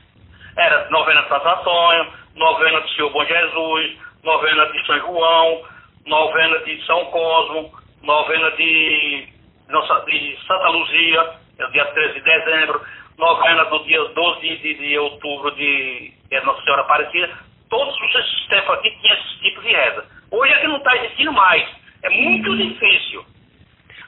Era 0.58 0.90
novena 0.90 1.22
de 1.22 1.30
Santo 1.30 1.48
Antônio, 1.48 2.08
novena 2.36 2.82
de 2.82 2.96
Senhor 2.96 3.10
Bom 3.12 3.26
Jesus, 3.26 3.98
novena 4.24 4.66
de 4.68 4.86
São 4.86 5.00
João, 5.00 5.62
novena 6.06 6.60
de 6.60 6.86
São 6.86 7.06
Cosmo, 7.06 7.72
novena 8.02 8.52
de, 8.52 9.28
nossa, 9.70 10.06
de 10.06 10.38
Santa 10.48 10.70
Luzia, 10.70 11.30
é 11.60 11.66
o 11.66 11.72
dia 11.72 11.86
13 11.86 12.14
de 12.14 12.22
dezembro, 12.22 12.82
novena 13.18 13.66
do 13.66 13.84
dia 13.84 14.04
12 14.04 14.42
de, 14.42 14.74
de, 14.74 14.98
outubro 14.98 15.52
de 15.52 16.14
é 16.32 16.42
Nossa 16.42 16.62
Senhora 16.64 16.82
Aparecida. 16.82 17.30
Todos 17.70 17.96
esses 18.16 18.48
tempos 18.48 18.76
aqui 18.76 18.92
tinham 19.02 19.16
esses 19.16 19.40
tipos 19.40 19.64
de 19.64 19.70
reza. 19.70 20.06
Hoje 20.34 20.52
é 20.52 20.58
que 20.62 20.68
não 20.68 20.78
está 20.78 20.96
existindo 20.98 21.32
mais. 21.32 21.64
É 22.02 22.10
muito 22.10 22.58
difícil. 22.58 23.24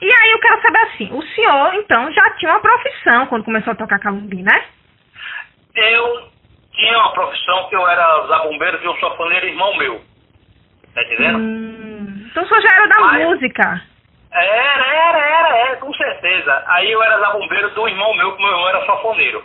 E 0.01 0.11
aí 0.11 0.32
eu 0.32 0.39
quero 0.39 0.61
saber 0.61 0.80
assim, 0.80 1.09
o 1.13 1.21
senhor 1.21 1.73
então 1.76 2.11
já 2.11 2.30
tinha 2.32 2.51
uma 2.51 2.59
profissão 2.59 3.28
quando 3.28 3.45
começou 3.45 3.71
a 3.71 3.76
tocar 3.76 3.99
Calumbi, 3.99 4.41
né? 4.41 4.65
Eu 5.76 6.30
tinha 6.73 6.97
uma 6.97 7.13
profissão 7.13 7.69
que 7.69 7.76
eu 7.76 7.88
era 7.88 8.26
zabumbeiro 8.28 8.80
de 8.80 8.88
um 8.88 8.99
sanfoneiro 8.99 9.45
irmão 9.45 9.78
meu. 9.78 10.01
Tá 10.95 11.03
entendendo? 11.03 11.38
Hum, 11.38 12.28
então 12.32 12.43
o 12.43 12.47
senhor 12.47 12.61
já 12.61 12.76
era 12.76 12.88
da 12.88 12.99
Mas- 13.01 13.26
música. 13.26 13.82
Era, 14.32 14.86
era, 14.86 15.17
era, 15.19 15.57
era, 15.57 15.76
com 15.78 15.93
certeza. 15.93 16.63
Aí 16.67 16.91
eu 16.91 17.01
era 17.01 17.19
zabumbeiro 17.19 17.69
do 17.69 17.88
irmão 17.88 18.13
meu, 18.15 18.36
que 18.36 18.41
meu 18.41 18.51
irmão 18.51 18.67
era 18.69 18.86
sanfoneiro. 18.86 19.43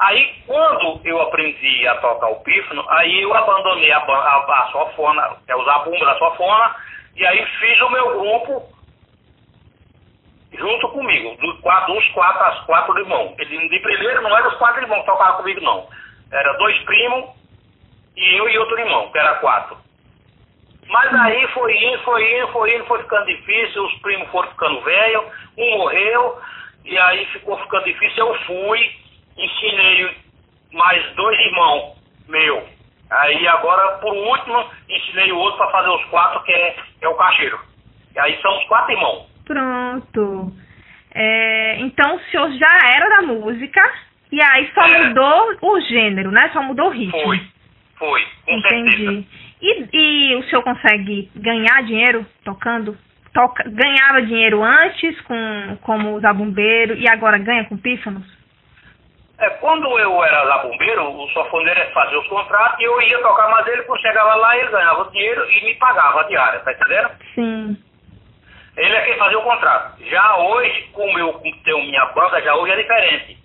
Aí, 0.00 0.42
quando 0.46 0.98
eu 1.04 1.20
aprendi 1.20 1.86
a 1.86 1.94
tocar 1.96 2.28
o 2.28 2.40
pífano, 2.40 2.82
aí 2.88 3.20
eu 3.20 3.34
abandonei 3.34 3.92
a, 3.92 3.98
a, 3.98 4.62
a 4.62 4.72
sanfona, 4.72 5.36
é 5.46 5.54
o 5.54 5.64
zabumba 5.64 6.06
da 6.06 6.18
sanfona, 6.18 6.74
e 7.16 7.26
aí 7.26 7.44
fiz 7.58 7.80
o 7.82 7.90
meu 7.90 8.18
grupo 8.18 8.62
junto 10.54 10.88
comigo, 10.88 11.36
dos 11.36 11.60
quatro, 11.60 11.92
uns 11.92 12.08
quatro, 12.12 12.42
as 12.44 12.60
quatro 12.64 12.98
irmãos. 12.98 13.34
Ele, 13.38 13.68
de 13.68 13.78
primeiro 13.80 14.22
não 14.22 14.34
eram 14.36 14.48
os 14.48 14.56
quatro 14.56 14.82
irmãos 14.82 15.00
que 15.00 15.06
tocavam 15.06 15.36
comigo, 15.36 15.60
não. 15.60 15.86
Era 16.32 16.52
dois 16.54 16.78
primos 16.84 17.30
e 18.16 18.38
eu 18.38 18.48
e 18.48 18.58
outro 18.58 18.78
irmão, 18.78 19.12
que 19.12 19.18
era 19.18 19.34
quatro. 19.34 19.76
Mas 20.88 21.14
aí 21.14 21.46
foi 21.48 21.76
indo, 21.76 22.02
foi 22.04 22.38
indo, 22.38 22.48
foi 22.52 22.74
indo, 22.74 22.86
foi 22.86 23.02
ficando 23.02 23.26
difícil, 23.26 23.84
os 23.84 23.94
primos 24.00 24.28
foram 24.30 24.48
ficando 24.48 24.80
velhos, 24.80 25.24
um 25.58 25.76
morreu, 25.76 26.40
e 26.86 26.96
aí 26.96 27.26
ficou 27.26 27.58
ficando 27.58 27.84
difícil, 27.84 28.26
eu 28.26 28.34
fui, 28.46 28.99
ensinei 29.44 30.16
mais 30.72 31.14
dois 31.14 31.38
irmãos 31.40 31.96
meu. 32.28 32.66
Aí 33.10 33.48
agora, 33.48 33.98
por 33.98 34.14
último, 34.14 34.64
ensinei 34.88 35.32
o 35.32 35.36
outro 35.38 35.58
para 35.58 35.72
fazer 35.72 35.88
os 35.88 36.04
quatro, 36.06 36.42
que 36.44 36.52
é, 36.52 36.76
é 37.02 37.08
o 37.08 37.14
cacheiro. 37.16 37.58
E 38.14 38.18
aí 38.20 38.40
são 38.40 38.56
os 38.58 38.64
quatro 38.64 38.92
irmãos. 38.92 39.26
Pronto. 39.44 40.52
É, 41.12 41.80
então 41.80 42.14
o 42.14 42.20
senhor 42.30 42.50
já 42.52 42.78
era 42.94 43.08
da 43.16 43.22
música 43.22 43.82
e 44.30 44.40
aí 44.40 44.70
só 44.72 44.82
É. 44.82 45.08
mudou 45.08 45.56
o 45.62 45.80
gênero, 45.80 46.30
né? 46.30 46.50
Só 46.52 46.62
mudou 46.62 46.86
o 46.86 46.90
ritmo. 46.90 47.20
Foi, 47.20 47.40
foi, 47.98 48.24
com 48.46 48.60
certeza. 48.60 49.12
Entendi. 49.12 49.26
E, 49.60 49.88
e 49.92 50.36
o 50.36 50.44
senhor 50.44 50.62
consegue 50.62 51.28
ganhar 51.34 51.82
dinheiro 51.82 52.24
tocando? 52.44 52.96
Toca, 53.34 53.64
ganhava 53.68 54.22
dinheiro 54.22 54.62
antes 54.62 55.20
com 55.22 55.78
como 55.82 56.18
zabumbeiro 56.20 56.94
e 56.94 57.08
agora 57.08 57.38
ganha 57.38 57.64
com 57.64 57.76
pífanos? 57.76 58.26
É, 59.40 59.48
quando 59.58 59.98
eu 59.98 60.22
era 60.22 60.46
zabumbeiro, 60.46 61.16
o 61.16 61.30
sanfoneiro 61.30 61.90
fazia 61.92 62.20
os 62.20 62.28
contratos 62.28 62.78
e 62.78 62.84
eu 62.84 63.00
ia 63.00 63.22
tocar, 63.22 63.48
mas 63.48 63.66
ele 63.66 63.82
quando 63.84 64.02
chegava 64.02 64.34
lá, 64.34 64.56
ele 64.58 64.70
ganhava 64.70 65.00
o 65.00 65.10
dinheiro 65.10 65.50
e 65.50 65.64
me 65.64 65.74
pagava 65.76 66.20
a 66.20 66.24
diária, 66.24 66.60
tá 66.60 66.72
entendendo? 66.72 67.10
Sim. 67.34 67.76
Ele 68.76 68.94
é 68.94 69.00
quem 69.00 69.16
fazia 69.16 69.38
o 69.38 69.42
contrato. 69.42 70.04
Já 70.04 70.36
hoje, 70.36 70.82
como 70.92 71.18
eu 71.18 71.40
tenho 71.64 71.82
minha 71.82 72.04
banda, 72.06 72.42
já 72.42 72.54
hoje 72.54 72.72
é 72.72 72.76
diferente. 72.76 73.38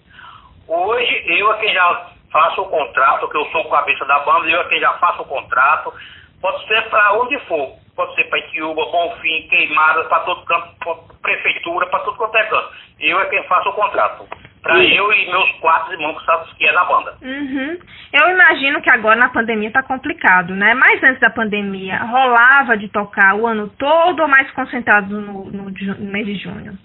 Hoje 0.68 1.24
eu 1.28 1.54
é 1.54 1.58
quem 1.60 1.74
já 1.74 2.08
faço 2.30 2.62
o 2.62 2.70
contrato, 2.70 3.30
que 3.30 3.38
eu 3.38 3.46
sou 3.46 3.62
o 3.62 3.70
cabeça 3.70 4.04
da 4.06 4.20
banda, 4.20 4.50
eu 4.50 4.60
é 4.60 4.64
quem 4.66 4.82
já 4.82 4.91
faço 4.93 5.22
o 5.22 5.26
contrato. 5.26 5.93
Pode 6.41 6.68
ser 6.68 6.89
para 6.89 7.14
onde 7.14 7.39
for. 7.48 7.72
Pode 7.96 8.14
ser 8.16 8.26
para 8.26 8.39
Itiúba, 8.39 8.86
Bonfim, 8.88 9.48
Queimada, 9.48 10.04
para 10.04 10.20
todo 10.20 10.43
canto, 10.43 10.68
pra 10.80 10.96
prefeitura, 11.22 11.88
para 11.88 12.00
tudo 12.00 12.18
quanto 12.18 12.36
é 12.36 12.43
canto. 12.43 12.70
Eu 13.00 13.18
é 13.22 13.26
quem 13.28 13.43
faço 13.43 13.70
o 13.70 13.74
contrato. 13.74 14.28
Pra 14.66 14.84
eu 14.84 15.13
e 15.13 15.30
meus 15.30 15.51
quatro 15.59 15.93
irmãos 15.93 16.18
que 16.57 16.68
é 16.68 16.74
da 16.74 16.84
banda. 16.86 17.16
Uhum. 17.22 17.78
Eu 18.11 18.30
imagino 18.32 18.82
que 18.82 18.91
agora 18.91 19.16
na 19.16 19.30
pandemia 19.30 19.72
tá 19.72 19.84
complicado, 19.84 20.55
né? 20.55 20.74
Mas 20.74 21.03
antes 21.03 21.20
da 21.20 21.30
pandemia, 21.30 21.99
rolava 21.99 22.76
de 22.76 22.88
tocar 22.88 23.36
o 23.36 23.45
ano 23.45 23.70
todo 23.78 24.22
ou 24.22 24.28
mais 24.28 24.49
concentrado 24.53 25.22
no, 25.22 25.45
no, 25.51 25.70
no 25.70 26.11
mês 26.11 26.26
de 26.26 26.38
junho? 26.38 26.76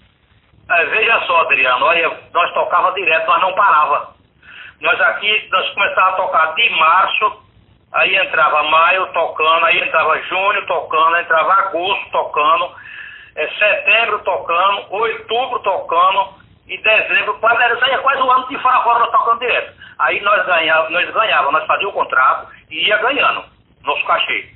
É, 0.69 0.85
veja 0.85 1.21
só, 1.21 1.41
Adriano, 1.41 1.83
olha, 1.85 2.19
nós 2.31 2.53
tocava 2.53 2.93
direto, 2.93 3.25
nós 3.25 3.41
não 3.41 3.53
parava. 3.55 4.13
Nós 4.79 5.01
aqui, 5.01 5.47
nós 5.51 5.67
começávamos 5.73 6.19
a 6.19 6.21
tocar 6.21 6.53
de 6.53 6.69
março, 6.69 7.43
aí 7.93 8.15
entrava 8.15 8.61
maio 8.61 9.07
tocando, 9.07 9.65
aí 9.65 9.81
entrava 9.81 10.21
junho 10.21 10.67
tocando, 10.67 11.15
aí 11.15 11.23
entrava 11.23 11.53
agosto 11.53 12.11
tocando, 12.11 12.75
é, 13.37 13.47
setembro 13.47 14.19
tocando, 14.19 14.85
outubro 14.91 15.59
tocando, 15.61 16.40
e 16.67 16.77
dezembro, 16.77 17.33
quase 17.39 17.61
era, 17.61 17.79
saía 17.79 17.97
quase 17.99 18.21
um 18.21 18.31
ano 18.31 18.47
de 18.47 18.57
fora 18.59 18.81
fora 18.83 18.99
nós 18.99 19.11
tocando 19.11 19.39
direto. 19.39 19.73
Aí 19.99 20.19
nós 20.21 20.45
ganhávamos, 20.45 20.91
nós 20.91 21.11
ganhávamos, 21.11 21.53
nós 21.53 21.67
fazíamos 21.67 21.93
o 21.93 21.97
contrato 21.97 22.47
e 22.69 22.87
ia 22.87 22.97
ganhando 22.97 23.45
nosso 23.83 24.05
cachê. 24.05 24.49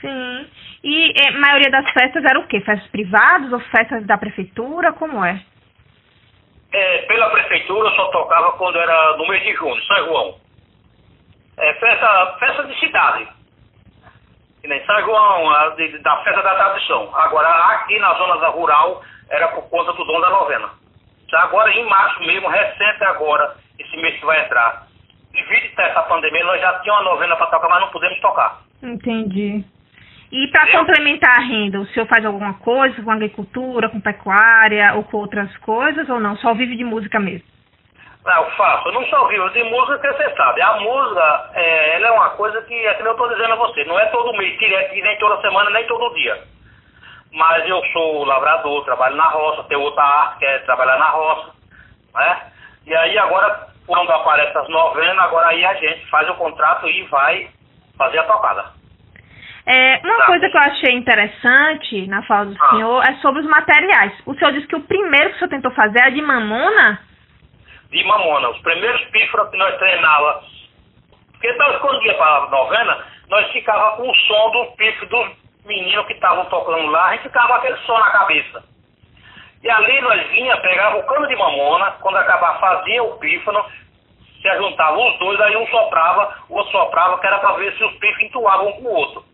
Sim. 0.00 0.50
E 0.82 1.12
a 1.28 1.32
maioria 1.32 1.70
das 1.70 1.90
festas 1.92 2.24
era 2.24 2.38
o 2.38 2.46
quê? 2.46 2.60
Festas 2.60 2.88
privadas 2.90 3.52
ou 3.52 3.60
festas 3.60 4.06
da 4.06 4.16
prefeitura? 4.16 4.92
Como 4.94 5.24
é? 5.24 5.42
é 6.72 6.98
pela 7.02 7.30
prefeitura 7.30 7.88
eu 7.88 7.94
só 7.94 8.08
tocava 8.08 8.52
quando 8.52 8.78
era 8.78 9.16
no 9.16 9.26
mês 9.28 9.42
de 9.42 9.54
junho, 9.54 9.82
São 9.84 10.06
João. 10.06 10.34
É, 11.58 11.74
festa, 11.74 12.36
festa 12.38 12.64
de 12.64 12.78
cidade. 12.80 13.28
Que 14.62 14.68
nem 14.68 14.84
São 14.86 15.00
João, 15.02 15.50
a, 15.50 15.68
de, 15.70 15.98
da 15.98 16.16
festa 16.22 16.42
da 16.42 16.54
tradição. 16.54 17.10
Agora, 17.14 17.48
aqui 17.48 17.98
na 17.98 18.14
zona 18.14 18.48
rural, 18.48 19.02
era 19.28 19.48
por 19.48 19.68
conta 19.68 19.92
do 19.92 20.04
dom 20.04 20.20
da 20.20 20.30
novena. 20.30 20.70
Agora, 21.36 21.70
em 21.70 21.84
março 21.84 22.20
mesmo, 22.20 22.48
recente 22.48 23.04
agora, 23.04 23.54
esse 23.78 23.96
mês 23.96 24.18
que 24.18 24.26
vai 24.26 24.44
entrar, 24.44 24.86
devido 25.32 25.78
a 25.78 25.82
essa 25.82 26.02
pandemia, 26.02 26.44
nós 26.44 26.60
já 26.60 26.78
tínhamos 26.80 27.02
uma 27.02 27.12
novena 27.12 27.36
para 27.36 27.46
tocar, 27.46 27.68
mas 27.68 27.80
não 27.80 27.88
podemos 27.90 28.20
tocar. 28.20 28.60
Entendi. 28.82 29.64
E 30.32 30.46
para 30.48 30.70
complementar 30.70 31.38
a 31.38 31.42
renda, 31.42 31.80
o 31.80 31.86
senhor 31.86 32.06
faz 32.06 32.24
alguma 32.24 32.54
coisa 32.54 33.02
com 33.02 33.10
agricultura, 33.10 33.88
com 33.88 34.00
pecuária 34.00 34.94
ou 34.94 35.04
com 35.04 35.16
outras 35.18 35.56
coisas 35.58 36.08
ou 36.08 36.20
não? 36.20 36.36
Só 36.36 36.54
vive 36.54 36.76
de 36.76 36.84
música 36.84 37.18
mesmo? 37.18 37.46
Não, 38.24 38.44
eu 38.44 38.50
faço. 38.52 38.88
Eu 38.88 38.92
não 38.92 39.04
só 39.06 39.26
vivo 39.26 39.48
de 39.50 39.62
música, 39.64 39.98
que 39.98 40.12
você 40.12 40.36
sabe. 40.36 40.60
A 40.62 40.78
música, 40.78 41.50
é, 41.54 41.96
ela 41.96 42.08
é 42.08 42.10
uma 42.12 42.30
coisa 42.30 42.62
que, 42.62 42.74
é 42.74 42.94
que 42.94 43.02
eu 43.02 43.10
estou 43.10 43.28
dizendo 43.28 43.54
a 43.54 43.56
você, 43.56 43.84
não 43.84 43.98
é 43.98 44.06
todo 44.06 44.36
mês, 44.36 44.56
direto, 44.58 44.94
nem 44.94 45.18
toda 45.18 45.40
semana, 45.40 45.70
nem 45.70 45.86
todo 45.86 46.14
dia 46.14 46.59
mas 47.32 47.68
eu 47.68 47.82
sou 47.92 48.24
lavrador, 48.24 48.84
trabalho 48.84 49.16
na 49.16 49.28
roça, 49.28 49.64
tenho 49.64 49.80
outra 49.80 50.02
arte 50.02 50.38
que 50.38 50.46
é 50.46 50.58
trabalhar 50.60 50.98
na 50.98 51.10
roça, 51.10 51.52
né? 52.14 52.52
E 52.86 52.94
aí 52.94 53.18
agora, 53.18 53.68
quando 53.86 54.10
aparece 54.10 54.56
as 54.56 54.68
novenas, 54.68 55.18
agora 55.18 55.48
aí 55.48 55.64
a 55.64 55.74
gente 55.74 56.06
faz 56.08 56.28
o 56.28 56.34
contrato 56.34 56.88
e 56.88 57.02
vai 57.04 57.48
fazer 57.96 58.18
a 58.18 58.24
tocada. 58.24 58.80
É, 59.66 60.00
uma 60.02 60.18
tá. 60.18 60.26
coisa 60.26 60.48
que 60.48 60.56
eu 60.56 60.60
achei 60.60 60.92
interessante 60.94 62.06
na 62.08 62.22
fala 62.22 62.46
do 62.46 62.56
ah. 62.60 62.70
senhor 62.70 63.02
é 63.04 63.14
sobre 63.16 63.42
os 63.42 63.46
materiais. 63.46 64.12
O 64.26 64.34
senhor 64.34 64.52
disse 64.52 64.66
que 64.66 64.76
o 64.76 64.82
primeiro 64.82 65.30
que 65.30 65.36
o 65.36 65.38
senhor 65.38 65.50
tentou 65.50 65.70
fazer 65.72 66.00
é 66.00 66.10
de 66.10 66.22
mamona? 66.22 67.00
De 67.90 68.02
mamona. 68.04 68.48
Os 68.48 68.58
primeiros 68.62 69.00
pífaros 69.10 69.50
que 69.50 69.56
nós 69.58 69.76
treinava, 69.78 70.42
porque 71.32 71.52
nós 71.52 71.78
quando 71.80 72.04
ia 72.04 72.14
para 72.14 72.44
a 72.44 72.50
novena, 72.50 72.98
nós 73.28 73.52
ficava 73.52 73.96
com 73.96 74.10
o 74.10 74.14
som 74.14 74.50
do 74.50 74.64
pífaro 74.76 75.08
dos 75.08 75.40
meninos 75.64 76.06
que 76.06 76.14
estavam 76.14 76.44
tocando 76.46 76.86
lá, 76.86 77.06
a 77.06 77.12
gente 77.12 77.22
ficava 77.22 77.48
com 77.48 77.54
aquele 77.54 77.78
som 77.78 77.98
na 77.98 78.10
cabeça. 78.10 78.64
E 79.62 79.70
ali 79.70 80.00
nós 80.00 80.26
vinha, 80.28 80.56
pegava 80.58 80.98
o 80.98 81.06
cano 81.06 81.26
de 81.28 81.36
mamona, 81.36 81.92
quando 82.00 82.16
acabar 82.16 82.58
fazia 82.58 83.02
o 83.02 83.18
pífano, 83.18 83.62
se 84.40 84.56
juntavam 84.56 85.06
os 85.06 85.18
dois, 85.18 85.40
aí 85.40 85.56
um 85.56 85.66
soprava, 85.66 86.34
o 86.48 86.56
outro 86.56 86.72
soprava, 86.72 87.18
que 87.18 87.26
era 87.26 87.38
para 87.38 87.52
ver 87.54 87.76
se 87.76 87.84
os 87.84 87.92
pífanos 87.98 88.22
entoavam 88.22 88.68
um 88.68 88.72
com 88.72 88.88
o 88.88 88.94
outro. 88.94 89.24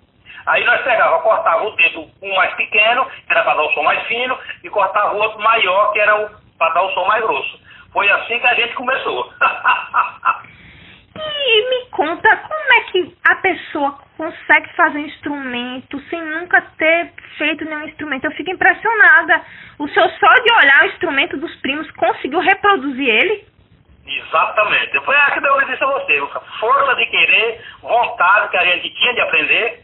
Aí 0.46 0.64
nós 0.64 0.82
pegava, 0.82 1.20
cortava 1.20 1.64
o 1.64 1.76
dedo 1.76 2.08
um 2.22 2.34
mais 2.34 2.54
pequeno, 2.54 3.04
que 3.04 3.32
era 3.32 3.42
para 3.42 3.54
dar 3.54 3.62
o 3.62 3.72
som 3.72 3.82
mais 3.82 4.02
fino, 4.06 4.38
e 4.62 4.70
cortava 4.70 5.14
o 5.14 5.18
outro 5.18 5.40
maior, 5.40 5.92
que 5.92 6.00
era 6.00 6.30
para 6.58 6.72
dar 6.72 6.82
o 6.82 6.92
som 6.92 7.04
mais 7.06 7.22
grosso. 7.22 7.60
Foi 7.92 8.08
assim 8.10 8.38
que 8.38 8.46
a 8.46 8.54
gente 8.54 8.74
começou. 8.74 9.32
e 11.16 11.70
me 11.70 11.90
conta 11.90 12.36
como 12.36 12.72
é 12.74 12.80
que 12.90 13.16
a 13.28 13.34
pessoa 13.36 14.05
consegue 14.16 14.68
fazer 14.74 15.00
instrumento 15.00 16.00
sem 16.08 16.20
nunca 16.20 16.60
ter 16.78 17.12
feito 17.36 17.64
nenhum 17.64 17.86
instrumento. 17.86 18.24
Eu 18.24 18.32
fico 18.32 18.50
impressionada. 18.50 19.42
O 19.78 19.88
senhor 19.88 20.10
só 20.18 20.34
de 20.34 20.52
olhar 20.52 20.82
o 20.82 20.86
instrumento 20.86 21.36
dos 21.36 21.54
primos 21.56 21.90
conseguiu 21.92 22.40
reproduzir 22.40 23.08
ele? 23.08 23.44
Exatamente. 24.06 25.00
Foi 25.00 25.16
aquilo 25.16 25.42
que 25.42 25.62
eu 25.62 25.66
disse 25.66 25.84
a 25.84 25.86
você. 25.86 26.26
Força 26.60 26.94
de 26.96 27.06
querer, 27.06 27.60
vontade 27.82 28.50
que 28.50 28.56
a 28.56 28.64
gente 28.64 28.90
tinha 28.90 29.14
de 29.14 29.20
aprender 29.20 29.82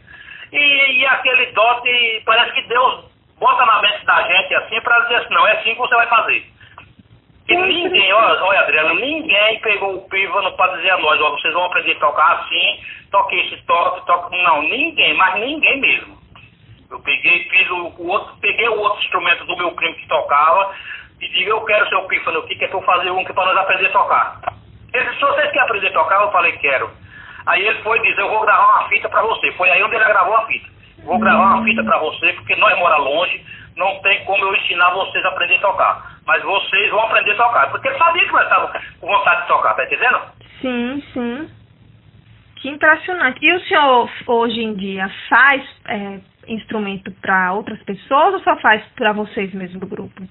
e, 0.51 0.99
e 0.99 1.05
aquele 1.07 1.47
dote, 1.47 2.23
parece 2.25 2.53
que 2.53 2.67
Deus 2.67 3.05
bota 3.39 3.65
na 3.65 3.81
mente 3.81 4.05
da 4.05 4.21
gente 4.21 4.55
assim 4.55 4.81
para 4.81 4.99
dizer 5.01 5.15
assim, 5.15 5.33
não, 5.33 5.47
é 5.47 5.51
assim 5.53 5.73
que 5.73 5.79
você 5.79 5.95
vai 5.95 6.07
fazer. 6.07 6.52
E 7.47 7.55
ninguém, 7.55 8.13
olha, 8.13 8.43
olha 8.43 8.59
Adriano, 8.61 8.95
ninguém 8.95 9.59
pegou 9.59 9.95
o 9.95 10.09
pífano 10.09 10.51
para 10.53 10.77
dizer 10.77 10.91
a 10.91 10.97
nós, 10.97 11.19
ó, 11.19 11.31
vocês 11.31 11.53
vão 11.53 11.65
aprender 11.65 11.91
a 11.91 11.99
tocar 11.99 12.39
assim, 12.39 12.79
toque 13.11 13.35
esse 13.35 13.57
toque, 13.65 14.05
toque. 14.05 14.41
Não, 14.41 14.61
ninguém, 14.63 15.13
mas 15.15 15.35
ninguém 15.39 15.79
mesmo. 15.81 16.17
Eu 16.89 16.99
peguei, 17.01 17.43
fiz 17.49 17.69
o, 17.69 17.93
o, 17.97 18.07
outro, 18.07 18.33
peguei 18.39 18.69
o 18.69 18.79
outro 18.79 19.03
instrumento 19.03 19.45
do 19.45 19.57
meu 19.57 19.71
primo 19.71 19.95
que 19.95 20.07
tocava 20.07 20.73
e 21.19 21.27
digo, 21.29 21.49
eu 21.49 21.61
quero 21.65 21.89
seu 21.89 22.03
pífano 22.03 22.39
aqui, 22.39 22.55
que 22.55 22.65
é 22.65 22.73
eu 22.73 22.81
fazer 22.81 23.11
um 23.11 23.23
que 23.25 23.31
é 23.31 23.33
para 23.33 23.45
nós 23.45 23.57
aprender 23.57 23.87
a 23.87 23.91
tocar. 23.91 24.39
Ele 24.93 25.03
disse, 25.05 25.15
se 25.15 25.21
vocês 25.21 25.47
querem 25.51 25.61
aprender 25.61 25.87
a 25.87 25.93
tocar, 25.93 26.21
eu 26.21 26.31
falei, 26.31 26.51
quero. 26.53 26.91
Aí 27.45 27.65
ele 27.65 27.81
foi 27.81 27.99
dizer, 27.99 28.21
eu 28.21 28.29
vou 28.29 28.41
gravar 28.41 28.79
uma 28.79 28.89
fita 28.89 29.09
para 29.09 29.21
você. 29.21 29.51
Foi 29.53 29.69
aí 29.69 29.83
onde 29.83 29.95
ele 29.95 30.05
gravou 30.05 30.35
a 30.35 30.45
fita. 30.45 30.69
Vou 31.03 31.19
gravar 31.19 31.55
uma 31.55 31.63
fita 31.63 31.83
para 31.83 31.97
você, 31.97 32.33
porque 32.33 32.55
nós 32.55 32.77
mora 32.79 32.97
longe, 32.97 33.43
não 33.75 33.99
tem 34.01 34.23
como 34.25 34.43
eu 34.43 34.55
ensinar 34.55 34.91
vocês 34.91 35.23
a 35.25 35.29
aprender 35.29 35.55
a 35.55 35.61
tocar. 35.61 36.17
Mas 36.25 36.43
vocês 36.43 36.89
vão 36.91 37.01
aprender 37.01 37.31
a 37.31 37.35
tocar. 37.35 37.71
Porque 37.71 37.87
ele 37.87 37.97
sabia 37.97 38.25
que 38.25 38.31
nós 38.31 38.43
estávamos 38.43 38.97
com 38.99 39.07
vontade 39.07 39.41
de 39.41 39.47
tocar, 39.47 39.73
tá 39.73 39.83
entendendo? 39.83 40.21
Sim, 40.61 41.03
sim. 41.13 41.49
Que 42.57 42.69
impressionante. 42.69 43.43
E 43.43 43.53
o 43.53 43.59
senhor, 43.61 44.09
hoje 44.27 44.61
em 44.61 44.73
dia, 44.75 45.11
faz 45.29 45.61
é, 45.87 46.19
instrumento 46.47 47.11
para 47.21 47.53
outras 47.53 47.81
pessoas 47.83 48.35
ou 48.35 48.39
só 48.41 48.55
faz 48.57 48.83
para 48.95 49.11
vocês 49.11 49.53
mesmo 49.53 49.79
do 49.79 49.87
grupo? 49.87 50.23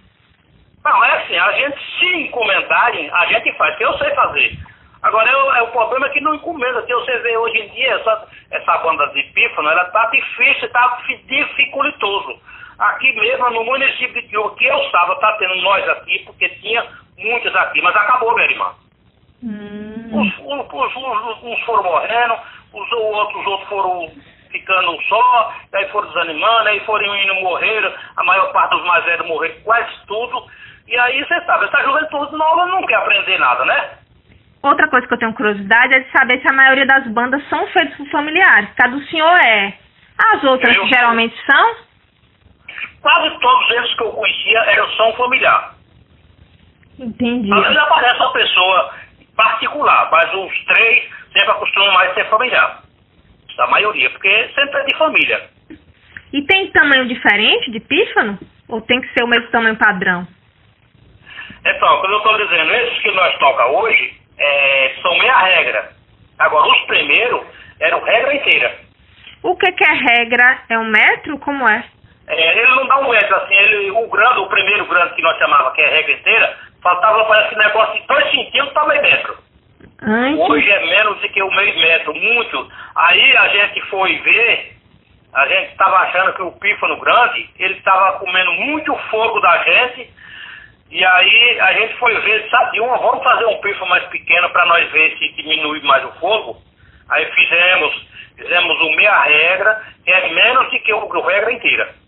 Não, 0.85 1.05
é 1.05 1.19
assim, 1.19 1.37
a 1.37 1.53
gente, 1.53 1.79
se 1.99 2.07
encomendarem, 2.23 3.09
a 3.11 3.27
gente 3.27 3.53
faz, 3.57 3.77
que 3.77 3.85
eu 3.85 3.97
sei 3.99 4.11
fazer. 4.15 4.59
Agora, 5.03 5.31
eu, 5.31 5.55
é, 5.55 5.63
o 5.63 5.69
problema 5.69 6.07
é 6.07 6.11
que 6.11 6.21
não 6.21 6.35
encomenda, 6.35 6.83
que 6.83 6.95
você 6.95 7.19
vê 7.19 7.37
hoje 7.37 7.59
em 7.59 7.69
dia, 7.71 7.95
essa, 7.95 8.29
essa 8.51 8.79
banda 8.79 9.07
de 9.09 9.23
pífano, 9.35 9.69
ela 9.69 9.85
tá 9.87 10.07
difícil, 10.07 10.69
tá 10.71 10.99
dificultoso. 11.27 12.41
Aqui 12.79 13.13
mesmo, 13.13 13.51
no 13.51 13.65
município 13.65 14.21
de 14.23 14.29
Tio, 14.29 14.51
que 14.57 14.65
eu 14.65 14.79
estava, 14.79 15.15
tá 15.17 15.33
tendo 15.39 15.57
nós 15.57 15.89
aqui, 15.91 16.19
porque 16.27 16.49
tinha 16.49 16.85
muitos 17.19 17.55
aqui, 17.55 17.81
mas 17.83 17.95
acabou, 17.95 18.35
minha 18.35 18.51
irmã. 18.51 18.73
Hum. 19.45 20.11
Uns, 20.13 20.39
uns, 20.39 20.97
uns, 20.97 21.43
uns, 21.43 21.61
foram 21.65 21.83
morrendo, 21.85 22.35
os 22.73 22.93
outros, 22.93 23.41
os 23.41 23.47
outros 23.47 23.69
foram 23.69 24.13
ficando 24.51 25.03
só, 25.09 25.55
aí 25.73 25.89
foram 25.89 26.09
desanimando, 26.09 26.69
aí 26.69 26.81
foram 26.81 27.17
indo 27.17 27.35
morrer, 27.37 27.95
a 28.17 28.25
maior 28.25 28.53
parte 28.53 28.77
dos 28.77 28.85
mais 28.85 29.05
velhos 29.05 29.27
morreram 29.27 29.61
quase 29.65 29.91
tudo. 30.07 30.47
E 30.87 30.97
aí 30.97 31.25
você 31.25 31.41
sabe, 31.47 31.65
essa 31.65 31.83
juventude 31.83 32.37
nova 32.37 32.67
não 32.67 32.85
quer 32.87 32.97
aprender 32.97 33.39
nada, 33.39 33.65
né? 33.65 33.91
Outra 34.63 34.89
coisa 34.89 35.07
que 35.07 35.15
eu 35.15 35.19
tenho 35.19 35.35
curiosidade 35.35 35.97
é 35.97 36.01
de 36.01 36.13
saber 36.13 36.41
se 36.41 36.49
a 36.49 36.55
maioria 36.55 36.87
das 36.87 37.07
bandas 37.09 37.43
são 37.49 37.67
feitas 37.69 37.97
por 37.97 38.07
familiares. 38.11 38.69
Cada 38.77 38.95
do 38.95 39.05
senhor 39.07 39.37
é. 39.45 39.75
As 40.33 40.45
outras 40.45 40.77
eu, 40.77 40.87
geralmente 40.87 41.35
são? 41.45 41.75
Quase 43.03 43.31
todos 43.41 43.71
eles 43.71 43.95
que 43.95 44.03
eu 44.03 44.13
conhecia 44.13 44.59
eram 44.61 44.89
são 44.93 45.13
familiar. 45.15 45.75
Entendi. 46.99 47.53
Às 47.53 47.63
vezes 47.63 47.77
aparece 47.79 48.17
uma 48.17 48.33
pessoa 48.33 48.95
particular, 49.37 50.09
mas 50.11 50.33
os 50.35 50.65
três 50.67 51.11
sempre 51.33 51.51
acostumam 51.51 51.93
mais 51.93 52.15
ser 52.15 52.29
familiar. 52.29 52.83
A 53.59 53.67
maioria, 53.67 54.09
porque 54.11 54.49
sempre 54.55 54.81
é 54.81 54.85
de 54.85 54.97
família. 54.97 55.51
E 56.33 56.43
tem 56.43 56.71
tamanho 56.71 57.07
diferente 57.07 57.71
de 57.71 57.81
pífano? 57.81 58.39
Ou 58.69 58.81
tem 58.81 59.01
que 59.01 59.13
ser 59.13 59.23
o 59.23 59.29
mesmo 59.29 59.49
tamanho 59.49 59.77
padrão? 59.77 60.27
Então, 61.65 62.01
quando 62.01 62.13
eu 62.13 62.19
estou 62.19 62.39
dizendo, 62.39 62.73
esses 62.73 62.99
que 63.01 63.11
nós 63.11 63.37
toca 63.39 63.67
hoje 63.67 64.15
é, 64.39 64.95
são 65.03 65.17
meia 65.19 65.39
regra. 65.39 65.91
Agora, 66.39 66.73
os 66.73 66.81
primeiros 66.87 67.43
eram 67.79 68.03
regra 68.03 68.35
inteira. 68.35 68.79
O 69.43 69.57
que, 69.57 69.71
que 69.73 69.85
é 69.85 69.93
regra? 69.93 70.63
É 70.71 70.79
um 70.79 70.89
metro? 70.89 71.39
Como 71.39 71.69
é? 71.69 71.85
É? 72.41 72.59
ele 72.59 72.71
não 72.75 72.87
dá 72.87 72.99
um 72.99 73.11
metro, 73.11 73.37
assim, 73.37 73.55
ele, 73.55 73.91
o 73.91 74.09
grande, 74.09 74.41
o 74.41 74.49
primeiro 74.49 74.87
grande 74.87 75.15
que 75.15 75.23
nós 75.23 75.37
chamava, 75.39 75.73
que 75.73 75.83
é 75.83 75.89
regra 75.89 76.13
inteira, 76.13 76.57
faltava, 76.83 77.25
parece 77.25 77.57
negócio 77.57 78.01
de 78.01 78.07
dois 78.07 78.31
centímetros 78.31 78.73
para 78.73 78.89
meio 78.89 79.03
metro. 79.03 79.37
Ai, 80.03 80.35
Hoje 80.35 80.69
é 80.69 80.87
menos 80.87 81.21
do 81.21 81.29
que 81.29 81.43
o 81.43 81.51
meio 81.51 81.79
metro, 81.79 82.15
muito. 82.15 82.69
Aí 82.97 83.37
a 83.37 83.49
gente 83.49 83.81
foi 83.83 84.17
ver, 84.19 84.77
a 85.33 85.47
gente 85.47 85.71
estava 85.73 85.97
achando 85.99 86.33
que 86.35 86.43
o 86.43 86.53
pífano 86.53 86.99
grande, 86.99 87.49
ele 87.59 87.75
estava 87.75 88.19
comendo 88.19 88.53
muito 88.53 88.95
fogo 89.11 89.41
da 89.41 89.59
gente, 89.63 90.11
E 90.91 91.03
aí 91.03 91.61
a 91.61 91.73
gente 91.73 91.95
foi 91.97 92.15
ver, 92.21 92.51
sabe, 92.51 92.81
uma, 92.81 92.99
vamos 92.99 93.25
fazer 93.25 93.47
um 93.47 93.59
pífano 93.61 93.89
mais 93.89 94.05
pequeno 94.09 94.51
para 94.51 94.67
nós 94.67 94.91
ver 94.91 95.17
se 95.17 95.33
diminui 95.33 95.81
mais 95.83 96.05
o 96.05 96.13
fogo. 96.21 96.61
Aí 97.09 97.25
fizemos, 97.33 98.09
fizemos 98.37 98.81
o 98.81 98.91
meia 98.97 99.23
regra, 99.23 99.83
que 100.05 100.11
é 100.11 100.29
menos 100.35 100.71
do 100.71 100.79
que 100.81 100.93
o, 100.93 100.99
o 100.99 101.27
regra 101.27 101.53
inteira. 101.53 102.02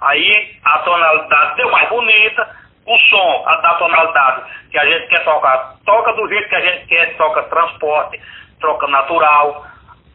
Aí 0.00 0.56
a 0.64 0.78
tonalidade 0.78 1.56
deu 1.56 1.70
mais 1.70 1.88
bonita, 1.88 2.48
o 2.86 2.98
som, 2.98 3.44
a 3.46 3.56
da 3.56 3.74
tonalidade 3.74 4.42
que 4.70 4.78
a 4.78 4.86
gente 4.86 5.08
quer 5.08 5.24
tocar, 5.24 5.74
toca 5.84 6.12
do 6.14 6.28
jeito 6.28 6.48
que 6.48 6.54
a 6.56 6.60
gente 6.60 6.86
quer, 6.86 7.16
toca 7.16 7.42
transporte, 7.44 8.20
troca 8.60 8.86
natural. 8.88 9.66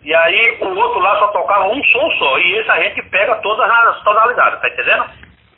E 0.03 0.13
aí 0.13 0.57
o 0.61 0.75
outro 0.75 0.99
lá 0.99 1.17
só 1.19 1.27
tocava 1.27 1.67
um 1.67 1.83
som 1.83 2.11
só. 2.17 2.38
E 2.39 2.59
esse 2.59 2.69
a 2.69 2.81
gente 2.81 3.01
pega 3.09 3.36
todas 3.36 3.69
as 3.69 4.03
tonalidades, 4.03 4.61
tá 4.61 4.69
entendendo? 4.69 5.05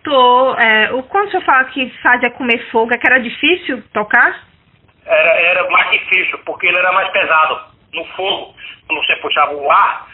Tô, 0.03 0.55
é, 0.55 0.93
o, 0.93 1.03
quando 1.03 1.27
o 1.27 1.31
senhor 1.31 1.43
fala 1.43 1.65
que 1.65 1.89
fazia 2.01 2.31
comer 2.31 2.59
fogo, 2.71 2.93
é 2.93 2.97
que 2.97 3.07
era 3.07 3.19
difícil 3.19 3.83
tocar? 3.93 4.41
Era, 5.05 5.31
era 5.41 5.69
mais 5.69 5.91
difícil, 5.91 6.37
porque 6.45 6.67
ele 6.67 6.77
era 6.77 6.91
mais 6.91 7.09
pesado. 7.11 7.59
No 7.93 8.05
fogo, 8.15 8.53
quando 8.87 9.05
você 9.05 9.15
puxava 9.17 9.53
o 9.53 9.71
ar, 9.71 10.07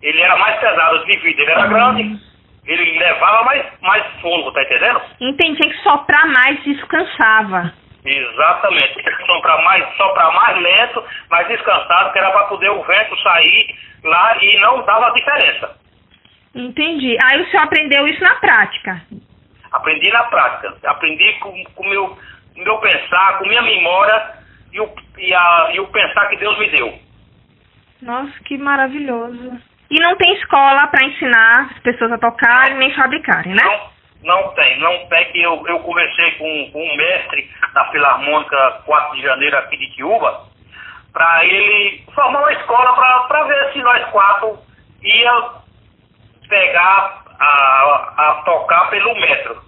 ele 0.00 0.20
era 0.20 0.36
mais 0.36 0.58
pesado 0.60 1.04
devido, 1.04 1.40
ele 1.40 1.50
era 1.50 1.66
grande, 1.66 2.20
ele 2.66 2.98
levava 2.98 3.44
mais, 3.44 3.66
mais 3.80 4.06
fogo, 4.20 4.52
tá 4.52 4.62
entendendo? 4.62 5.00
Entendi, 5.20 5.60
tinha 5.60 5.74
que 5.74 5.82
soprar 5.82 6.26
mais 6.26 6.64
e 6.64 6.72
isso 6.72 6.86
cansava. 6.86 7.72
Exatamente, 8.04 8.94
tinha 8.94 9.16
que 9.16 9.26
soprar 9.26 9.62
mais, 9.62 9.96
soprar 9.96 10.32
mais 10.32 10.58
lento, 10.60 11.04
mais 11.30 11.46
descansado, 11.48 12.12
que 12.12 12.18
era 12.18 12.30
para 12.30 12.46
poder 12.46 12.70
o 12.70 12.82
vento 12.82 13.16
sair 13.22 13.76
lá 14.04 14.36
e 14.42 14.58
não 14.58 14.82
dava 14.82 15.12
diferença. 15.12 15.76
Entendi. 16.54 17.16
Aí 17.24 17.40
o 17.40 17.50
senhor 17.50 17.64
aprendeu 17.64 18.06
isso 18.08 18.22
na 18.22 18.34
prática? 18.36 19.00
Aprendi 19.72 20.10
na 20.10 20.24
prática, 20.24 20.76
aprendi 20.84 21.32
com 21.34 21.50
o 21.76 21.88
meu, 21.88 22.18
meu 22.56 22.78
pensar, 22.78 23.38
com 23.38 23.46
minha 23.46 23.62
memória 23.62 24.34
e 24.72 24.80
o, 24.80 24.94
e, 25.18 25.34
a, 25.34 25.70
e 25.72 25.80
o 25.80 25.86
pensar 25.88 26.28
que 26.28 26.36
Deus 26.36 26.58
me 26.58 26.68
deu. 26.70 26.98
Nossa, 28.02 28.32
que 28.44 28.58
maravilhoso. 28.58 29.71
E 29.92 30.00
não 30.00 30.16
tem 30.16 30.32
escola 30.36 30.86
para 30.86 31.04
ensinar 31.04 31.68
as 31.70 31.78
pessoas 31.80 32.12
a 32.12 32.18
tocarem 32.18 32.78
nem 32.78 32.94
fabricarem, 32.94 33.52
né? 33.52 33.62
Não, 34.22 34.42
não 34.42 34.54
tem, 34.54 34.78
não 34.78 35.06
tem 35.06 35.30
que 35.30 35.42
eu, 35.42 35.62
eu 35.68 35.80
conversei 35.80 36.30
com, 36.32 36.70
com 36.72 36.82
um 36.82 36.96
mestre 36.96 37.50
da 37.74 37.84
Filarmônica 37.90 38.80
4 38.86 39.16
de 39.16 39.22
janeiro 39.22 39.58
aqui 39.58 39.76
de 39.76 39.90
Tiúba, 39.90 40.44
para 41.12 41.44
ele 41.44 42.02
formar 42.14 42.38
uma 42.38 42.52
escola 42.54 43.26
para 43.28 43.44
ver 43.44 43.72
se 43.74 43.82
nós 43.82 44.02
quatro 44.06 44.58
ia 45.02 45.50
pegar 46.48 47.24
a, 47.38 48.14
a 48.16 48.42
tocar 48.46 48.88
pelo 48.88 49.14
metro. 49.20 49.62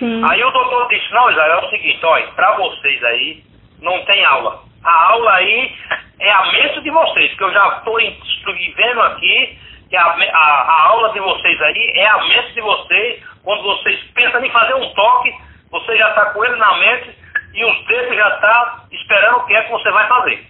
Sim. 0.00 0.20
Aí 0.28 0.42
o 0.42 0.50
doutor 0.50 0.88
disse, 0.88 1.12
não, 1.12 1.30
Israel, 1.30 1.60
é 1.60 1.64
o 1.64 1.70
seguinte, 1.70 2.04
olha, 2.04 2.26
para 2.32 2.56
vocês 2.56 3.04
aí 3.04 3.44
não 3.80 4.04
tem 4.04 4.24
aula. 4.24 4.61
A 4.84 5.12
aula 5.12 5.32
aí 5.34 5.74
é 6.20 6.30
a 6.30 6.46
mente 6.52 6.80
de 6.80 6.90
vocês, 6.90 7.34
que 7.36 7.44
eu 7.44 7.52
já 7.52 7.78
estou 7.78 7.96
vendo 7.96 9.02
aqui 9.02 9.58
que 9.88 9.96
a, 9.96 10.04
a, 10.04 10.38
a, 10.38 10.82
aula 10.88 11.12
de 11.12 11.20
vocês 11.20 11.60
aí 11.60 11.92
é 11.96 12.08
a 12.08 12.18
mente 12.24 12.54
de 12.54 12.62
vocês, 12.62 13.22
quando 13.44 13.62
vocês 13.62 14.02
pensam 14.14 14.42
em 14.42 14.50
fazer 14.50 14.74
um 14.74 14.88
toque, 14.94 15.34
você 15.70 15.98
já 15.98 16.08
está 16.08 16.26
com 16.32 16.42
ele 16.44 16.56
na 16.56 16.76
mente 16.78 17.14
e 17.52 17.64
os 17.64 17.86
dedos 17.86 18.16
já 18.16 18.28
está 18.28 18.84
esperando 18.90 19.36
o 19.36 19.44
que 19.44 19.54
é 19.54 19.62
que 19.62 19.70
você 19.70 19.90
vai 19.90 20.08
fazer. 20.08 20.46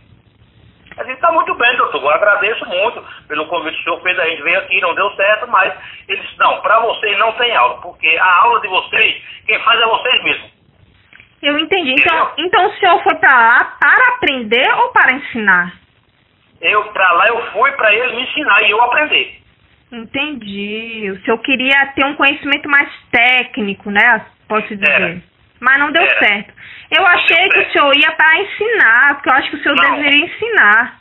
A 0.97 1.05
gente 1.05 1.14
está 1.14 1.33
muito 1.33 1.55
bem, 1.57 1.76
doutor. 1.76 2.03
Eu 2.03 2.11
agradeço 2.11 2.64
muito 2.66 3.05
pelo 3.26 3.47
convite 3.47 3.74
que 3.76 3.80
o 3.80 3.85
senhor 3.85 4.03
fez. 4.03 4.18
A 4.18 4.26
gente 4.26 4.43
veio 4.43 4.59
aqui, 4.59 4.80
não 4.80 4.95
deu 4.95 5.11
certo, 5.16 5.49
mas 5.49 5.74
ele 6.07 6.20
disse, 6.20 6.39
não, 6.39 6.61
para 6.61 6.78
vocês 6.80 7.18
não 7.18 7.33
tem 7.33 7.57
aula, 7.57 7.80
porque 7.80 8.09
a 8.16 8.43
aula 8.43 8.61
de 8.61 8.68
vocês, 8.68 9.22
quem 9.47 9.59
faz 9.61 9.80
é 9.80 9.87
vocês 9.87 10.22
mesmos. 10.22 10.52
Eu 11.43 11.59
entendi. 11.59 11.93
Então, 11.99 12.32
então 12.38 12.66
o 12.66 12.72
senhor 12.76 13.03
foi 13.03 13.14
para 13.16 13.34
lá 13.34 13.64
para 13.80 14.14
aprender 14.14 14.72
ou 14.76 14.93
para 14.93 15.12
ensinar? 15.12 15.74
Eu, 16.61 16.84
para 16.93 17.12
lá, 17.12 17.26
eu 17.26 17.53
fui 17.53 17.72
para 17.72 17.93
ele 17.93 18.14
me 18.14 18.22
ensinar 18.22 18.62
e 18.62 18.70
eu 18.70 18.80
aprender. 18.80 19.43
Entendi. 19.90 21.11
O 21.11 21.24
senhor 21.24 21.38
queria 21.38 21.86
ter 21.95 22.05
um 22.07 22.14
conhecimento 22.14 22.68
mais 22.68 22.88
técnico, 23.11 23.90
né? 23.90 24.24
Pode 24.49 24.68
dizer. 24.68 24.88
Era. 24.88 25.22
Mas 25.61 25.78
não 25.78 25.90
deu 25.90 26.03
Era. 26.03 26.18
certo. 26.18 26.55
Eu 26.90 27.07
achei 27.07 27.49
que 27.49 27.59
o 27.59 27.72
senhor 27.72 27.97
ia 27.97 28.12
para 28.12 28.40
ensinar, 28.40 29.14
porque 29.14 29.28
eu 29.28 29.34
acho 29.34 29.51
que 29.51 29.57
o 29.57 29.62
senhor 29.62 29.76
Não. 29.76 29.97
deveria 29.97 30.24
ensinar. 30.24 31.01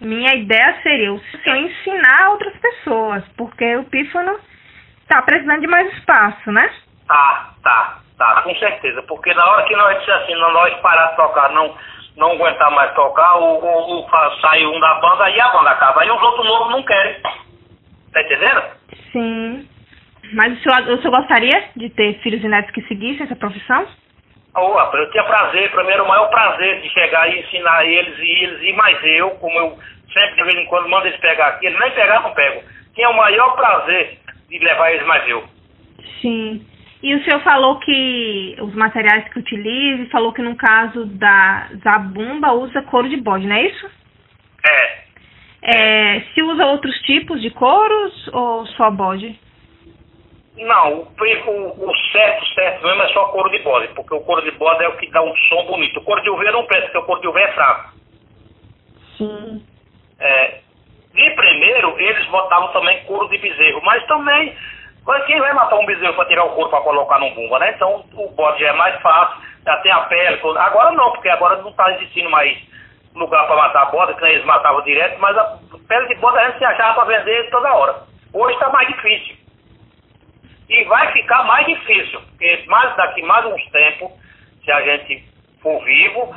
Minha 0.00 0.34
ideia 0.34 0.78
seria 0.82 1.12
o 1.12 1.20
senhor 1.42 1.56
ensinar 1.56 2.30
outras 2.30 2.56
pessoas, 2.56 3.24
porque 3.36 3.76
o 3.76 3.84
pífano 3.84 4.38
está 5.02 5.22
precisando 5.22 5.60
de 5.60 5.66
mais 5.66 5.92
espaço, 5.94 6.50
né? 6.50 6.70
Tá, 7.06 7.54
tá, 7.62 8.00
tá, 8.18 8.42
com 8.42 8.54
certeza. 8.56 9.02
Porque 9.02 9.32
na 9.34 9.46
hora 9.46 9.64
que 9.64 9.76
nós 9.76 9.98
dissemos 9.98 10.22
assim, 10.22 10.34
nós 10.34 10.74
parar 10.80 11.06
de 11.08 11.16
tocar, 11.16 11.50
não, 11.50 11.74
não 12.16 12.32
aguentar 12.32 12.70
mais 12.70 12.92
tocar, 12.94 13.36
o, 13.36 13.58
o, 13.58 14.00
o 14.00 14.40
sai 14.40 14.64
um 14.66 14.80
da 14.80 14.94
banda 14.94 15.30
e 15.30 15.40
a 15.40 15.48
banda 15.48 15.70
acaba. 15.70 16.02
Aí 16.02 16.10
os 16.10 16.22
outros 16.22 16.46
novos 16.46 16.70
não 16.70 16.82
querem. 16.82 17.20
Tá 18.12 18.22
entendendo? 18.22 18.62
Sim. 19.12 19.68
Mas 20.32 20.58
o 20.58 20.62
senhor, 20.62 20.98
o 20.98 21.02
senhor 21.02 21.16
gostaria 21.18 21.68
de 21.76 21.90
ter 21.90 22.14
filhos 22.20 22.42
e 22.42 22.48
netos 22.48 22.70
que 22.72 22.82
seguissem 22.82 23.24
essa 23.24 23.36
profissão? 23.36 23.86
Rapaz, 24.54 24.94
eu 24.94 25.10
tinha 25.10 25.24
prazer, 25.24 25.70
pra 25.72 25.82
mim 25.82 25.90
era 25.90 26.04
o 26.04 26.08
maior 26.08 26.28
prazer 26.28 26.80
de 26.80 26.88
chegar 26.90 27.28
e 27.28 27.40
ensinar 27.40 27.84
eles 27.84 28.16
e 28.18 28.44
eles, 28.44 28.62
e 28.62 28.72
mais 28.74 28.96
eu, 29.02 29.30
como 29.32 29.58
eu 29.58 29.76
sempre 30.12 30.36
de 30.36 30.44
vez 30.44 30.54
em 30.54 30.66
quando 30.66 30.88
mando 30.88 31.08
eles 31.08 31.18
pegar 31.18 31.48
aqui, 31.48 31.66
eles 31.66 31.78
nem 31.78 31.90
pegar 31.90 32.20
não 32.20 32.32
pegam. 32.32 32.62
Tinha 32.94 33.10
o 33.10 33.16
maior 33.16 33.50
prazer 33.56 34.18
de 34.48 34.58
levar 34.58 34.92
eles 34.92 35.06
mais 35.06 35.28
eu. 35.28 35.44
Sim. 36.20 36.64
E 37.04 37.14
o 37.14 37.22
senhor 37.22 37.38
falou 37.42 37.78
que 37.80 38.56
os 38.62 38.74
materiais 38.74 39.28
que 39.28 39.38
utiliza, 39.38 40.10
falou 40.10 40.32
que 40.32 40.40
no 40.40 40.56
caso 40.56 41.04
da 41.04 41.68
zabumba 41.84 42.54
usa 42.54 42.80
couro 42.80 43.10
de 43.10 43.18
bode, 43.18 43.46
não 43.46 43.54
é 43.54 43.66
isso? 43.66 43.90
É, 44.66 45.04
É, 45.60 46.20
se 46.32 46.42
usa 46.42 46.64
outros 46.64 46.96
tipos 47.02 47.42
de 47.42 47.50
couros 47.50 48.28
ou 48.32 48.66
só 48.68 48.90
bode? 48.90 49.38
não, 50.56 51.00
o, 51.00 51.08
o, 51.10 51.90
o 51.90 51.96
certo, 52.10 52.46
certo 52.54 52.82
mesmo 52.86 53.02
é 53.02 53.08
só 53.08 53.26
couro 53.26 53.50
de 53.50 53.58
bode, 53.58 53.88
porque 53.88 54.14
o 54.14 54.20
couro 54.20 54.40
de 54.40 54.52
bode 54.52 54.82
é 54.82 54.88
o 54.88 54.96
que 54.96 55.10
dá 55.10 55.20
um 55.22 55.36
som 55.48 55.66
bonito. 55.66 56.00
O 56.00 56.04
couro 56.04 56.22
de 56.22 56.30
uveia 56.30 56.52
não 56.52 56.64
presta, 56.64 56.86
porque 56.86 56.98
o 56.98 57.02
couro 57.02 57.20
de 57.20 57.28
uveia 57.28 57.44
é 57.44 57.52
fraco. 57.52 57.92
Sim. 59.18 59.62
É, 60.20 60.60
de 61.12 61.30
primeiro, 61.30 61.98
eles 61.98 62.26
botavam 62.26 62.72
também 62.72 63.04
couro 63.04 63.28
de 63.28 63.38
bezerro, 63.38 63.82
mas 63.84 64.04
também, 64.06 64.56
mas 65.06 65.24
quem 65.26 65.38
vai 65.38 65.52
matar 65.52 65.76
um 65.76 65.86
bezerro 65.86 66.14
para 66.14 66.24
tirar 66.26 66.44
o 66.44 66.50
couro 66.50 66.70
para 66.70 66.80
colocar 66.80 67.18
num 67.18 67.34
bumba, 67.34 67.58
né? 67.58 67.72
Então 67.74 68.04
o 68.14 68.30
bode 68.30 68.60
já 68.60 68.68
é 68.68 68.72
mais 68.72 69.00
fácil, 69.02 69.42
já 69.64 69.76
tem 69.78 69.92
a 69.92 70.00
pele. 70.00 70.40
Agora 70.58 70.92
não, 70.92 71.12
porque 71.12 71.28
agora 71.28 71.56
não 71.56 71.70
está 71.70 71.90
existindo 71.92 72.30
mais 72.30 72.56
lugar 73.14 73.46
para 73.46 73.56
matar 73.56 73.90
bode, 73.90 74.14
que 74.14 74.24
eles 74.24 74.44
matavam 74.44 74.82
direto, 74.82 75.18
mas 75.20 75.36
a 75.36 75.58
pele 75.86 76.08
de 76.08 76.14
bode 76.16 76.38
a 76.38 76.46
gente 76.46 76.58
se 76.58 76.64
achava 76.64 76.94
para 76.94 77.18
vender 77.18 77.50
toda 77.50 77.74
hora. 77.74 78.02
Hoje 78.32 78.54
está 78.54 78.70
mais 78.70 78.88
difícil. 78.88 79.36
E 80.68 80.84
vai 80.84 81.12
ficar 81.12 81.44
mais 81.44 81.66
difícil, 81.66 82.20
porque 82.22 82.64
mais 82.66 82.96
daqui 82.96 83.22
mais 83.22 83.44
uns 83.44 83.70
tempos, 83.70 84.10
se 84.64 84.72
a 84.72 84.80
gente 84.80 85.22
for 85.62 85.84
vivo, 85.84 86.34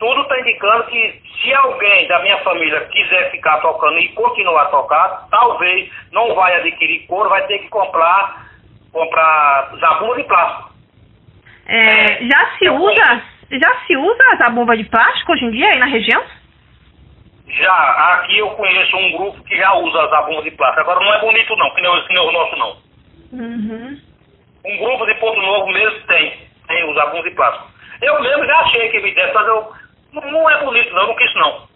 tudo 0.00 0.22
está 0.22 0.40
indicando 0.40 0.84
que 0.84 1.22
se 1.40 1.52
alguém 1.54 2.08
da 2.08 2.18
minha 2.20 2.38
família 2.38 2.80
quiser 2.86 3.30
ficar 3.30 3.60
tocando 3.60 3.98
e 3.98 4.08
continuar 4.14 4.62
a 4.62 4.66
tocar, 4.70 5.28
talvez 5.30 5.90
não 6.10 6.34
vai 6.34 6.56
adquirir 6.56 7.06
couro, 7.06 7.28
vai 7.28 7.46
ter 7.46 7.58
que 7.58 7.68
comprar 7.68 8.48
comprar 8.92 9.70
zabumba 9.78 10.16
de 10.16 10.24
plástico. 10.24 10.70
É, 11.66 12.24
já 12.24 12.58
se 12.58 12.68
usa, 12.68 13.22
já 13.52 13.74
se 13.86 13.96
usa 13.96 14.24
a 14.32 14.36
zabumba 14.36 14.76
de 14.76 14.84
plástico 14.84 15.32
hoje 15.32 15.44
em 15.44 15.50
dia 15.52 15.68
aí 15.68 15.78
na 15.78 15.86
região? 15.86 16.20
Já, 17.46 18.14
aqui 18.14 18.38
eu 18.38 18.50
conheço 18.50 18.96
um 18.96 19.12
grupo 19.12 19.44
que 19.44 19.56
já 19.56 19.74
usa 19.74 20.08
zabumba 20.08 20.42
de 20.42 20.50
plástico. 20.52 20.80
Agora 20.80 21.04
não 21.04 21.14
é 21.14 21.20
bonito 21.20 21.54
não, 21.56 21.70
que 21.74 21.82
nem, 21.82 21.90
o- 21.90 22.06
que 22.06 22.14
nem 22.14 22.26
o 22.26 22.32
nosso 22.32 22.56
não. 22.56 22.76
Uhum. 23.32 24.00
Um 24.64 24.76
grupo 24.78 25.06
de 25.06 25.14
Ponto 25.14 25.40
Novo 25.40 25.66
mesmo 25.68 26.00
tem, 26.06 26.48
tem 26.66 26.88
os 26.88 26.94
zabumba 26.96 27.28
de 27.28 27.34
plástico. 27.36 27.70
Eu 28.02 28.20
mesmo 28.22 28.44
já 28.46 28.60
achei 28.60 28.88
que 28.88 29.00
me 29.00 29.14
desse, 29.14 29.34
mas 29.34 29.46
eu, 29.46 29.72
não, 30.12 30.50
é 30.50 30.64
bonito 30.64 30.92
não, 30.92 31.06
não 31.08 31.16
quis 31.16 31.34
não. 31.34 31.68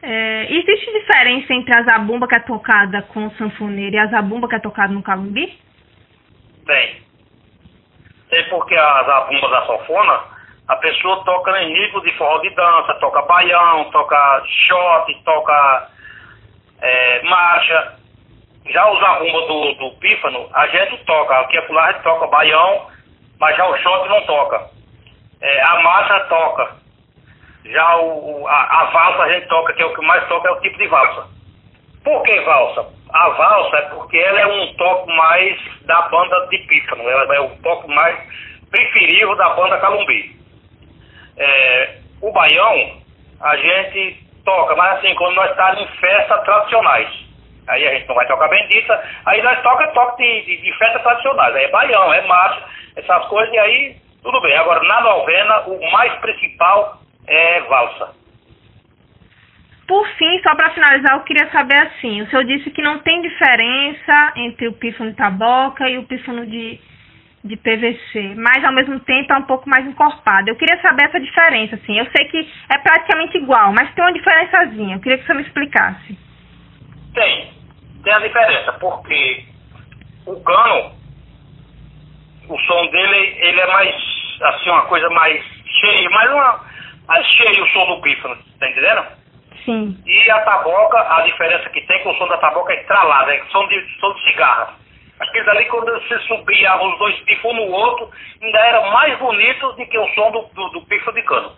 É, 0.00 0.46
existe 0.52 0.92
diferença 0.92 1.52
entre 1.52 1.76
a 1.76 1.82
zabumba 1.82 2.28
que 2.28 2.36
é 2.36 2.40
tocada 2.40 3.02
com 3.02 3.26
o 3.26 3.30
sanfoneiro 3.32 3.96
e 3.96 3.98
a 3.98 4.06
zabumba 4.06 4.48
que 4.48 4.54
é 4.54 4.60
tocada 4.60 4.92
no 4.92 5.02
calumbi? 5.02 5.58
Tem. 6.64 7.02
Tem 8.30 8.48
porque 8.48 8.76
a 8.76 9.02
zabumba 9.04 9.48
da 9.48 9.66
sofona, 9.66 10.20
a 10.68 10.76
pessoa 10.76 11.24
toca 11.24 11.62
em 11.62 11.72
nível 11.72 12.00
de 12.02 12.12
forró 12.16 12.38
de 12.38 12.50
dança, 12.50 12.94
toca 13.00 13.22
baião, 13.22 13.90
toca 13.90 14.42
shot, 14.46 15.24
toca 15.24 15.88
é, 16.80 17.22
marcha. 17.22 17.96
Já 18.66 18.88
o 18.88 19.00
zabumba 19.00 19.40
do, 19.46 19.72
do 19.74 19.90
pífano, 19.98 20.48
a 20.52 20.66
gente 20.68 21.04
toca, 21.04 21.40
aqui 21.40 21.56
é 21.56 21.60
a 21.60 21.92
gente 21.92 22.02
toca 22.02 22.26
baião, 22.26 22.86
mas 23.40 23.56
já 23.56 23.66
o 23.66 23.76
shot 23.78 24.08
não 24.08 24.20
toca. 24.26 24.70
É, 25.40 25.62
a 25.62 25.82
marcha 25.82 26.20
toca. 26.26 26.87
Já 27.64 27.96
o, 27.98 28.46
a, 28.46 28.80
a 28.80 28.84
valsa 28.86 29.22
a 29.22 29.32
gente 29.32 29.48
toca, 29.48 29.72
que 29.74 29.82
é 29.82 29.86
o 29.86 29.94
que 29.94 30.06
mais 30.06 30.26
toca, 30.28 30.48
é 30.48 30.52
o 30.52 30.60
tipo 30.60 30.78
de 30.78 30.86
valsa. 30.86 31.28
Por 32.04 32.22
que 32.22 32.40
valsa? 32.40 32.86
A 33.12 33.28
valsa 33.30 33.76
é 33.76 33.82
porque 33.82 34.16
ela 34.16 34.40
é 34.40 34.46
um 34.46 34.74
toque 34.74 35.14
mais 35.14 35.58
da 35.82 36.02
banda 36.02 36.46
de 36.48 36.58
pífano, 36.58 37.08
ela 37.08 37.34
é 37.34 37.40
o 37.40 37.50
toque 37.62 37.88
mais 37.88 38.18
preferível 38.70 39.34
da 39.36 39.50
banda 39.50 39.78
Calumbi. 39.78 40.36
É, 41.36 41.98
o 42.22 42.32
baião, 42.32 43.00
a 43.40 43.56
gente 43.56 44.24
toca, 44.44 44.74
mas 44.76 44.98
assim, 44.98 45.14
quando 45.14 45.34
nós 45.34 45.50
estamos 45.50 45.80
em 45.82 45.86
festas 45.98 46.42
tradicionais. 46.44 47.28
Aí 47.68 47.86
a 47.86 47.92
gente 47.92 48.08
não 48.08 48.14
vai 48.14 48.26
tocar 48.26 48.48
bendita, 48.48 49.04
aí 49.26 49.42
nós 49.42 49.60
toca 49.62 49.86
toque 49.88 50.22
de, 50.22 50.46
de, 50.46 50.62
de 50.62 50.78
festas 50.78 51.02
tradicionais. 51.02 51.54
Aí 51.54 51.64
é 51.64 51.70
baião, 51.70 52.12
é 52.14 52.22
marcha, 52.22 52.62
essas 52.96 53.24
coisas, 53.26 53.52
e 53.52 53.58
aí 53.58 53.96
tudo 54.22 54.40
bem. 54.40 54.56
Agora, 54.56 54.82
na 54.82 55.00
novena, 55.02 55.60
o 55.66 55.90
mais 55.90 56.12
principal 56.20 56.97
é 57.28 57.60
valsa. 57.62 58.16
Por 59.86 60.06
fim, 60.16 60.42
só 60.42 60.54
para 60.54 60.70
finalizar, 60.70 61.14
eu 61.14 61.22
queria 61.22 61.50
saber 61.50 61.78
assim, 61.78 62.20
o 62.20 62.28
senhor 62.28 62.44
disse 62.44 62.70
que 62.70 62.82
não 62.82 62.98
tem 62.98 63.22
diferença 63.22 64.32
entre 64.36 64.68
o 64.68 64.72
pífano 64.74 65.10
de 65.10 65.16
taboca 65.16 65.88
e 65.88 65.96
o 65.96 66.04
pífano 66.04 66.46
de, 66.46 66.78
de 67.42 67.56
PVC, 67.56 68.34
mas 68.36 68.62
ao 68.64 68.72
mesmo 68.72 69.00
tempo 69.00 69.32
é 69.32 69.36
um 69.36 69.44
pouco 69.44 69.68
mais 69.68 69.86
encorpado. 69.86 70.50
Eu 70.50 70.56
queria 70.56 70.78
saber 70.82 71.04
essa 71.04 71.18
diferença, 71.18 71.76
assim. 71.76 71.98
Eu 71.98 72.06
sei 72.14 72.26
que 72.26 72.38
é 72.68 72.78
praticamente 72.78 73.38
igual, 73.38 73.72
mas 73.72 73.92
tem 73.94 74.04
uma 74.04 74.12
diferençazinha. 74.12 74.96
Eu 74.96 75.00
queria 75.00 75.16
que 75.16 75.24
o 75.24 75.26
senhor 75.26 75.38
me 75.38 75.46
explicasse. 75.46 76.18
Tem, 77.14 77.50
tem 78.04 78.12
a 78.12 78.18
diferença, 78.18 78.72
porque 78.74 79.44
o 80.26 80.38
cano, 80.42 80.92
o 82.46 82.58
som 82.58 82.86
dele, 82.88 83.36
ele 83.38 83.60
é 83.60 83.66
mais, 83.66 83.94
assim, 84.42 84.68
uma 84.68 84.82
coisa 84.82 85.08
mais 85.08 85.42
cheia, 85.80 86.10
mais 86.10 86.30
uma, 86.30 86.67
cheio 87.24 87.64
o 87.64 87.68
som 87.68 87.86
do 87.86 88.00
pífano, 88.02 88.36
tá 88.58 88.68
entendendo? 88.68 89.06
Sim. 89.64 90.02
E 90.06 90.30
a 90.30 90.40
taboca, 90.40 90.98
a 90.98 91.22
diferença 91.22 91.68
que 91.70 91.80
tem 91.82 91.96
é 91.96 92.00
que 92.00 92.08
o 92.08 92.14
som 92.14 92.28
da 92.28 92.38
taboca 92.38 92.72
é 92.72 92.80
estralado, 92.80 93.30
é 93.30 93.42
som 93.50 93.66
de, 93.68 94.00
som 94.00 94.12
de 94.14 94.24
cigarra. 94.24 94.74
Aqueles 95.20 95.48
ali, 95.48 95.64
quando 95.66 95.92
você 95.92 96.18
subia 96.20 96.76
os 96.76 96.98
dois 96.98 97.18
pifos 97.22 97.54
no 97.54 97.62
outro, 97.62 98.10
ainda 98.40 98.58
era 98.58 98.90
mais 98.90 99.18
bonito 99.18 99.72
do 99.72 99.86
que 99.86 99.98
o 99.98 100.08
som 100.14 100.30
do, 100.30 100.42
do, 100.54 100.68
do 100.70 100.86
pifo 100.86 101.12
de 101.12 101.22
cano. 101.22 101.52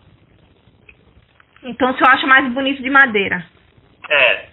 Então 1.63 1.91
o 1.91 1.95
senhor 1.95 2.11
acha 2.11 2.27
mais 2.27 2.51
bonito 2.53 2.83
de 2.83 2.91
madeira? 2.91 3.45
É. 4.09 4.51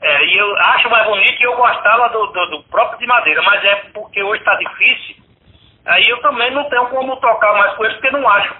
É, 0.00 0.24
e 0.26 0.36
eu 0.36 0.56
acho 0.58 0.88
mais 0.90 1.06
bonito 1.06 1.40
e 1.40 1.44
eu 1.44 1.56
gostava 1.56 2.08
do, 2.10 2.26
do, 2.26 2.46
do 2.50 2.62
próprio 2.64 2.98
de 2.98 3.06
madeira, 3.06 3.42
mas 3.42 3.64
é 3.64 3.74
porque 3.92 4.22
hoje 4.22 4.40
está 4.40 4.54
difícil. 4.54 5.16
Aí 5.86 6.04
eu 6.08 6.20
também 6.20 6.50
não 6.52 6.64
tenho 6.68 6.86
como 6.88 7.16
tocar 7.16 7.52
mais 7.54 7.74
com 7.74 7.84
ele, 7.84 7.94
porque 7.94 8.10
não 8.10 8.28
acho. 8.28 8.54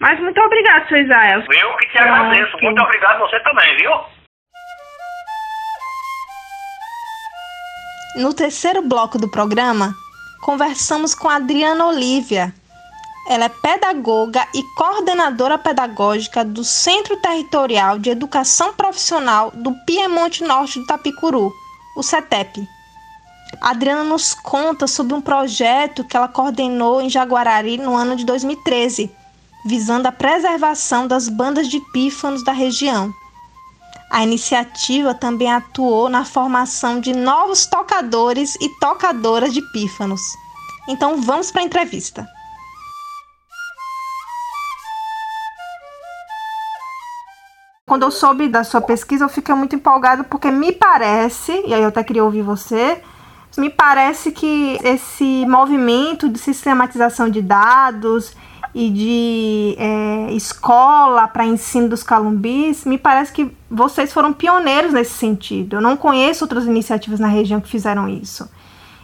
Mas 0.00 0.20
muito 0.20 0.40
obrigado, 0.40 0.88
seu 0.88 0.98
Israel. 0.98 1.40
Eu 1.40 1.76
que 1.76 1.88
te 1.88 1.98
agradeço. 1.98 2.56
Muito 2.62 2.82
obrigado 2.82 3.18
você 3.20 3.40
também, 3.40 3.76
viu? 3.76 3.90
No 8.16 8.32
terceiro 8.32 8.82
bloco 8.82 9.18
do 9.18 9.28
programa, 9.28 9.92
conversamos 10.42 11.14
com 11.14 11.28
a 11.28 11.36
Adriana 11.36 11.86
Olívia. 11.86 12.52
Ela 13.28 13.46
é 13.46 13.48
pedagoga 13.48 14.46
e 14.54 14.62
coordenadora 14.76 15.56
pedagógica 15.56 16.44
do 16.44 16.62
Centro 16.62 17.16
Territorial 17.16 17.98
de 17.98 18.10
Educação 18.10 18.74
Profissional 18.74 19.50
do 19.50 19.72
Piemonte 19.86 20.44
Norte 20.44 20.78
do 20.78 20.86
Tapicuru, 20.86 21.50
o 21.96 22.02
CETEP. 22.02 22.68
A 23.62 23.70
Adriana 23.70 24.04
nos 24.04 24.34
conta 24.34 24.86
sobre 24.86 25.14
um 25.14 25.22
projeto 25.22 26.04
que 26.04 26.16
ela 26.16 26.28
coordenou 26.28 27.00
em 27.00 27.08
Jaguarari 27.08 27.78
no 27.78 27.96
ano 27.96 28.14
de 28.14 28.26
2013 28.26 29.23
visando 29.64 30.06
a 30.06 30.12
preservação 30.12 31.06
das 31.06 31.28
bandas 31.28 31.68
de 31.68 31.80
pífanos 31.92 32.44
da 32.44 32.52
região. 32.52 33.12
A 34.10 34.22
iniciativa 34.22 35.14
também 35.14 35.50
atuou 35.50 36.08
na 36.08 36.24
formação 36.24 37.00
de 37.00 37.12
novos 37.12 37.66
tocadores 37.66 38.54
e 38.60 38.68
tocadoras 38.78 39.52
de 39.52 39.62
pífanos. 39.72 40.20
Então 40.86 41.20
vamos 41.20 41.50
para 41.50 41.62
a 41.62 41.64
entrevista. 41.64 42.28
Quando 47.86 48.02
eu 48.02 48.10
soube 48.10 48.48
da 48.48 48.64
sua 48.64 48.80
pesquisa, 48.80 49.24
eu 49.24 49.28
fiquei 49.28 49.54
muito 49.54 49.76
empolgada 49.76 50.24
porque 50.24 50.50
me 50.50 50.72
parece, 50.72 51.52
e 51.66 51.74
aí 51.74 51.82
eu 51.82 51.88
até 51.88 52.02
queria 52.02 52.24
ouvir 52.24 52.42
você, 52.42 53.02
me 53.56 53.70
parece 53.70 54.32
que 54.32 54.78
esse 54.82 55.46
movimento 55.46 56.28
de 56.28 56.38
sistematização 56.38 57.28
de 57.28 57.40
dados 57.40 58.34
e 58.74 58.90
de 58.90 59.76
é, 59.78 60.32
escola 60.32 61.28
para 61.28 61.44
ensino 61.44 61.88
dos 61.88 62.02
calumbis, 62.02 62.84
me 62.84 62.98
parece 62.98 63.32
que 63.32 63.56
vocês 63.70 64.12
foram 64.12 64.32
pioneiros 64.32 64.92
nesse 64.92 65.12
sentido. 65.12 65.76
Eu 65.76 65.80
não 65.80 65.96
conheço 65.96 66.44
outras 66.44 66.64
iniciativas 66.64 67.20
na 67.20 67.28
região 67.28 67.60
que 67.60 67.68
fizeram 67.68 68.08
isso. 68.08 68.50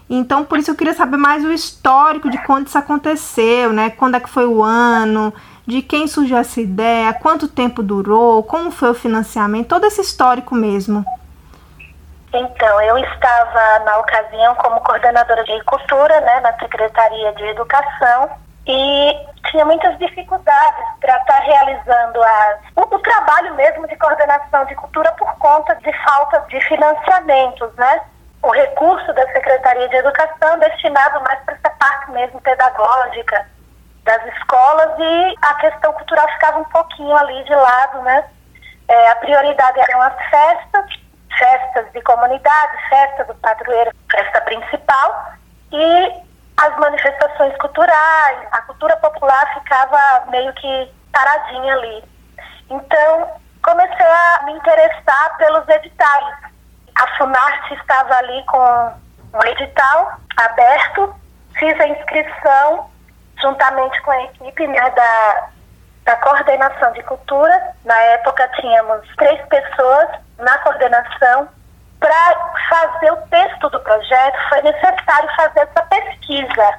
Então, 0.08 0.44
por 0.44 0.58
isso 0.58 0.72
eu 0.72 0.74
queria 0.74 0.92
saber 0.92 1.16
mais 1.16 1.44
o 1.44 1.52
histórico 1.52 2.28
de 2.28 2.38
quando 2.38 2.66
isso 2.66 2.76
aconteceu, 2.76 3.72
né? 3.72 3.90
Quando 3.90 4.16
é 4.16 4.20
que 4.20 4.28
foi 4.28 4.44
o 4.44 4.60
ano, 4.64 5.32
de 5.64 5.82
quem 5.82 6.08
surgiu 6.08 6.36
essa 6.36 6.60
ideia, 6.60 7.14
quanto 7.14 7.46
tempo 7.46 7.80
durou, 7.80 8.42
como 8.42 8.72
foi 8.72 8.90
o 8.90 8.94
financiamento, 8.94 9.68
todo 9.68 9.86
esse 9.86 10.00
histórico 10.00 10.52
mesmo. 10.52 11.04
Então, 12.32 12.82
eu 12.82 12.98
estava 12.98 13.84
na 13.84 13.98
ocasião 13.98 14.54
como 14.56 14.80
coordenadora 14.80 15.44
de 15.44 15.62
cultura, 15.62 16.20
né, 16.22 16.40
na 16.40 16.58
Secretaria 16.58 17.32
de 17.32 17.44
Educação, 17.44 18.30
e 18.70 19.50
tinha 19.50 19.64
muitas 19.64 19.98
dificuldades 19.98 20.84
para 21.00 21.16
estar 21.16 21.26
tá 21.26 21.40
realizando 21.40 22.22
as, 22.22 22.60
o, 22.76 22.94
o, 22.94 22.98
trabalho 23.00 23.54
mesmo 23.56 23.86
de 23.88 23.96
coordenação 23.96 24.64
de 24.66 24.74
cultura 24.76 25.10
por 25.12 25.32
conta 25.38 25.74
de 25.76 25.92
falta 26.04 26.40
de 26.48 26.60
financiamentos, 26.60 27.74
né? 27.74 28.02
O 28.42 28.50
recurso 28.50 29.12
da 29.12 29.26
Secretaria 29.32 29.88
de 29.88 29.96
Educação 29.96 30.58
destinado 30.60 31.20
mais 31.22 31.40
para 31.40 31.54
essa 31.54 31.70
parte 31.70 32.10
mesmo 32.12 32.40
pedagógica 32.40 33.46
das 34.04 34.24
escolas 34.36 34.98
e 34.98 35.34
a 35.42 35.54
questão 35.54 35.92
cultural 35.92 36.26
ficava 36.28 36.60
um 36.60 36.64
pouquinho 36.64 37.14
ali 37.16 37.42
de 37.44 37.54
lado, 37.54 38.02
né? 38.02 38.24
É, 38.88 39.10
a 39.10 39.16
prioridade 39.16 39.80
eram 39.80 40.00
as 40.02 40.14
festas, 40.30 40.84
festas 41.36 41.92
de 41.92 42.00
comunidade, 42.02 42.88
festa 42.88 43.24
do 43.24 43.34
padroeiro, 43.34 43.90
festa 44.10 44.40
principal 44.42 45.32
e 45.72 46.30
as 46.61 46.76
manifestações 46.78 47.56
culturais, 47.56 48.48
a 48.52 48.62
cultura 48.62 48.96
popular 48.98 49.54
ficava 49.54 50.26
meio 50.30 50.52
que 50.54 50.92
paradinha 51.11 51.74
ali. 51.74 52.04
Então, 52.68 53.30
comecei 53.62 54.06
a 54.06 54.42
me 54.44 54.52
interessar 54.52 55.36
pelos 55.38 55.66
editais. 55.68 56.36
A 56.96 57.16
Funarte 57.16 57.74
estava 57.74 58.14
ali 58.14 58.44
com 58.44 58.92
um 59.32 59.44
edital 59.46 60.12
aberto, 60.36 61.14
fiz 61.58 61.80
a 61.80 61.88
inscrição 61.88 62.90
juntamente 63.40 64.00
com 64.02 64.11
a 64.11 64.22
equipe 64.24 64.66
né, 64.66 64.90
da, 64.90 65.48
da 66.04 66.16
coordenação 66.16 66.92
de 66.92 67.02
cultura. 67.04 67.74
Na 67.86 67.96
época 67.96 68.46
tínhamos 68.61 69.08
três 69.16 69.40
pessoas 69.48 70.08
na 70.36 70.58
coordenação 70.58 71.48
para 72.01 72.53
fazer 72.68 73.12
o 73.12 73.16
texto 73.28 73.68
do 73.68 73.78
projeto, 73.80 74.48
foi 74.48 74.62
necessário 74.62 75.28
fazer 75.36 75.61
essa 75.61 75.82
pesquisa. 75.82 76.78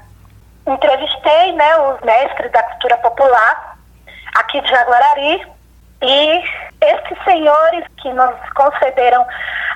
Entrevistei 0.67 1.53
né, 1.53 1.77
os 1.77 2.01
mestres 2.01 2.51
da 2.51 2.63
cultura 2.63 2.97
popular 2.97 3.77
aqui 4.35 4.59
de 4.61 4.69
Jaguarari 4.69 5.47
e 6.01 6.43
esses 6.81 7.23
senhores 7.23 7.85
que 8.01 8.11
nos 8.11 8.35
concederam 8.55 9.25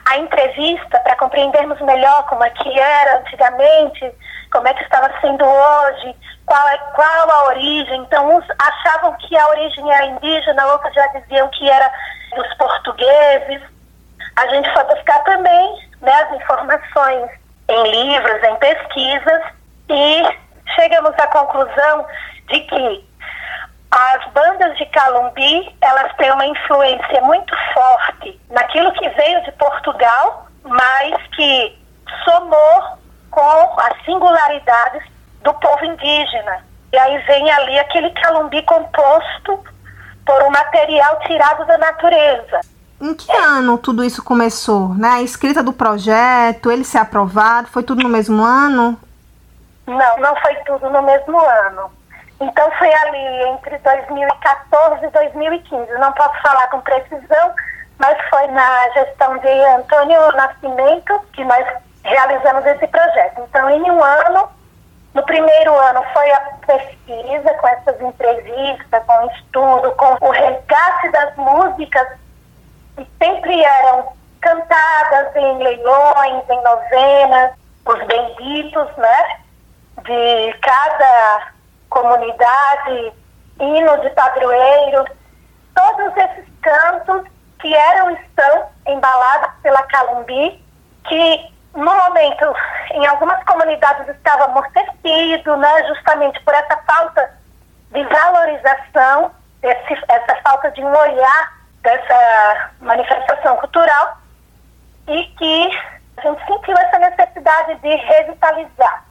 a 0.10 0.18
entrevista 0.18 1.00
para 1.00 1.16
compreendermos 1.16 1.80
melhor 1.82 2.26
como 2.28 2.44
é 2.44 2.50
que 2.50 2.80
era 2.80 3.20
antigamente, 3.20 4.12
como 4.52 4.68
é 4.68 4.74
que 4.74 4.84
estava 4.84 5.12
sendo 5.22 5.46
hoje, 5.46 6.16
qual, 6.46 6.68
é, 6.70 6.78
qual 6.96 7.32
a 7.32 7.46
origem. 7.46 8.02
Então, 8.02 8.36
uns 8.36 8.46
achavam 8.60 9.16
que 9.18 9.38
a 9.38 9.48
origem 9.50 9.92
era 9.92 10.06
indígena, 10.06 10.68
outros 10.68 10.94
já 10.94 11.06
diziam 11.08 11.48
que 11.50 11.70
era 11.70 11.92
dos 12.36 12.54
portugueses 12.56 13.75
a 14.36 14.48
gente 14.48 14.72
foi 14.74 14.84
buscar 14.86 15.20
também 15.24 15.90
né, 16.02 16.14
as 16.14 16.34
informações 16.34 17.30
em 17.68 17.92
livros, 17.92 18.44
em 18.44 18.56
pesquisas 18.58 19.44
e 19.90 20.24
chegamos 20.76 21.14
à 21.18 21.28
conclusão 21.28 22.06
de 22.48 22.60
que 22.62 23.06
as 23.92 24.28
bandas 24.34 24.78
de 24.78 24.86
Calumbi 24.88 25.76
elas 25.82 26.14
têm 26.18 26.32
uma 26.32 26.46
influência 26.46 27.22
muito 27.22 27.56
forte 27.74 28.40
naquilo 28.50 28.92
que 28.94 29.08
veio 29.10 29.44
de 29.44 29.52
Portugal, 29.54 30.48
mas 30.64 31.16
que 31.36 31.80
somou 32.26 32.98
com 33.32 33.80
as 33.80 34.04
singularidades 34.04 35.04
do 35.42 35.54
povo 35.54 35.86
indígena. 35.86 36.66
E 36.92 36.98
aí 36.98 37.18
vem 37.20 37.50
ali 37.52 37.80
aquele 37.80 38.10
calumbi 38.12 38.62
composto 38.64 39.64
por 40.26 40.44
um 40.44 40.50
material 40.50 41.20
tirado 41.20 41.66
da 41.66 41.78
natureza. 41.78 42.62
Em 43.00 43.14
que 43.14 43.32
ano 43.32 43.78
tudo 43.78 44.04
isso 44.04 44.24
começou? 44.24 44.90
Né? 44.96 45.10
A 45.10 45.22
escrita 45.22 45.62
do 45.62 45.74
projeto, 45.74 46.72
ele 46.72 46.84
ser 46.84 47.00
aprovado, 47.00 47.68
foi 47.68 47.84
tudo 47.84 48.04
no 48.04 48.10
mesmo 48.10 48.44
ano? 48.44 48.98
Não, 49.86 50.18
não 50.18 50.36
foi 50.38 50.56
tudo 50.66 50.90
no 50.90 51.02
mesmo 51.02 51.38
ano. 51.40 51.92
Então 52.40 52.70
foi 52.78 52.94
ali 52.94 53.50
entre 53.50 53.78
2014 53.78 55.06
e 55.06 55.10
2015. 55.10 55.92
Não 55.94 56.12
posso 56.14 56.42
falar 56.42 56.68
com 56.70 56.82
precisão, 56.82 57.54
mas 57.98 58.18
foi 58.30 58.48
na 58.48 58.90
gestão 58.90 59.38
de 59.38 59.66
Antônio 59.78 60.20
Nascimento 60.34 61.20
que 61.34 61.44
nós 61.44 61.66
realizamos 62.04 62.66
esse 62.66 62.88
projeto. 62.88 63.42
Então, 63.50 63.70
em 63.70 63.90
um 63.90 64.04
ano, 64.04 64.50
no 65.14 65.24
primeiro 65.24 65.74
ano 65.74 66.04
foi 66.14 66.32
a 66.32 66.40
pesquisa, 66.68 67.54
com 67.54 67.68
essas 67.68 68.02
entrevistas, 68.02 69.04
com 69.06 69.26
o 69.26 69.32
estudo, 69.32 69.92
com 69.92 70.28
o 70.28 70.32
resgate 70.32 71.10
das 71.12 71.36
músicas 71.36 72.08
que 72.96 73.08
sempre 73.22 73.64
eram 73.64 74.14
cantadas 74.42 75.36
em 75.36 75.58
leilões, 75.58 76.44
em 76.50 76.64
novenas, 76.64 77.52
os 77.86 78.04
benditos, 78.06 78.96
né? 78.98 79.40
De 80.04 80.54
cada 80.62 81.54
comunidade, 81.90 83.14
hino 83.60 83.98
de 84.02 84.10
padroeiro, 84.12 85.06
todos 85.74 86.18
esses 86.18 86.46
cantos 86.62 87.24
que 87.60 87.74
eram 87.74 88.12
estão 88.12 88.70
embalados 88.88 89.52
pela 89.62 89.82
Calumbi, 89.84 90.64
que 91.08 91.56
no 91.74 91.94
momento 91.94 92.54
em 92.92 93.06
algumas 93.08 93.44
comunidades 93.44 94.08
estava 94.10 94.46
amortecido, 94.46 95.58
né, 95.58 95.88
justamente 95.88 96.40
por 96.44 96.54
essa 96.54 96.78
falta 96.86 97.32
de 97.92 98.04
valorização, 98.04 99.32
esse, 99.62 100.04
essa 100.08 100.36
falta 100.44 100.72
de 100.72 100.82
um 100.82 100.96
olhar 100.96 101.54
dessa 101.86 102.72
manifestação 102.82 103.56
cultural 103.58 104.18
e 105.08 105.24
que 105.38 105.70
a 106.18 106.22
gente 106.22 106.46
sentiu 106.46 106.76
essa 106.78 107.00
necessidade 107.00 107.76
de 107.76 107.96
revitalizar. 107.96 109.06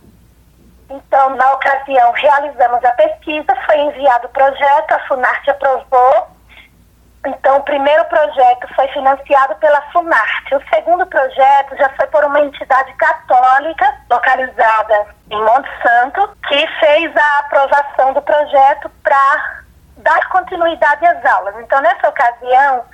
Então, 0.91 1.31
na 1.37 1.53
ocasião, 1.53 2.13
realizamos 2.13 2.85
a 2.85 2.91
pesquisa, 2.93 3.55
foi 3.65 3.79
enviado 3.79 4.27
o 4.27 4.31
projeto, 4.31 4.93
a 4.93 5.07
FUNARTE 5.07 5.51
aprovou. 5.51 6.29
Então, 7.27 7.57
o 7.57 7.63
primeiro 7.63 8.05
projeto 8.07 8.69
foi 8.75 8.87
financiado 8.89 9.55
pela 9.57 9.81
FUNARTE. 9.93 10.57
O 10.57 10.69
segundo 10.69 11.07
projeto 11.07 11.77
já 11.77 11.89
foi 11.91 12.07
por 12.09 12.25
uma 12.25 12.41
entidade 12.41 12.93
católica 12.95 13.95
localizada 14.11 15.07
em 15.31 15.43
Monte 15.43 15.71
Santo, 15.83 16.37
que 16.49 16.67
fez 16.81 17.17
a 17.17 17.39
aprovação 17.39 18.13
do 18.13 18.21
projeto 18.21 18.91
para 19.03 19.64
dar 19.99 20.29
continuidade 20.29 21.07
às 21.07 21.25
aulas. 21.25 21.55
Então, 21.59 21.81
nessa 21.81 22.09
ocasião, 22.09 22.85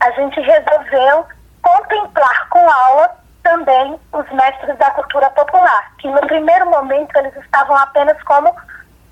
a 0.00 0.10
gente 0.12 0.40
resolveu 0.40 1.26
contemplar 1.62 2.48
com 2.48 2.70
aula 2.70 3.16
também 3.42 3.98
os 4.12 4.30
mestres 4.30 4.76
da 4.78 4.90
cultura 4.90 5.30
popular, 5.30 5.92
que 5.98 6.08
no 6.08 6.20
primeiro 6.20 6.68
momento 6.70 7.16
eles 7.16 7.34
estavam 7.36 7.76
apenas 7.76 8.20
como 8.24 8.54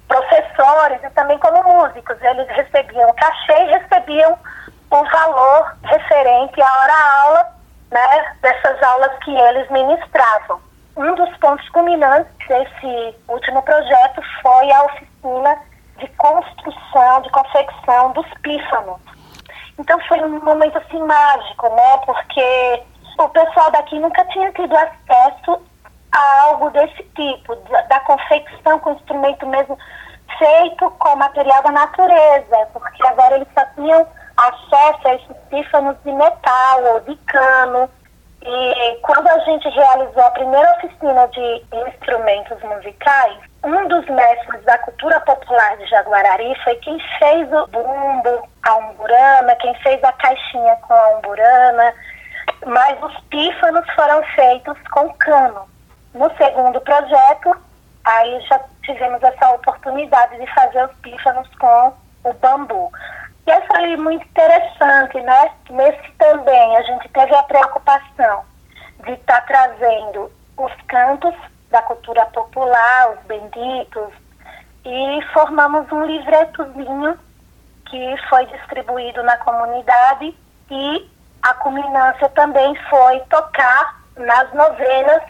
professores 0.08 1.02
e 1.02 1.10
também 1.10 1.38
como 1.38 1.62
músicos. 1.62 2.16
Eles 2.20 2.48
recebiam 2.48 3.12
cachê 3.14 3.64
e 3.64 3.78
recebiam 3.78 4.38
o 4.90 5.04
valor 5.04 5.76
referente 5.84 6.60
à 6.60 6.66
hora-aula 6.66 7.56
né, 7.90 8.34
dessas 8.42 8.82
aulas 8.82 9.12
que 9.24 9.34
eles 9.34 9.70
ministravam. 9.70 10.60
Um 10.96 11.14
dos 11.14 11.36
pontos 11.38 11.68
culminantes 11.70 12.32
desse 12.48 13.14
último 13.28 13.62
projeto 13.62 14.22
foi 14.42 14.72
a 14.72 14.82
oficina 14.84 15.58
de 15.98 16.08
construção, 16.16 17.22
de 17.22 17.30
confecção 17.30 18.12
dos 18.12 18.26
pífanos. 18.42 19.00
Então 19.78 19.98
foi 20.08 20.20
um 20.22 20.40
momento 20.42 20.78
assim 20.78 20.98
mágico, 20.98 21.68
né? 21.68 21.98
Porque 22.04 22.82
o 23.18 23.28
pessoal 23.28 23.70
daqui 23.70 23.98
nunca 23.98 24.24
tinha 24.26 24.50
tido 24.52 24.74
acesso 24.74 25.60
a 26.12 26.42
algo 26.42 26.70
desse 26.70 27.02
tipo, 27.14 27.54
da, 27.56 27.82
da 27.82 28.00
confecção 28.00 28.78
com 28.78 28.92
instrumento 28.92 29.46
mesmo 29.46 29.78
feito 30.38 30.90
com 30.98 31.16
material 31.16 31.62
da 31.62 31.70
natureza, 31.72 32.68
porque 32.72 33.06
agora 33.06 33.36
eles 33.36 33.48
só 33.56 33.64
tinham 33.74 34.06
acesso 34.36 35.08
a 35.08 35.14
esses 35.14 35.36
pífanos 35.50 35.96
de 36.04 36.12
metal 36.12 36.82
ou 36.94 37.00
de 37.00 37.16
cano. 37.26 37.88
E 38.48 38.96
quando 39.02 39.26
a 39.26 39.38
gente 39.40 39.68
realizou 39.68 40.22
a 40.22 40.30
primeira 40.30 40.70
oficina 40.76 41.26
de 41.28 41.64
instrumentos 41.88 42.62
musicais, 42.62 43.38
um 43.64 43.88
dos 43.88 44.06
mestres 44.06 44.62
da 44.64 44.78
cultura 44.78 45.18
popular 45.20 45.76
de 45.78 45.86
Jaguarari 45.86 46.54
foi 46.62 46.76
quem 46.76 46.96
fez 47.18 47.52
o 47.52 47.66
bumbo, 47.66 48.48
a 48.62 48.76
umburana, 48.76 49.56
quem 49.56 49.74
fez 49.82 50.02
a 50.04 50.12
caixinha 50.12 50.76
com 50.76 50.94
a 50.94 51.18
umburana, 51.18 51.92
mas 52.66 53.02
os 53.02 53.18
pífanos 53.30 53.84
foram 53.96 54.22
feitos 54.36 54.78
com 54.92 55.12
cano. 55.14 55.68
No 56.14 56.30
segundo 56.36 56.80
projeto, 56.82 57.56
aí 58.04 58.40
já 58.42 58.60
tivemos 58.84 59.20
essa 59.24 59.50
oportunidade 59.54 60.38
de 60.38 60.46
fazer 60.54 60.84
os 60.84 60.94
pífanos 60.98 61.48
com 61.58 61.92
o 62.22 62.32
bambu. 62.34 62.92
E 63.46 63.50
aí 63.50 63.62
foi 63.68 63.96
muito 63.96 64.26
interessante, 64.26 65.20
né? 65.20 65.50
Nesse 65.70 66.12
também 66.18 66.76
a 66.76 66.82
gente 66.82 67.08
teve 67.10 67.34
a 67.34 67.42
preocupação 67.44 68.44
de 69.04 69.12
estar 69.12 69.40
tá 69.40 69.46
trazendo 69.46 70.30
os 70.56 70.72
cantos 70.88 71.34
da 71.70 71.80
cultura 71.82 72.26
popular, 72.26 73.12
os 73.12 73.24
benditos, 73.26 74.12
e 74.84 75.22
formamos 75.32 75.90
um 75.92 76.04
livretozinho 76.04 77.18
que 77.88 78.16
foi 78.28 78.46
distribuído 78.46 79.22
na 79.22 79.36
comunidade 79.38 80.34
e 80.70 81.10
a 81.42 81.54
culminância 81.54 82.28
também 82.30 82.74
foi 82.90 83.20
tocar 83.30 84.00
nas 84.16 84.52
novenas 84.54 85.22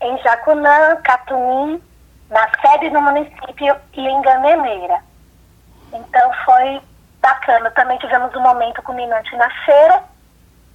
em 0.00 0.16
Jacunã, 0.18 0.96
Catunim, 1.04 1.82
na 2.30 2.48
sede 2.60 2.88
do 2.90 3.00
município 3.00 3.76
e 3.92 4.00
em 4.00 4.22
Gamemeira. 4.22 5.00
Então 5.92 6.32
foi 6.44 6.80
bacana. 7.22 7.70
Também 7.70 7.98
tivemos 7.98 8.34
um 8.34 8.40
momento 8.40 8.82
culminante 8.82 9.34
na 9.36 9.48
feira, 9.64 10.02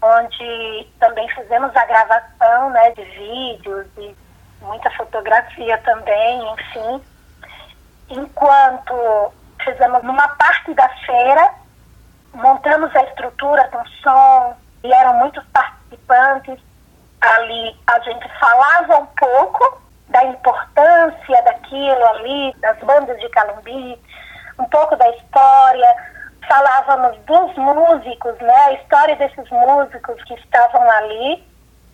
onde 0.02 0.88
também 1.00 1.28
fizemos 1.30 1.76
a 1.76 1.86
gravação 1.86 2.70
né, 2.72 2.92
de 2.92 3.04
vídeos 3.04 3.86
e 3.98 4.16
muita 4.62 4.90
fotografia 4.92 5.78
também, 5.80 6.54
enfim. 6.54 7.04
Enquanto 8.10 9.34
fizemos 9.64 10.02
numa 10.04 10.28
parte 10.30 10.74
da 10.74 10.88
feira, 11.06 11.54
montamos 12.34 12.96
a 12.96 13.04
estrutura 13.04 13.68
com 13.68 13.86
som, 14.02 14.56
e 14.84 14.94
eram 14.94 15.16
muitos 15.16 15.44
participantes. 15.48 16.60
Ali 17.20 17.76
a 17.88 18.00
gente 18.00 18.30
falava 18.40 18.98
um 19.00 19.06
pouco 19.08 19.82
da 20.08 20.24
importância 20.24 21.42
daquilo 21.44 22.06
ali, 22.06 22.56
das 22.60 22.78
bandas 22.80 23.20
de 23.20 23.28
Calumbi, 23.30 24.00
um 24.58 24.66
pouco 24.66 24.96
da 24.96 25.10
história, 25.10 25.96
falávamos 26.48 27.18
dos 27.26 27.56
músicos, 27.56 28.38
né, 28.40 28.56
a 28.66 28.74
história 28.74 29.16
desses 29.16 29.50
músicos 29.50 30.24
que 30.24 30.34
estavam 30.36 30.90
ali 30.92 31.44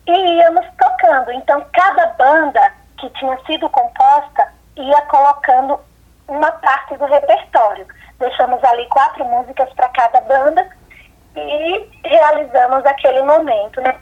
e 0.06 0.12
íamos 0.12 0.66
tocando. 0.78 1.32
Então, 1.32 1.64
cada 1.72 2.06
banda 2.18 2.72
que 2.98 3.08
tinha 3.10 3.38
sido 3.46 3.68
composta 3.68 4.48
ia 4.76 5.02
colocando 5.02 5.78
uma 6.28 6.50
parte 6.52 6.96
do 6.96 7.04
repertório. 7.04 7.86
Deixamos 8.18 8.62
ali 8.64 8.86
quatro 8.88 9.24
músicas 9.24 9.72
para 9.74 9.88
cada 9.88 10.20
banda 10.22 10.68
e 11.36 11.90
realizamos 12.04 12.84
aquele 12.86 13.22
momento, 13.22 13.80
né? 13.80 13.96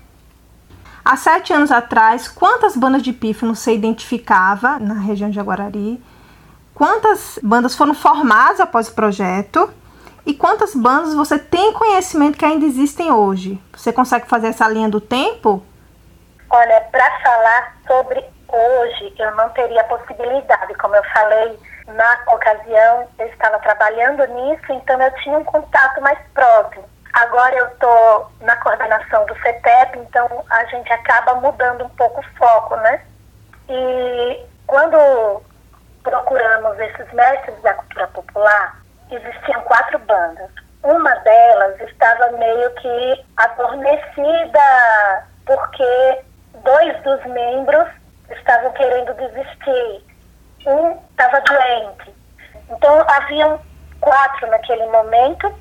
Há 1.04 1.16
sete 1.16 1.52
anos 1.52 1.72
atrás, 1.72 2.28
quantas 2.28 2.76
bandas 2.76 3.02
de 3.02 3.12
pífano 3.12 3.56
você 3.56 3.74
identificava 3.74 4.78
na 4.78 4.94
região 4.94 5.28
de 5.28 5.34
Jaguarari? 5.34 6.02
Quantas 6.74 7.38
bandas 7.42 7.74
foram 7.74 7.92
formadas 7.92 8.60
após 8.60 8.88
o 8.88 8.94
projeto? 8.94 9.72
E 10.24 10.34
quantas 10.34 10.74
bandas 10.74 11.14
você 11.14 11.38
tem 11.38 11.72
conhecimento 11.72 12.38
que 12.38 12.44
ainda 12.44 12.64
existem 12.64 13.10
hoje? 13.10 13.60
Você 13.72 13.92
consegue 13.92 14.26
fazer 14.26 14.48
essa 14.48 14.68
linha 14.68 14.88
do 14.88 15.00
tempo? 15.00 15.62
Olha, 16.48 16.80
para 16.92 17.10
falar 17.20 17.76
sobre 17.86 18.24
hoje, 18.48 19.14
eu 19.18 19.34
não 19.34 19.48
teria 19.50 19.82
possibilidade. 19.84 20.74
Como 20.74 20.94
eu 20.94 21.02
falei 21.04 21.58
na 21.88 22.18
ocasião, 22.32 23.08
eu 23.18 23.26
estava 23.26 23.58
trabalhando 23.58 24.24
nisso, 24.26 24.72
então 24.72 25.00
eu 25.02 25.12
tinha 25.16 25.38
um 25.38 25.44
contato 25.44 26.00
mais 26.00 26.18
próximo. 26.32 26.84
Agora 27.14 27.54
eu 27.56 27.66
estou 27.66 28.30
na 28.40 28.56
coordenação 28.56 29.26
do 29.26 29.34
CETEP, 29.40 29.98
então 29.98 30.44
a 30.48 30.64
gente 30.66 30.90
acaba 30.92 31.34
mudando 31.34 31.84
um 31.84 31.88
pouco 31.90 32.20
o 32.20 32.38
foco, 32.38 32.76
né? 32.76 33.02
E 33.68 34.46
quando 34.66 35.42
procuramos 36.02 36.78
esses 36.78 37.12
mestres 37.12 37.60
da 37.62 37.74
cultura 37.74 38.06
popular, 38.08 38.81
existiam 39.16 39.60
quatro 39.62 39.98
bandas. 40.00 40.50
Uma 40.82 41.14
delas 41.16 41.80
estava 41.80 42.32
meio 42.32 42.70
que 42.74 43.24
adormecida 43.36 45.24
porque 45.46 46.20
dois 46.64 47.02
dos 47.02 47.24
membros 47.26 47.88
estavam 48.30 48.72
querendo 48.72 49.14
desistir. 49.14 50.04
Um 50.66 50.98
estava 51.10 51.40
doente. 51.40 52.14
Então 52.70 53.04
haviam 53.08 53.60
quatro 54.00 54.48
naquele 54.48 54.86
momento 54.86 55.54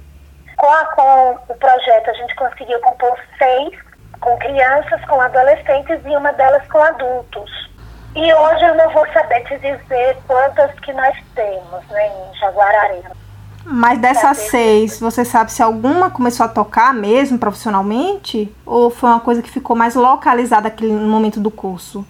com, 0.57 0.85
com 0.95 1.53
o 1.53 1.55
projeto, 1.57 2.09
a 2.09 2.13
gente 2.13 2.35
conseguiu 2.35 2.79
compor 2.81 3.17
seis 3.37 3.79
com 4.19 4.37
crianças, 4.37 5.03
com 5.05 5.19
adolescentes 5.19 5.99
e 6.05 6.15
uma 6.15 6.31
delas 6.33 6.65
com 6.67 6.77
adultos. 6.77 7.71
E 8.15 8.33
hoje 8.33 8.65
eu 8.65 8.75
não 8.75 8.89
vou 8.91 9.07
saber 9.11 9.41
te 9.45 9.57
dizer 9.57 10.17
quantas 10.27 10.71
que 10.81 10.93
nós 10.93 11.17
temos 11.33 11.87
né, 11.87 12.07
em 12.07 12.35
Jaguararema. 12.37 13.20
Mas 13.65 13.99
dessas 13.99 14.37
seis, 14.37 14.99
você 14.99 15.23
sabe 15.23 15.51
se 15.51 15.61
alguma 15.61 16.09
começou 16.09 16.45
a 16.45 16.49
tocar 16.49 16.93
mesmo 16.93 17.37
profissionalmente? 17.37 18.53
Ou 18.65 18.89
foi 18.89 19.09
uma 19.09 19.19
coisa 19.19 19.41
que 19.41 19.49
ficou 19.49 19.75
mais 19.75 19.95
localizada 19.95 20.67
aquele, 20.67 20.93
no 20.93 21.07
momento 21.07 21.39
do 21.39 21.51
curso? 21.51 22.05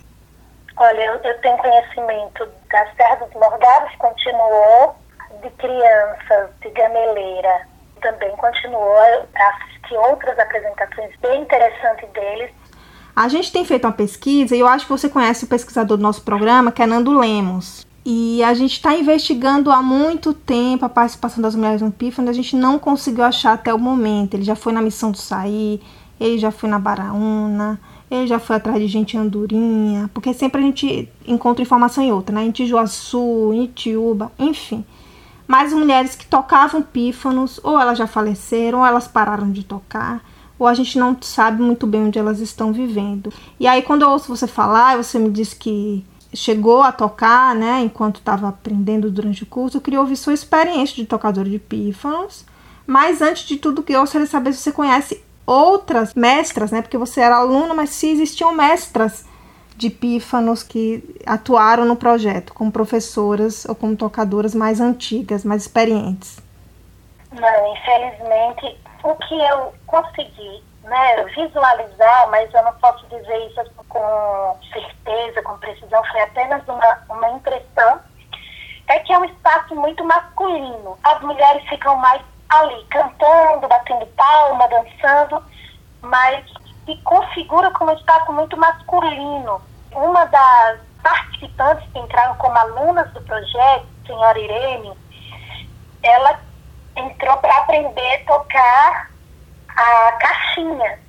Olha, 0.78 1.02
eu, 1.02 1.16
eu 1.16 1.41
tenho 1.41 1.58
conhecimento 1.58 2.47
da 2.72 2.86
Serra 2.95 3.16
dos 3.18 3.34
Morgados, 3.34 3.95
continuou, 3.97 4.95
de 5.41 5.49
crianças, 5.52 6.49
de 6.62 6.70
gameleira, 6.70 7.68
também 8.02 8.32
continuou 8.38 8.97
a 8.97 9.49
assistir 9.49 9.95
outras 9.95 10.38
apresentações 10.39 11.12
bem 11.22 11.41
interessantes 11.41 12.10
deles. 12.10 12.52
A 13.16 13.28
gente 13.28 13.52
tem 13.52 13.66
feito 13.66 13.86
uma 13.86 13.93
pesquisa 13.93 14.56
e 14.56 14.60
eu 14.60 14.68
acho 14.68 14.86
que 14.86 14.91
você 14.91 15.10
conhece 15.10 15.45
o 15.45 15.47
pesquisador 15.47 15.97
do 15.97 16.04
nosso 16.04 16.24
programa, 16.24 16.72
que 16.72 16.82
é 16.82 16.86
Nando 16.88 17.18
Lemos. 17.18 17.86
E 18.04 18.43
a 18.43 18.54
gente 18.54 18.74
está 18.74 18.97
investigando 18.97 19.72
há 19.72 19.82
muito 19.82 20.34
tempo 20.34 20.86
a 20.86 20.89
participação 20.89 21.41
das 21.41 21.56
mulheres 21.56 21.82
no 21.82 21.91
PIFAN, 21.91 22.28
a 22.28 22.34
gente 22.34 22.56
não 22.56 22.80
conseguiu 22.80 23.24
achar 23.24 23.54
até 23.54 23.72
o 23.74 23.78
momento. 23.78 24.34
Ele 24.34 24.43
já 24.43 24.56
foi 24.56 24.74
na 24.74 24.82
Missão 24.82 25.12
do 25.12 25.18
Saí, 25.18 25.80
ele 26.20 26.39
já 26.39 26.49
foi 26.49 26.68
na 26.68 26.80
Baraúna, 26.80 27.80
ele 28.10 28.26
já 28.26 28.39
foi 28.39 28.56
atrás 28.56 28.80
de 28.80 28.88
gente 28.88 29.16
em 29.16 29.20
Andorinha, 29.20 30.10
porque 30.14 30.34
sempre 30.34 30.62
a 30.62 30.64
gente 30.64 31.08
encontra 31.28 31.62
informação 31.62 32.04
em 32.04 32.12
outra, 32.12 32.34
né? 32.36 32.43
Em 32.43 32.52
Tijuaçu, 32.52 33.54
em 33.54 33.66
Itiúba, 33.66 34.32
enfim. 34.38 34.84
Mas 35.47 35.72
mulheres 35.72 36.16
que 36.16 36.26
tocavam 36.26 36.82
pífanos, 36.82 37.60
ou 37.64 37.80
elas 37.80 37.97
já 37.97 38.08
faleceram, 38.08 38.80
ou 38.80 38.86
elas 38.86 39.08
pararam 39.08 39.52
de 39.52 39.64
tocar, 39.64 40.24
ou 40.58 40.66
a 40.66 40.74
gente 40.74 40.97
não 40.97 41.16
sabe 41.22 41.62
muito 41.62 41.86
bem 41.86 42.06
onde 42.06 42.18
elas 42.18 42.39
estão 42.39 42.74
vivendo. 42.74 43.32
E 43.60 43.68
aí, 43.68 43.82
quando 43.82 44.04
eu 44.04 44.10
ouço 44.10 44.36
você 44.36 44.47
falar, 44.47 44.97
você 44.97 45.20
me 45.20 45.30
disse 45.30 45.56
que 45.56 46.06
chegou 46.34 46.82
a 46.82 46.92
tocar, 46.92 47.54
né, 47.56 47.82
enquanto 47.82 48.18
estava 48.18 48.48
aprendendo 48.48 49.12
durante 49.12 49.44
o 49.44 49.46
curso, 49.46 49.82
ouvir 49.98 50.16
sua 50.16 50.34
experiência 50.34 50.96
de 50.96 51.06
tocadora 51.06 51.50
de 51.50 51.60
pífanos. 51.60 52.46
Mas 52.88 53.22
antes 53.22 53.44
de 53.44 53.58
tudo, 53.58 53.84
eu 53.88 54.02
gostaria 54.02 54.26
de 54.26 54.32
saber 54.32 54.54
se 54.54 54.60
você 54.60 54.72
conhece 54.72 55.24
outras 55.46 56.14
mestras, 56.14 56.72
né, 56.72 56.82
porque 56.82 56.98
você 56.98 57.22
era 57.22 57.38
aluna, 57.38 57.74
mas 57.74 57.90
se 57.90 58.08
existiam 58.08 58.54
mestras 58.54 59.26
de 59.76 59.90
pífanos 59.90 60.62
que 60.64 61.04
atuaram 61.26 61.86
no 61.86 61.96
projeto, 61.96 62.54
como 62.54 62.72
professoras 62.72 63.66
ou 63.66 63.74
como 63.74 63.96
tocadoras 63.96 64.54
mais 64.54 64.80
antigas, 64.80 65.44
mais 65.44 65.64
experientes. 65.64 66.38
Não, 67.32 67.74
infelizmente, 67.74 68.78
o 69.04 69.16
que 69.16 69.36
eu 69.36 69.74
consegui 69.88 70.64
né, 70.84 71.24
visualizar, 71.36 72.30
mas 72.30 72.54
eu 72.54 72.64
não 72.64 72.74
posso 72.76 73.06
dizer 73.08 73.48
isso 73.48 73.62
com 73.88 74.58
certeza, 74.74 75.42
com 75.44 75.58
precisão, 75.58 76.04
foi 76.06 76.22
apenas 76.22 76.68
uma, 76.68 77.00
uma 77.10 77.30
impressão, 77.32 78.00
é 78.88 79.00
que 79.00 79.14
é 79.14 79.18
um 79.18 79.26
espaço 79.26 79.76
muito 79.76 80.04
masculino. 80.04 80.98
As 81.04 81.22
mulheres 81.22 81.68
ficam 81.70 81.96
mais 81.98 82.22
ali, 82.50 82.84
cantando, 82.86 83.68
batendo 83.68 84.06
palma, 84.08 84.68
dançando, 84.68 85.44
mas 86.02 86.46
se 86.86 86.98
configura 87.04 87.72
como 87.72 87.92
um 87.92 87.96
espaço 87.96 88.32
muito 88.34 88.58
masculino. 88.58 89.62
Uma 89.94 90.26
das 90.26 90.80
participantes 91.02 91.88
que 91.92 92.00
entraram 92.00 92.36
como 92.36 92.58
alunas 92.58 93.10
do 93.14 93.22
projeto, 93.22 93.86
senhora 94.06 94.40
Irene, 94.40 94.94
ela 96.04 96.40
entrou 96.96 97.38
para 97.38 97.56
aprender 97.58 98.16
a 98.16 98.26
tocar 98.26 99.11
a 99.82 100.12
caixinha. 100.14 101.00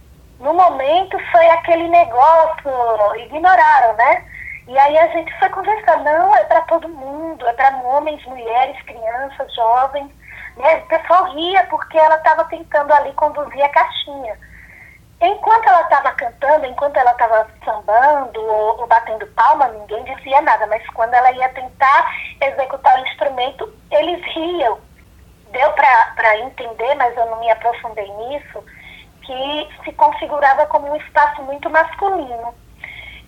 No 0.41 0.55
momento 0.55 1.19
foi 1.31 1.49
aquele 1.51 1.89
negócio, 1.89 3.17
ignoraram, 3.17 3.95
né? 3.95 4.25
E 4.67 4.79
aí 4.79 4.99
a 4.99 5.07
gente 5.09 5.37
foi 5.39 5.49
conversar, 5.51 5.99
não, 5.99 6.35
é 6.37 6.45
para 6.45 6.63
todo 6.63 6.89
mundo, 6.89 7.47
é 7.47 7.53
para 7.53 7.77
homens, 7.79 8.25
mulheres, 8.25 8.81
crianças, 8.83 9.55
jovens. 9.55 10.11
Né? 10.57 10.77
O 10.77 10.87
pessoal 10.87 11.33
ria 11.33 11.65
porque 11.65 11.99
ela 11.99 12.17
estava 12.17 12.45
tentando 12.45 12.93
ali 12.93 13.13
conduzir 13.15 13.63
a 13.63 13.69
caixinha. 13.69 14.39
Enquanto 15.21 15.69
ela 15.69 15.83
estava 15.83 16.11
cantando, 16.13 16.67
enquanto 16.67 16.97
ela 16.97 17.13
estava 17.13 17.47
sambando 17.65 18.41
ou, 18.41 18.81
ou, 18.81 18.87
batendo 18.89 19.27
palma, 19.29 19.69
ninguém 19.69 20.03
dizia 20.03 20.41
nada, 20.41 20.67
mas 20.67 20.85
quando 20.91 21.15
ela 21.15 21.31
ia 21.33 21.49
tentar 21.51 22.13
executar 22.41 22.99
o 22.99 23.07
instrumento, 23.07 23.73
eles 23.91 24.21
riam 24.35 24.79
deu 25.53 25.73
para 25.73 26.39
entender, 26.39 26.95
mas 26.97 27.17
eu 27.17 27.27
não 27.27 27.41
me 27.41 27.51
aprofundei 27.51 28.09
nisso, 28.09 28.65
que 29.23 29.69
se 29.85 29.93
configurava 29.93 30.67
como 30.67 30.91
um 30.91 30.97
espaço 30.97 31.43
muito 31.43 31.71
masculino. 31.71 32.55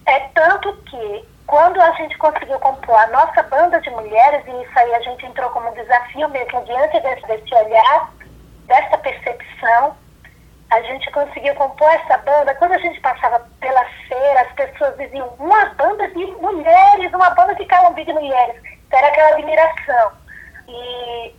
É 0.07 0.21
tanto 0.35 0.73
que 0.85 1.29
quando 1.47 1.81
a 1.81 1.93
gente 1.93 2.17
conseguiu 2.19 2.59
compor 2.59 2.97
a 2.97 3.07
nossa 3.09 3.43
banda 3.45 3.81
de 3.81 3.91
mulheres, 3.91 4.45
e 4.47 4.63
isso 4.63 4.79
aí 4.79 4.95
a 4.95 5.01
gente 5.01 5.27
entrou 5.27 5.51
como 5.51 5.75
desafio 5.75 6.29
mesmo 6.31 6.65
diante 6.65 7.01
desse, 7.01 7.27
desse 7.27 7.55
olhar, 7.55 8.13
dessa 8.67 8.99
percepção, 8.99 9.97
a 10.71 10.81
gente 10.83 11.11
conseguiu 11.13 11.55
compor 11.55 11.89
essa 11.89 12.19
banda. 12.19 12.55
Quando 12.57 12.73
a 12.73 12.79
gente 12.79 13.01
passava 13.01 13.47
pela 13.61 13.85
feira, 14.09 14.41
as 14.41 14.53
pessoas 14.53 14.97
diziam 14.97 15.29
uma 15.39 15.67
banda 15.67 16.09
de 16.09 16.27
mulheres, 16.27 17.13
uma 17.13 17.31
banda 17.31 17.55
de 17.55 17.65
calombi 17.67 18.05
de 18.05 18.13
mulheres. 18.13 18.61
Então, 18.87 18.99
era 18.99 19.09
aquela 19.09 19.29
admiração. 19.31 20.13
E 20.67 21.35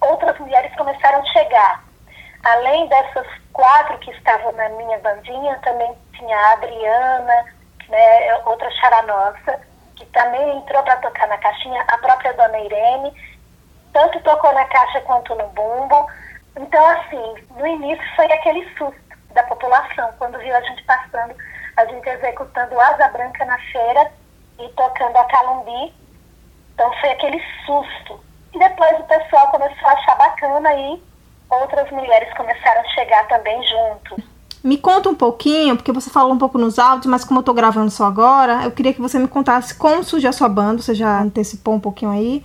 outras 0.00 0.38
mulheres 0.38 0.74
começaram 0.76 1.20
a 1.20 1.26
chegar. 1.26 1.84
Além 2.44 2.88
dessas 2.88 3.26
quatro 3.52 3.98
que 3.98 4.10
estavam 4.12 4.52
na 4.52 4.68
minha 4.70 4.98
bandinha, 5.00 5.58
também 5.64 5.92
tinha 6.12 6.36
a 6.36 6.52
Adriana, 6.52 7.44
né, 7.88 8.34
outra 8.46 8.70
chara 8.72 9.02
nossa, 9.02 9.60
que 9.96 10.06
também 10.06 10.58
entrou 10.58 10.82
para 10.82 10.96
tocar 10.98 11.26
na 11.26 11.38
caixinha, 11.38 11.82
a 11.88 11.98
própria 11.98 12.32
dona 12.34 12.58
Irene, 12.60 13.12
tanto 13.92 14.20
tocou 14.20 14.52
na 14.52 14.64
caixa 14.66 15.00
quanto 15.02 15.34
no 15.34 15.48
bumbo. 15.48 16.06
Então, 16.56 16.86
assim, 16.86 17.46
no 17.56 17.66
início 17.66 18.04
foi 18.14 18.26
aquele 18.26 18.64
susto 18.76 19.08
da 19.32 19.42
população, 19.44 20.12
quando 20.18 20.38
viu 20.38 20.54
a 20.54 20.60
gente 20.60 20.82
passando, 20.84 21.34
a 21.76 21.84
gente 21.86 22.08
executando 22.08 22.80
Asa 22.80 23.08
Branca 23.08 23.44
na 23.44 23.58
feira 23.58 24.10
e 24.58 24.68
tocando 24.70 25.16
a 25.16 25.24
Calumbi. 25.24 25.94
Então 26.74 26.92
foi 27.00 27.10
aquele 27.10 27.42
susto. 27.66 28.27
E 28.54 28.58
depois 28.58 28.98
o 28.98 29.04
pessoal 29.04 29.48
começou 29.48 29.88
a 29.88 29.92
achar 29.92 30.16
bacana 30.16 30.72
e 30.74 31.02
outras 31.50 31.90
mulheres 31.90 32.32
começaram 32.36 32.80
a 32.80 32.88
chegar 32.88 33.26
também 33.28 33.60
junto. 33.66 34.22
Me 34.62 34.76
conta 34.76 35.08
um 35.08 35.14
pouquinho, 35.14 35.76
porque 35.76 35.92
você 35.92 36.10
falou 36.10 36.32
um 36.32 36.38
pouco 36.38 36.58
nos 36.58 36.78
áudios, 36.78 37.06
mas 37.06 37.24
como 37.24 37.40
eu 37.40 37.44
tô 37.44 37.54
gravando 37.54 37.90
só 37.90 38.06
agora, 38.06 38.64
eu 38.64 38.72
queria 38.72 38.92
que 38.92 39.00
você 39.00 39.18
me 39.18 39.28
contasse 39.28 39.74
como 39.74 40.02
surgiu 40.02 40.30
a 40.30 40.32
sua 40.32 40.48
banda, 40.48 40.82
você 40.82 40.94
já 40.94 41.22
antecipou 41.22 41.74
um 41.74 41.80
pouquinho 41.80 42.10
aí, 42.10 42.44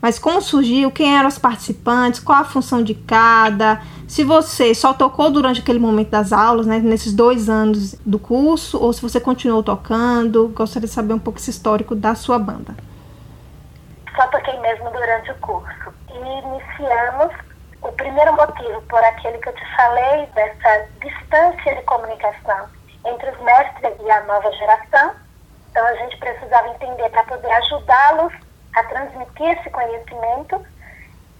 mas 0.00 0.18
como 0.18 0.42
surgiu, 0.42 0.90
quem 0.90 1.16
eram 1.16 1.28
os 1.28 1.38
participantes, 1.38 2.20
qual 2.20 2.40
a 2.40 2.44
função 2.44 2.82
de 2.82 2.94
cada, 2.94 3.80
se 4.06 4.22
você 4.22 4.74
só 4.74 4.92
tocou 4.92 5.30
durante 5.30 5.60
aquele 5.60 5.78
momento 5.78 6.10
das 6.10 6.34
aulas, 6.34 6.66
né, 6.66 6.78
nesses 6.80 7.14
dois 7.14 7.48
anos 7.48 7.94
do 8.04 8.18
curso, 8.18 8.78
ou 8.78 8.92
se 8.92 9.00
você 9.00 9.18
continuou 9.18 9.62
tocando, 9.62 10.52
gostaria 10.54 10.86
de 10.86 10.92
saber 10.92 11.14
um 11.14 11.18
pouco 11.18 11.38
esse 11.38 11.50
histórico 11.50 11.94
da 11.94 12.14
sua 12.14 12.38
banda 12.38 12.76
só 14.14 14.26
toquei 14.28 14.58
mesmo 14.60 14.90
durante 14.90 15.30
o 15.30 15.38
curso. 15.40 15.94
E 16.10 16.16
iniciamos 16.16 17.32
o 17.82 17.92
primeiro 17.92 18.32
motivo 18.34 18.80
por 18.82 19.02
aquele 19.04 19.38
que 19.38 19.48
eu 19.48 19.54
te 19.54 19.76
falei, 19.76 20.26
dessa 20.34 20.88
distância 21.00 21.74
de 21.74 21.82
comunicação 21.82 22.68
entre 23.04 23.30
os 23.30 23.40
mestres 23.40 23.94
e 24.00 24.10
a 24.10 24.20
nova 24.22 24.50
geração. 24.52 25.14
Então 25.70 25.86
a 25.86 25.94
gente 25.94 26.16
precisava 26.18 26.68
entender 26.68 27.08
para 27.10 27.24
poder 27.24 27.50
ajudá-los 27.50 28.32
a 28.74 28.82
transmitir 28.84 29.58
esse 29.58 29.70
conhecimento. 29.70 30.64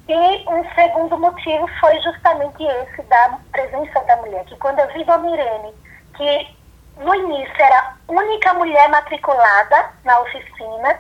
E 0.07 0.51
um 0.51 0.75
segundo 0.75 1.19
motivo 1.19 1.67
foi 1.81 1.99
justamente 2.03 2.63
esse 2.63 3.03
da 3.05 3.39
presença 3.51 4.01
da 4.01 4.17
mulher, 4.17 4.45
que 4.45 4.57
quando 4.57 4.81
eu 4.81 4.89
vi 4.89 5.03
Dona 5.05 5.31
Irene, 5.31 5.75
que 6.15 6.57
no 6.99 7.15
início 7.15 7.55
era 7.59 7.79
a 7.79 7.95
única 8.13 8.53
mulher 8.55 8.89
matriculada 8.91 9.91
na 10.05 10.21
oficina, 10.21 10.99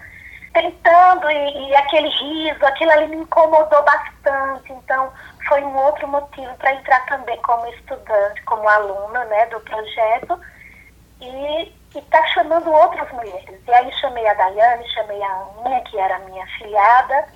tentando 0.54 1.28
e, 1.30 1.68
e, 1.68 1.76
aquele 1.76 2.08
riso, 2.08 2.64
aquilo 2.64 2.92
ali 2.92 3.08
me 3.08 3.16
incomodou 3.16 3.82
bastante. 3.82 4.72
Então, 4.72 5.12
foi 5.48 5.62
um 5.62 5.76
outro 5.76 6.08
motivo 6.08 6.54
para 6.54 6.72
entrar 6.72 7.04
também 7.06 7.36
como 7.42 7.66
estudante, 7.66 8.42
como 8.44 8.66
aluna 8.66 9.24
né, 9.24 9.46
do 9.46 9.60
projeto 9.60 10.40
e 11.20 11.74
estar 11.94 12.20
tá 12.20 12.26
chamando 12.28 12.70
outras 12.70 13.10
mulheres. 13.12 13.60
E 13.66 13.74
aí 13.74 13.92
chamei 14.00 14.26
a 14.26 14.34
Daiane, 14.34 14.88
chamei 14.90 15.22
a 15.22 15.46
Aninha, 15.58 15.80
que 15.82 15.98
era 15.98 16.18
minha 16.20 16.44
afiliada, 16.44 17.26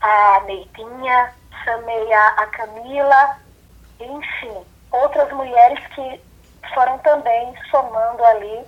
a 0.00 0.40
Neidinha, 0.46 1.32
chamei 1.64 2.12
a, 2.12 2.26
a 2.28 2.46
Camila, 2.46 3.36
enfim, 4.00 4.64
outras 4.90 5.30
mulheres 5.32 5.86
que 5.88 6.20
foram 6.74 6.98
também 6.98 7.54
somando 7.70 8.24
ali 8.24 8.64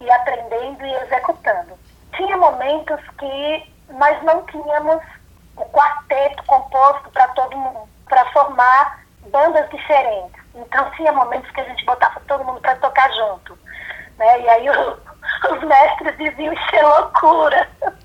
e 0.00 0.10
aprendendo 0.10 0.84
e 0.84 0.94
executando 0.94 1.83
tinha 2.16 2.36
momentos 2.36 3.00
que 3.18 3.72
nós 3.90 4.22
não 4.22 4.44
tínhamos 4.46 5.02
o 5.56 5.64
quarteto 5.66 6.42
composto 6.44 7.10
para 7.10 7.28
todo 7.28 7.56
mundo, 7.56 7.88
para 8.08 8.24
formar 8.32 9.04
bandas 9.30 9.68
diferentes. 9.70 10.42
Então 10.54 10.90
tinha 10.92 11.12
momentos 11.12 11.50
que 11.50 11.60
a 11.60 11.64
gente 11.64 11.84
botava 11.84 12.20
todo 12.26 12.44
mundo 12.44 12.60
para 12.60 12.76
tocar 12.76 13.10
junto. 13.12 13.58
Né? 14.18 14.40
E 14.40 14.48
aí 14.48 14.70
o, 14.70 14.98
os 15.54 15.62
mestres 15.62 16.16
diziam, 16.16 16.52
isso 16.52 16.76
é 16.76 16.82
loucura. 16.82 17.68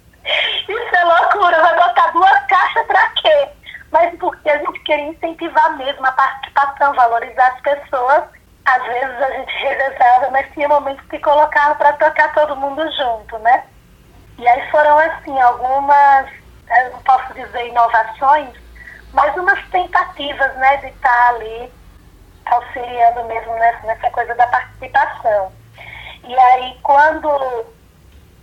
Isso 0.67 0.95
é 0.95 1.03
loucura, 1.05 1.59
vai 1.59 1.75
botar 1.75 2.11
duas 2.11 2.45
caixas 2.45 2.85
para 2.85 3.07
quê? 3.13 3.49
Mas 3.89 4.15
porque 4.19 4.47
a 4.47 4.59
gente 4.59 4.79
queria 4.81 5.07
incentivar 5.07 5.75
mesmo 5.75 6.05
a 6.05 6.11
participação, 6.11 6.93
valorizar 6.93 7.47
as 7.47 7.61
pessoas. 7.61 8.23
Às 8.65 8.83
vezes 8.83 9.21
a 9.21 9.31
gente 9.31 9.51
revezava, 9.53 10.29
mas 10.29 10.51
tinha 10.53 10.67
momentos 10.67 11.03
que 11.07 11.17
colocava 11.17 11.73
para 11.75 11.93
tocar 11.93 12.31
todo 12.35 12.55
mundo 12.57 12.83
junto, 12.91 13.39
né? 13.39 13.63
E 14.39 14.47
aí 14.47 14.71
foram, 14.71 14.97
assim, 14.97 15.37
algumas, 15.41 16.31
não 16.93 17.01
posso 17.03 17.33
dizer 17.33 17.67
inovações, 17.67 18.49
mas 19.11 19.35
umas 19.35 19.61
tentativas, 19.67 20.55
né, 20.55 20.77
de 20.77 20.87
estar 20.87 21.29
ali 21.31 21.69
auxiliando 22.45 23.25
mesmo 23.25 23.53
nessa, 23.55 23.85
nessa 23.85 24.09
coisa 24.11 24.33
da 24.35 24.47
participação. 24.47 25.51
E 26.23 26.39
aí, 26.39 26.77
quando 26.83 27.29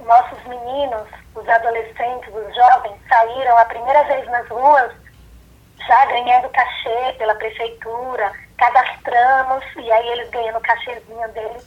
nossos 0.05 0.45
meninos, 0.45 1.09
os 1.35 1.49
adolescentes, 1.49 2.29
os 2.29 2.55
jovens, 2.55 3.01
saíram 3.09 3.57
a 3.57 3.65
primeira 3.65 4.05
vez 4.05 4.27
nas 4.29 4.47
ruas, 4.49 4.93
já 5.79 6.05
ganhando 6.07 6.51
cachê 6.51 7.15
pela 7.17 7.35
prefeitura, 7.37 8.33
cadastramos, 8.59 9.65
e 9.77 9.91
aí 9.91 10.09
eles 10.11 10.29
ganhando 10.29 10.59
o 10.59 10.63
cachezinho 10.63 11.29
deles, 11.33 11.67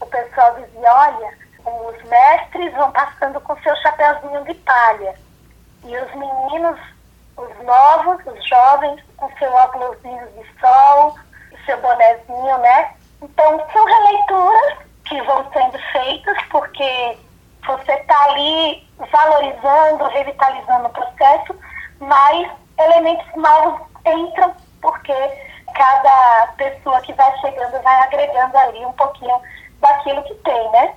o 0.00 0.06
pessoal 0.06 0.54
dizia, 0.54 0.90
olha, 0.90 1.47
os 1.64 2.02
mestres 2.08 2.72
vão 2.74 2.90
passando 2.92 3.40
com 3.40 3.56
seu 3.62 3.74
chapéuzinho 3.76 4.44
de 4.44 4.54
palha. 4.54 5.14
E 5.84 5.96
os 5.96 6.14
meninos, 6.14 6.78
os 7.36 7.64
novos, 7.64 8.26
os 8.26 8.48
jovens, 8.48 9.02
com 9.16 9.30
seu 9.38 9.52
óculos 9.52 9.96
de 10.02 10.60
sol, 10.60 11.16
seu 11.64 11.80
bonezinho, 11.80 12.58
né? 12.58 12.94
Então, 13.22 13.62
são 13.72 13.84
releituras 13.84 14.78
que 15.04 15.20
vão 15.22 15.44
sendo 15.52 15.78
feitas, 15.92 16.36
porque 16.50 17.18
você 17.66 17.92
está 17.92 18.24
ali 18.24 18.88
valorizando, 19.10 20.04
revitalizando 20.08 20.86
o 20.86 20.90
processo, 20.90 21.54
mas 22.00 22.50
elementos 22.78 23.26
novos 23.36 23.86
entram, 24.06 24.54
porque 24.80 25.12
cada 25.74 26.48
pessoa 26.56 27.00
que 27.02 27.12
vai 27.12 27.38
chegando 27.38 27.82
vai 27.82 28.00
agregando 28.02 28.56
ali 28.56 28.84
um 28.84 28.92
pouquinho 28.92 29.40
daquilo 29.80 30.22
que 30.24 30.34
tem, 30.36 30.70
né? 30.70 30.94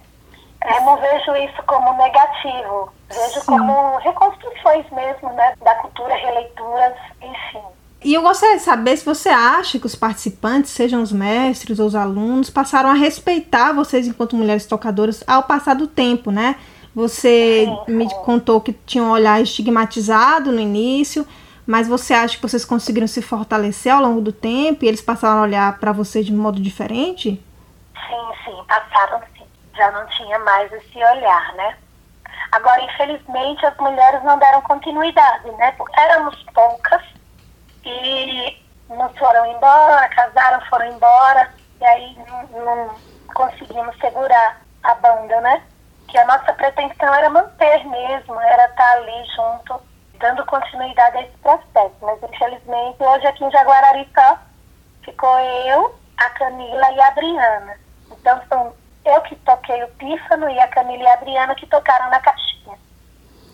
Eu 0.66 0.82
não 0.82 0.98
vejo 0.98 1.36
isso 1.38 1.64
como 1.64 1.98
negativo, 1.98 2.92
vejo 3.10 3.40
Sim. 3.40 3.46
como 3.46 3.98
reconstruções 3.98 4.86
mesmo, 4.92 5.34
né? 5.34 5.54
Da 5.64 5.76
cultura, 5.76 6.14
releituras, 6.16 6.94
enfim. 7.22 7.64
E 8.04 8.14
eu 8.14 8.22
gostaria 8.22 8.58
de 8.58 8.64
saber 8.64 8.98
se 8.98 9.06
você 9.06 9.30
acha 9.30 9.80
que 9.80 9.86
os 9.86 9.96
participantes, 9.96 10.72
sejam 10.72 11.02
os 11.02 11.12
mestres 11.12 11.80
ou 11.80 11.86
os 11.86 11.96
alunos, 11.96 12.50
passaram 12.50 12.90
a 12.90 12.94
respeitar 12.94 13.74
vocês 13.74 14.08
enquanto 14.08 14.36
mulheres 14.36 14.66
tocadoras 14.66 15.24
ao 15.28 15.44
passar 15.44 15.76
do 15.76 15.88
tempo, 15.88 16.32
né? 16.32 16.56
Você 16.96 17.68
me 17.88 18.10
contou 18.26 18.60
que 18.60 18.74
tinha 18.74 19.04
um 19.04 19.12
olhar 19.12 19.42
estigmatizado 19.42 20.52
no 20.52 20.60
início, 20.60 21.28
mas 21.66 21.88
você 21.88 22.14
acha 22.14 22.36
que 22.36 22.42
vocês 22.42 22.66
conseguiram 22.66 23.08
se 23.08 23.22
fortalecer 23.22 23.94
ao 23.94 24.02
longo 24.02 24.20
do 24.20 24.34
tempo 24.34 24.84
e 24.84 24.88
eles 24.88 25.02
passaram 25.02 25.40
a 25.40 25.44
olhar 25.44 25.80
para 25.80 25.92
você 25.92 26.24
de 26.24 26.34
modo 26.34 26.60
diferente? 26.60 27.42
Sim, 27.94 28.44
sim, 28.44 28.64
passaram 28.68 29.22
sim. 29.38 29.41
Já 29.82 29.90
não 29.90 30.06
tinha 30.06 30.38
mais 30.38 30.72
esse 30.72 31.04
olhar, 31.04 31.54
né? 31.54 31.76
Agora, 32.52 32.84
infelizmente, 32.84 33.66
as 33.66 33.76
mulheres 33.78 34.24
não 34.24 34.38
deram 34.38 34.62
continuidade, 34.62 35.50
né? 35.54 35.72
Porque 35.72 36.00
éramos 36.00 36.36
poucas 36.54 37.02
e 37.84 38.64
não 38.88 39.10
foram 39.16 39.44
embora, 39.48 40.08
casaram, 40.10 40.64
foram 40.70 40.86
embora, 40.86 41.52
e 41.80 41.86
aí 41.86 42.16
não, 42.28 42.64
não 42.64 42.96
conseguimos 43.34 43.98
segurar 43.98 44.62
a 44.84 44.94
banda, 44.94 45.42
né? 45.42 45.64
Que 46.08 46.20
a 46.20 46.28
nossa 46.28 46.54
pretensão 46.54 47.12
era 47.16 47.32
manter 47.32 47.84
mesmo, 47.88 48.40
era 48.40 48.66
estar 48.66 48.92
ali 48.98 49.26
junto, 49.36 49.82
dando 50.20 50.46
continuidade 50.46 51.18
a 51.18 51.22
esse 51.24 51.38
processo. 51.40 51.96
Mas 52.04 52.22
infelizmente 52.22 53.02
hoje 53.02 53.26
aqui 53.26 53.44
em 53.44 53.52
Jaguarari 53.52 54.08
só 54.14 54.38
ficou 55.04 55.40
eu, 55.40 56.00
a 56.18 56.30
Camila 56.30 56.92
e 56.92 57.02
a 57.02 57.08
Adriana. 57.08 57.80
Então 58.12 58.40
são 58.48 58.81
eu 59.06 59.22
que 59.22 59.36
toquei 59.38 59.84
o 59.84 59.88
pífano 59.90 60.50
e 60.50 60.60
a 60.60 60.68
Camila 60.68 61.04
e 61.04 61.08
a 61.08 61.14
Adriana 61.14 61.56
que 61.56 61.68
tocaram 61.68 62.10
na 62.10 62.20
caixinha. 62.20 62.78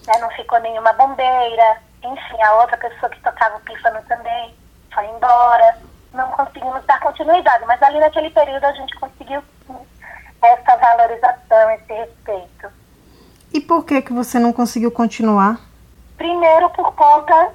Né? 0.06 0.18
Não 0.20 0.30
ficou 0.32 0.60
nenhuma 0.60 0.94
bombeira, 0.94 1.82
enfim, 2.04 2.42
a 2.42 2.56
outra 2.56 2.78
pessoa 2.78 3.10
que 3.10 3.22
tocava 3.22 3.58
o 3.58 3.62
pífano 3.62 4.02
também 4.08 4.54
foi 4.94 5.06
embora. 5.06 5.78
Não 6.14 6.30
conseguimos 6.32 6.84
dar 6.86 7.00
continuidade, 7.00 7.66
mas 7.66 7.82
ali 7.82 8.00
naquele 8.00 8.30
período 8.30 8.64
a 8.66 8.72
gente 8.74 8.98
conseguiu 9.00 9.44
essa 10.42 10.76
valorização, 10.78 11.70
esse 11.72 11.94
respeito. 11.94 12.72
E 13.54 13.62
por 13.62 13.86
que 13.86 14.02
que 14.02 14.14
você 14.14 14.40
não 14.40 14.54
conseguiu 14.54 14.92
continuar? 14.92 15.60
Primeiro 16.18 16.70
por 16.72 16.94
conta 16.96 17.52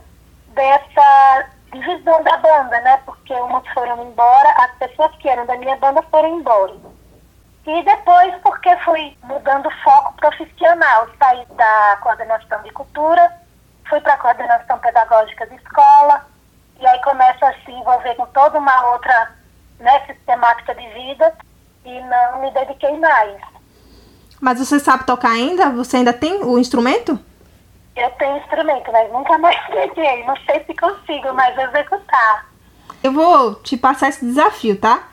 dessa 0.48 1.46
divisão 1.72 2.22
da 2.22 2.36
banda, 2.38 2.80
né? 2.80 3.00
Porque 3.04 3.32
umas 3.34 3.66
foram 3.68 4.04
embora, 4.04 4.48
as 4.58 4.72
pessoas 4.78 5.14
que 5.16 5.28
eram 5.28 5.46
da 5.46 5.56
minha 5.56 5.76
banda 5.76 6.02
foram 6.02 6.38
embora. 6.38 6.91
E 7.66 7.82
depois 7.84 8.34
porque 8.42 8.76
fui 8.78 9.16
mudando 9.22 9.66
o 9.66 9.82
foco 9.82 10.14
profissional, 10.14 11.08
saí 11.18 11.44
da 11.56 11.98
coordenação 12.00 12.60
de 12.62 12.70
cultura 12.70 13.42
fui 13.92 14.00
para 14.00 14.14
a 14.14 14.18
coordenação 14.18 14.78
pedagógica 14.78 15.46
de 15.46 15.54
escola, 15.56 16.26
e 16.80 16.86
aí 16.86 16.98
começo 17.02 17.44
a 17.44 17.52
se 17.52 17.70
envolver 17.70 18.14
com 18.14 18.24
toda 18.28 18.58
uma 18.58 18.90
outra 18.92 19.32
né, 19.78 20.06
sistemática 20.06 20.74
de 20.74 20.88
vida, 20.88 21.34
e 21.84 22.00
não 22.00 22.40
me 22.40 22.50
dediquei 22.52 22.98
mais. 22.98 23.38
Mas 24.40 24.58
você 24.58 24.80
sabe 24.80 25.04
tocar 25.04 25.32
ainda? 25.32 25.68
Você 25.70 25.98
ainda 25.98 26.12
tem 26.14 26.42
o 26.42 26.58
instrumento? 26.58 27.18
Eu 27.94 28.10
tenho 28.12 28.38
instrumento, 28.38 28.90
mas 28.90 29.12
nunca 29.12 29.36
mais 29.36 29.60
peguei. 29.68 30.24
Não 30.24 30.36
sei 30.46 30.64
se 30.64 30.74
consigo 30.74 31.34
mais 31.34 31.56
executar. 31.58 32.46
Eu 33.02 33.12
vou 33.12 33.56
te 33.56 33.76
passar 33.76 34.08
esse 34.08 34.24
desafio, 34.24 34.80
tá? 34.80 35.06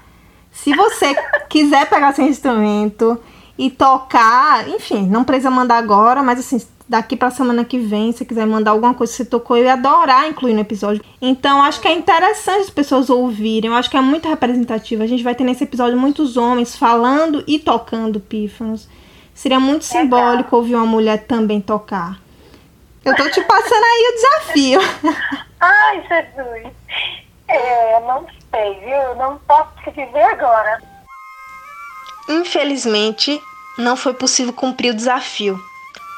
Se 0.63 0.75
você 0.75 1.15
quiser 1.47 1.89
pegar 1.89 2.13
seu 2.13 2.25
instrumento 2.25 3.17
e 3.57 3.69
tocar, 3.69 4.67
enfim, 4.67 5.07
não 5.07 5.23
precisa 5.23 5.49
mandar 5.49 5.77
agora, 5.77 6.21
mas 6.21 6.39
assim, 6.39 6.61
daqui 6.87 7.15
para 7.15 7.31
semana 7.31 7.63
que 7.63 7.79
vem, 7.79 8.11
se 8.11 8.25
quiser 8.25 8.45
mandar 8.45 8.71
alguma 8.71 8.93
coisa 8.93 9.13
que 9.13 9.17
você 9.17 9.25
tocou, 9.25 9.55
eu 9.55 9.63
ia 9.63 9.73
adorar 9.73 10.27
incluir 10.27 10.53
no 10.53 10.59
episódio. 10.59 11.01
Então, 11.21 11.63
acho 11.63 11.79
que 11.79 11.87
é 11.87 11.93
interessante 11.93 12.63
as 12.63 12.69
pessoas 12.69 13.09
ouvirem, 13.09 13.69
eu 13.69 13.75
acho 13.75 13.89
que 13.89 13.95
é 13.95 14.01
muito 14.01 14.27
representativo. 14.27 15.01
A 15.01 15.07
gente 15.07 15.23
vai 15.23 15.33
ter 15.33 15.45
nesse 15.45 15.63
episódio 15.63 15.97
muitos 15.97 16.35
homens 16.35 16.75
falando 16.75 17.41
e 17.47 17.57
tocando 17.57 18.19
pífanos. 18.19 18.89
Seria 19.33 19.61
muito 19.61 19.85
simbólico 19.85 20.57
ouvir 20.57 20.75
uma 20.75 20.85
mulher 20.85 21.25
também 21.25 21.61
tocar. 21.61 22.19
Eu 23.05 23.15
tô 23.15 23.29
te 23.29 23.41
passando 23.41 23.83
aí 23.83 24.11
o 24.11 24.15
desafio. 24.15 24.81
Ai, 25.57 26.03
Jesus. 26.05 26.73
É, 27.49 27.99
não 28.01 28.25
sei, 28.51 28.79
viu? 28.79 29.15
Não 29.15 29.37
posso 29.39 29.71
te 29.83 29.91
dizer 29.91 30.21
agora. 30.21 30.81
Infelizmente, 32.29 33.41
não 33.77 33.97
foi 33.97 34.13
possível 34.13 34.53
cumprir 34.53 34.91
o 34.91 34.95
desafio. 34.95 35.59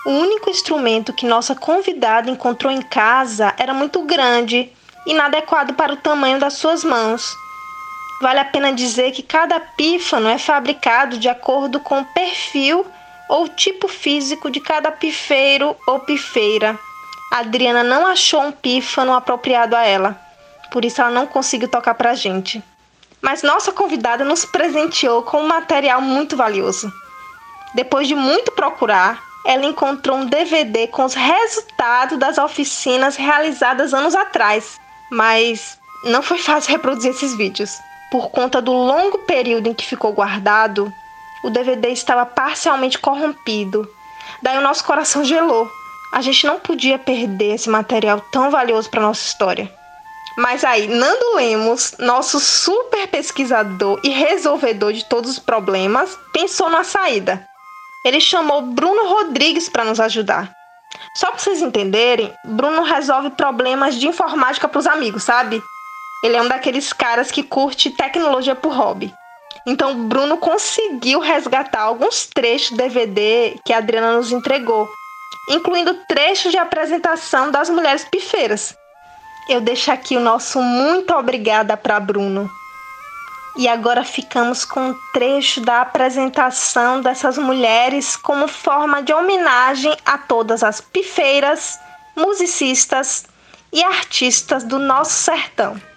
O 0.06 0.10
único 0.10 0.50
instrumento 0.50 1.14
que 1.14 1.26
nossa 1.26 1.56
convidada 1.56 2.30
encontrou 2.30 2.72
em 2.72 2.82
casa 2.82 3.54
era 3.58 3.74
muito 3.74 4.02
grande, 4.02 4.72
inadequado 5.06 5.74
para 5.74 5.94
o 5.94 5.98
tamanho 5.98 6.40
das 6.40 6.54
suas 6.54 6.84
mãos. 6.84 7.34
Vale 8.22 8.40
a 8.40 8.46
pena 8.46 8.74
dizer 8.74 9.12
que 9.12 9.24
cada 9.24 9.60
pífano 9.60 10.28
é 10.28 10.38
fabricado 10.38 11.18
de 11.18 11.30
acordo 11.30 11.80
com 11.80 12.02
o 12.02 12.06
perfil 12.06 12.86
ou 13.30 13.48
tipo 13.48 13.88
físico 13.88 14.52
de 14.52 14.60
cada 14.60 14.92
pifeiro 14.92 15.76
ou 15.88 16.00
pifeira. 16.00 16.78
A 17.32 17.40
Adriana 17.40 17.84
não 17.84 18.06
achou 18.06 18.42
um 18.42 18.52
pífano 18.52 19.14
apropriado 19.14 19.76
a 19.76 19.86
ela, 19.86 20.20
por 20.72 20.86
isso 20.86 21.02
ela 21.02 21.12
não 21.12 21.28
conseguiu 21.28 21.68
tocar 21.68 21.94
para 21.94 22.12
a 22.12 22.16
gente. 22.16 22.64
Mas 23.22 23.44
nossa 23.44 23.72
convidada 23.72 24.24
nos 24.24 24.46
presenteou 24.46 25.22
com 25.22 25.42
um 25.42 25.48
material 25.48 26.02
muito 26.02 26.36
valioso. 26.36 26.92
Depois 27.76 28.08
de 28.08 28.16
muito 28.16 28.52
procurar, 28.54 29.22
ela 29.46 29.66
encontrou 29.66 30.18
um 30.18 30.26
DVD 30.26 30.88
com 30.88 31.04
os 31.04 31.14
resultados 31.14 32.18
das 32.18 32.38
oficinas 32.38 33.16
realizadas 33.16 33.94
anos 33.94 34.16
atrás, 34.16 34.80
mas 35.12 35.78
não 36.06 36.22
foi 36.22 36.38
fácil 36.38 36.72
reproduzir 36.72 37.12
esses 37.12 37.36
vídeos. 37.36 37.78
Por 38.10 38.30
conta 38.30 38.62
do 38.62 38.72
longo 38.72 39.20
período 39.20 39.68
em 39.68 39.74
que 39.74 39.86
ficou 39.86 40.14
guardado, 40.14 40.92
o 41.44 41.50
DVD 41.50 41.90
estava 41.90 42.26
parcialmente 42.26 42.98
corrompido. 42.98 43.88
Daí 44.42 44.58
o 44.58 44.62
nosso 44.62 44.84
coração 44.84 45.24
gelou. 45.24 45.70
A 46.14 46.22
gente 46.22 46.46
não 46.46 46.60
podia 46.60 47.00
perder 47.00 47.56
esse 47.56 47.70
material 47.70 48.20
tão 48.32 48.52
valioso 48.52 48.90
para 48.90 49.02
nossa 49.02 49.26
história. 49.26 49.81
Mas 50.38 50.64
aí, 50.64 50.88
Nando 50.88 51.36
Lemos, 51.36 51.96
nosso 52.00 52.40
super 52.40 53.08
pesquisador 53.08 54.00
e 54.04 54.10
resolvedor 54.10 54.94
de 54.94 55.06
todos 55.06 55.30
os 55.30 55.40
problemas, 55.40 56.18
pensou 56.34 56.70
na 56.70 56.84
saída 56.84 57.46
ele 58.04 58.20
chamou 58.20 58.62
Bruno 58.62 59.08
Rodrigues 59.08 59.70
para 59.70 59.86
nos 59.86 60.00
ajudar. 60.00 60.52
Só 61.16 61.28
para 61.28 61.40
vocês 61.40 61.62
entenderem, 61.62 62.34
Bruno 62.46 62.84
resolve 62.84 63.32
problemas 63.32 63.96
de 63.96 64.08
informática 64.08 64.68
para 64.68 64.80
os 64.80 64.88
amigos, 64.88 65.24
sabe? 65.24 65.62
Ele 66.24 66.36
é 66.36 66.42
um 66.42 66.48
daqueles 66.48 66.92
caras 66.94 67.32
que 67.32 67.44
curte 67.44 67.92
tecnologia 67.92 68.56
por 68.56 68.74
hobby. 68.74 69.14
Então, 69.68 70.08
Bruno 70.08 70.38
conseguiu 70.38 71.20
resgatar 71.20 71.82
alguns 71.82 72.26
trechos 72.26 72.72
do 72.72 72.78
DVD 72.78 73.60
que 73.64 73.74
a 73.74 73.78
Adriana 73.78 74.14
nos 74.14 74.32
entregou, 74.32 74.90
incluindo 75.50 75.94
trechos 76.08 76.52
de 76.52 76.58
apresentação 76.58 77.52
das 77.52 77.70
mulheres 77.70 78.06
pifeiras. 78.06 78.76
Eu 79.52 79.62
deixo 79.62 79.92
aqui 79.92 80.16
o 80.16 80.22
nosso 80.22 80.62
muito 80.62 81.14
obrigada 81.14 81.76
para 81.76 82.00
Bruno. 82.00 82.50
E 83.58 83.68
agora 83.68 84.04
ficamos 84.04 84.64
com 84.64 84.80
um 84.90 84.96
trecho 85.14 85.60
da 85.62 85.82
apresentação 85.82 87.02
dessas 87.02 87.38
mulheres 87.38 88.16
como 88.16 88.48
forma 88.48 89.04
de 89.04 89.14
homenagem 89.14 89.96
a 90.06 90.18
todas 90.18 90.64
as 90.64 90.80
pifeiras, 90.80 91.78
musicistas 92.16 93.26
e 93.74 93.84
artistas 93.84 94.64
do 94.64 94.80
nosso 94.80 95.12
sertão. 95.12 95.91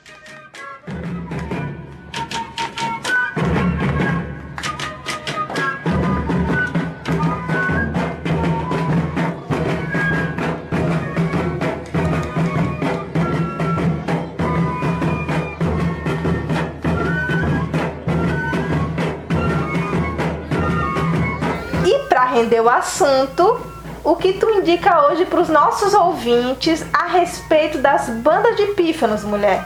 Render 22.34 22.60
o 22.60 22.68
assunto, 22.68 23.60
o 24.02 24.16
que 24.16 24.32
tu 24.32 24.50
indica 24.50 25.06
hoje 25.06 25.24
para 25.24 25.40
os 25.40 25.48
nossos 25.48 25.94
ouvintes 25.94 26.84
a 26.92 27.06
respeito 27.06 27.78
das 27.78 28.08
bandas 28.10 28.56
de 28.56 28.66
pífanos, 28.74 29.22
mulher? 29.22 29.64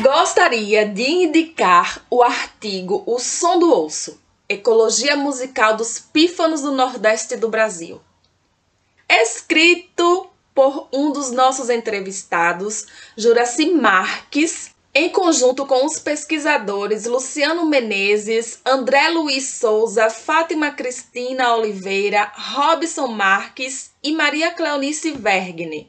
Gostaria 0.00 0.86
de 0.86 1.02
indicar 1.02 2.00
o 2.08 2.22
artigo 2.22 3.02
O 3.06 3.18
Som 3.18 3.58
do 3.58 3.84
Osso, 3.84 4.20
Ecologia 4.48 5.16
Musical 5.16 5.76
dos 5.76 5.98
Pífanos 5.98 6.62
do 6.62 6.70
Nordeste 6.70 7.36
do 7.36 7.48
Brasil. 7.48 8.00
Escrito 9.08 10.30
por 10.54 10.86
um 10.92 11.10
dos 11.10 11.32
nossos 11.32 11.68
entrevistados, 11.68 12.86
Juraci 13.16 13.72
Marques, 13.72 14.69
em 14.94 15.08
conjunto 15.08 15.66
com 15.66 15.84
os 15.86 15.98
pesquisadores 16.00 17.06
Luciano 17.06 17.64
Menezes, 17.64 18.60
André 18.66 19.08
Luiz 19.10 19.44
Souza, 19.44 20.10
Fátima 20.10 20.72
Cristina 20.72 21.54
Oliveira, 21.54 22.32
Robson 22.34 23.06
Marques 23.06 23.92
e 24.02 24.10
Maria 24.12 24.50
Cleonice 24.50 25.12
Vergne. 25.12 25.88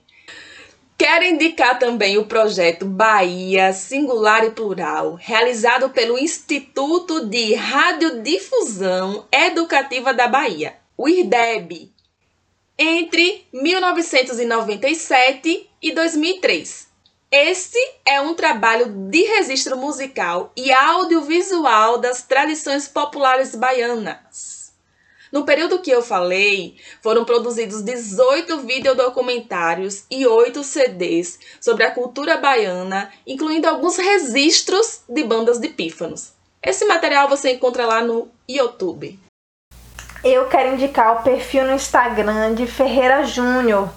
Quero 0.95 1.26
indicar 1.26 1.80
também 1.80 2.19
o 2.19 2.28
projeto 2.28 2.86
Bahia 2.86 3.73
Singular 3.73 4.45
e 4.45 4.52
Plural, 4.52 5.18
realizado 5.19 5.90
pelo 5.90 6.19
Instituto 6.19 7.26
de 7.26 7.56
Radiodifusão 7.56 9.26
Educativa 9.32 10.14
da 10.14 10.28
Bahia, 10.28 10.76
o 10.95 11.10
IRDEB, 11.10 11.91
entre 12.78 13.48
1997 13.52 15.68
e 15.82 15.91
2003 15.91 16.91
este 17.32 17.80
é 18.06 18.20
um 18.20 18.34
trabalho 18.34 18.88
de 19.10 19.24
registro 19.24 19.78
musical 19.78 20.52
e 20.56 20.70
audiovisual 20.70 21.98
das 21.98 22.24
tradições 22.24 22.90
populares 22.90 23.56
baianas. 23.56 24.74
No 25.32 25.45
período 25.45 25.80
que 25.82 25.90
eu 25.90 26.02
falei, 26.02 26.76
foram 27.02 27.24
produzidos 27.24 27.82
18 27.84 28.60
videodocumentários 28.60 30.03
e 30.12 30.28
8 30.28 30.62
CDs 30.62 31.40
sobre 31.62 31.86
a 31.86 31.91
cultura 31.91 32.36
baiana, 32.36 33.10
incluindo 33.26 33.66
alguns 33.66 33.95
registros 33.95 34.99
de 35.08 35.24
bandas 35.24 35.58
de 35.58 35.70
pífanos. 35.70 36.34
Esse 36.62 36.84
material 36.84 37.30
você 37.30 37.53
encontra 37.53 37.86
lá 37.86 38.03
no 38.03 38.28
YouTube. 38.48 39.18
Eu 40.22 40.49
quero 40.49 40.74
indicar 40.74 41.22
o 41.22 41.24
perfil 41.24 41.64
no 41.64 41.76
Instagram 41.76 42.53
de 42.53 42.68
Ferreira 42.68 43.24
Júnior, 43.24 43.90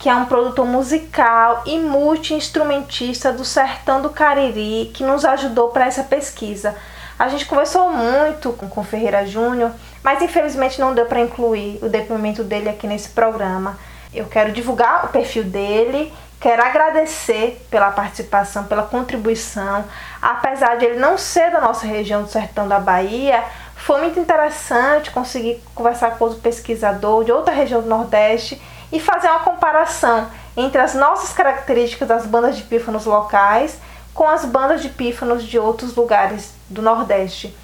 que 0.00 0.08
é 0.08 0.14
um 0.14 0.24
produtor 0.24 0.66
musical 0.66 1.62
e 1.66 1.78
multi-instrumentista 1.78 3.30
do 3.30 3.44
Sertão 3.44 4.00
do 4.00 4.08
Cariri, 4.08 4.90
que 4.94 5.04
nos 5.04 5.26
ajudou 5.26 5.68
para 5.68 5.86
essa 5.86 6.02
pesquisa. 6.02 6.74
A 7.18 7.28
gente 7.28 7.44
conversou 7.44 7.90
muito 7.90 8.54
com 8.54 8.80
o 8.80 8.84
Ferreira 8.84 9.26
Júnior, 9.26 9.72
mas 10.02 10.22
infelizmente 10.22 10.80
não 10.80 10.94
deu 10.94 11.04
para 11.04 11.20
incluir 11.20 11.78
o 11.82 11.88
depoimento 11.90 12.42
dele 12.42 12.70
aqui 12.70 12.86
nesse 12.86 13.10
programa. 13.10 13.78
Eu 14.12 14.24
quero 14.24 14.52
divulgar 14.52 15.04
o 15.04 15.08
perfil 15.08 15.44
dele, 15.44 16.10
quero 16.40 16.64
agradecer 16.64 17.60
pela 17.70 17.90
participação, 17.90 18.64
pela 18.64 18.84
contribuição. 18.84 19.84
Apesar 20.22 20.78
de 20.78 20.86
ele 20.86 20.98
não 20.98 21.18
ser 21.18 21.50
da 21.50 21.60
nossa 21.60 21.86
região 21.86 22.22
do 22.22 22.30
Sertão 22.30 22.66
da 22.66 22.80
Bahia, 22.80 23.44
foi 23.76 24.00
muito 24.00 24.18
interessante 24.18 25.10
conseguir 25.10 25.62
conversar 25.74 26.12
com 26.12 26.24
outro 26.24 26.40
pesquisador 26.40 27.22
de 27.22 27.32
outra 27.32 27.52
região 27.52 27.82
do 27.82 27.88
Nordeste 27.88 28.58
e 28.92 28.98
fazer 28.98 29.28
uma 29.28 29.40
comparação 29.40 30.28
entre 30.56 30.80
as 30.80 30.94
nossas 30.94 31.32
características 31.32 32.08
das 32.08 32.26
bandas 32.26 32.56
de 32.56 32.62
pífanos 32.62 33.04
locais 33.04 33.78
com 34.12 34.28
as 34.28 34.44
bandas 34.44 34.82
de 34.82 34.88
pífanos 34.88 35.44
de 35.44 35.58
outros 35.58 35.94
lugares 35.94 36.52
do 36.68 36.82
Nordeste. 36.82 37.56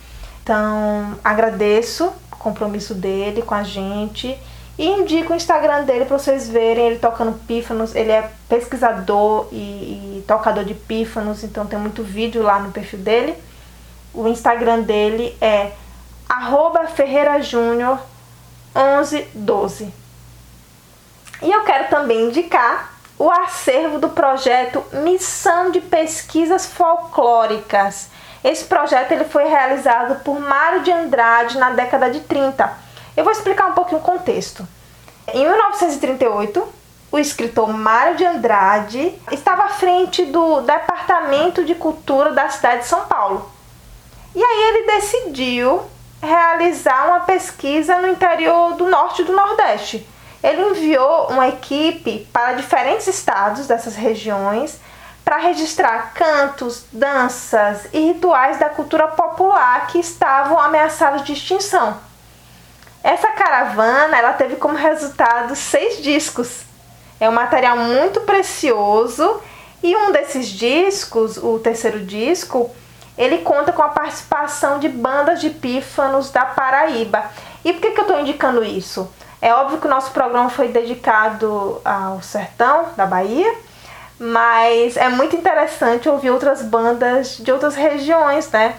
Então, 0.42 1.18
agradeço 1.24 2.12
o 2.32 2.36
compromisso 2.36 2.94
dele 2.94 3.42
com 3.42 3.54
a 3.54 3.64
gente 3.64 4.38
e 4.78 4.86
indico 4.86 5.32
o 5.32 5.36
Instagram 5.36 5.84
dele 5.84 6.04
para 6.04 6.18
vocês 6.18 6.48
verem 6.48 6.86
ele 6.86 6.98
tocando 6.98 7.32
pífanos. 7.46 7.94
Ele 7.94 8.12
é 8.12 8.30
pesquisador 8.48 9.48
e, 9.50 10.18
e 10.18 10.24
tocador 10.26 10.64
de 10.64 10.74
pífanos, 10.74 11.42
então 11.42 11.66
tem 11.66 11.78
muito 11.78 12.02
vídeo 12.02 12.42
lá 12.42 12.60
no 12.60 12.70
perfil 12.70 12.98
dele. 13.00 13.34
O 14.14 14.28
Instagram 14.28 14.82
dele 14.82 15.36
é 15.40 15.72
ferreirajúnior1112. 16.94 19.88
E 21.42 21.50
eu 21.50 21.64
quero 21.64 21.88
também 21.88 22.28
indicar 22.28 22.92
o 23.18 23.30
acervo 23.30 23.98
do 23.98 24.08
projeto 24.08 24.84
Missão 24.92 25.70
de 25.70 25.80
Pesquisas 25.80 26.66
Folclóricas. 26.66 28.08
Esse 28.42 28.64
projeto 28.64 29.12
ele 29.12 29.24
foi 29.24 29.44
realizado 29.44 30.22
por 30.22 30.38
Mário 30.38 30.82
de 30.82 30.92
Andrade 30.92 31.58
na 31.58 31.70
década 31.70 32.10
de 32.10 32.20
30. 32.20 32.70
Eu 33.16 33.24
vou 33.24 33.32
explicar 33.32 33.66
um 33.66 33.74
pouquinho 33.74 34.00
o 34.00 34.04
contexto. 34.04 34.66
Em 35.28 35.46
1938, 35.46 36.66
o 37.10 37.18
escritor 37.18 37.68
Mário 37.68 38.16
de 38.16 38.24
Andrade 38.24 39.14
estava 39.32 39.64
à 39.64 39.68
frente 39.68 40.24
do 40.26 40.60
Departamento 40.60 41.64
de 41.64 41.74
Cultura 41.74 42.32
da 42.32 42.48
cidade 42.48 42.82
de 42.82 42.88
São 42.88 43.06
Paulo. 43.06 43.50
E 44.34 44.42
aí 44.42 44.62
ele 44.68 44.86
decidiu 44.86 45.82
realizar 46.22 47.08
uma 47.08 47.20
pesquisa 47.20 47.98
no 47.98 48.08
interior 48.08 48.74
do 48.74 48.86
norte 48.88 49.22
e 49.22 49.24
do 49.24 49.32
nordeste 49.32 50.06
ele 50.46 50.62
enviou 50.62 51.26
uma 51.30 51.48
equipe 51.48 52.28
para 52.32 52.52
diferentes 52.52 53.08
estados 53.08 53.66
dessas 53.66 53.96
regiões 53.96 54.78
para 55.24 55.38
registrar 55.38 56.12
cantos, 56.14 56.84
danças 56.92 57.88
e 57.92 58.12
rituais 58.12 58.56
da 58.56 58.68
cultura 58.68 59.08
popular 59.08 59.88
que 59.88 59.98
estavam 59.98 60.56
ameaçados 60.56 61.24
de 61.24 61.32
extinção. 61.32 61.98
Essa 63.02 63.32
caravana 63.32 64.16
ela 64.16 64.34
teve 64.34 64.54
como 64.54 64.76
resultado 64.76 65.56
seis 65.56 66.00
discos. 66.00 66.60
É 67.18 67.28
um 67.28 67.32
material 67.32 67.76
muito 67.76 68.20
precioso 68.20 69.42
e 69.82 69.96
um 69.96 70.12
desses 70.12 70.46
discos, 70.46 71.38
o 71.38 71.58
terceiro 71.58 71.98
disco, 71.98 72.70
ele 73.18 73.38
conta 73.38 73.72
com 73.72 73.82
a 73.82 73.88
participação 73.88 74.78
de 74.78 74.88
bandas 74.88 75.40
de 75.40 75.50
pífanos 75.50 76.30
da 76.30 76.44
Paraíba. 76.44 77.24
E 77.64 77.72
por 77.72 77.82
que, 77.82 77.90
que 77.90 77.98
eu 77.98 78.02
estou 78.02 78.20
indicando 78.20 78.62
isso? 78.62 79.10
É 79.46 79.54
óbvio 79.54 79.78
que 79.78 79.86
o 79.86 79.90
nosso 79.90 80.10
programa 80.10 80.50
foi 80.50 80.66
dedicado 80.66 81.80
ao 81.84 82.20
sertão 82.20 82.86
da 82.96 83.06
Bahia, 83.06 83.54
mas 84.18 84.96
é 84.96 85.08
muito 85.08 85.36
interessante 85.36 86.08
ouvir 86.08 86.30
outras 86.30 86.62
bandas 86.62 87.36
de 87.36 87.52
outras 87.52 87.76
regiões, 87.76 88.50
né? 88.50 88.74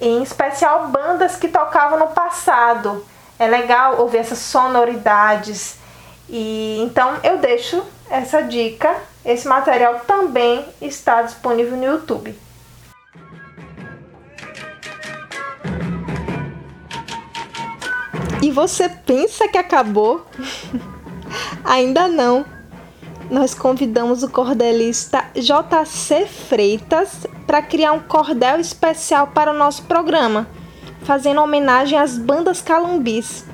Em 0.00 0.22
especial 0.22 0.86
bandas 0.86 1.34
que 1.34 1.48
tocavam 1.48 1.98
no 1.98 2.06
passado. 2.06 3.04
É 3.36 3.48
legal 3.48 4.00
ouvir 4.00 4.18
essas 4.18 4.38
sonoridades. 4.38 5.76
E 6.28 6.80
então 6.82 7.16
eu 7.24 7.38
deixo 7.38 7.82
essa 8.08 8.44
dica. 8.44 8.94
Esse 9.24 9.48
material 9.48 10.02
também 10.06 10.64
está 10.80 11.22
disponível 11.22 11.76
no 11.76 11.84
YouTube. 11.84 12.45
E 18.46 18.50
você 18.52 18.88
pensa 18.88 19.48
que 19.48 19.58
acabou? 19.58 20.24
Ainda 21.64 22.06
não. 22.06 22.44
Nós 23.28 23.54
convidamos 23.54 24.22
o 24.22 24.30
cordelista 24.30 25.24
JC 25.34 26.26
Freitas 26.26 27.26
para 27.44 27.60
criar 27.60 27.90
um 27.90 27.98
cordel 27.98 28.60
especial 28.60 29.26
para 29.34 29.52
o 29.52 29.58
nosso 29.58 29.82
programa, 29.86 30.46
fazendo 31.00 31.40
homenagem 31.40 31.98
às 31.98 32.16
bandas 32.16 32.62
calumbis. 32.62 33.44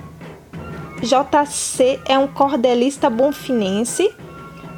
JC 1.01 1.98
é 2.05 2.19
um 2.19 2.28
cordelista 2.28 3.09
bonfinense. 3.09 4.14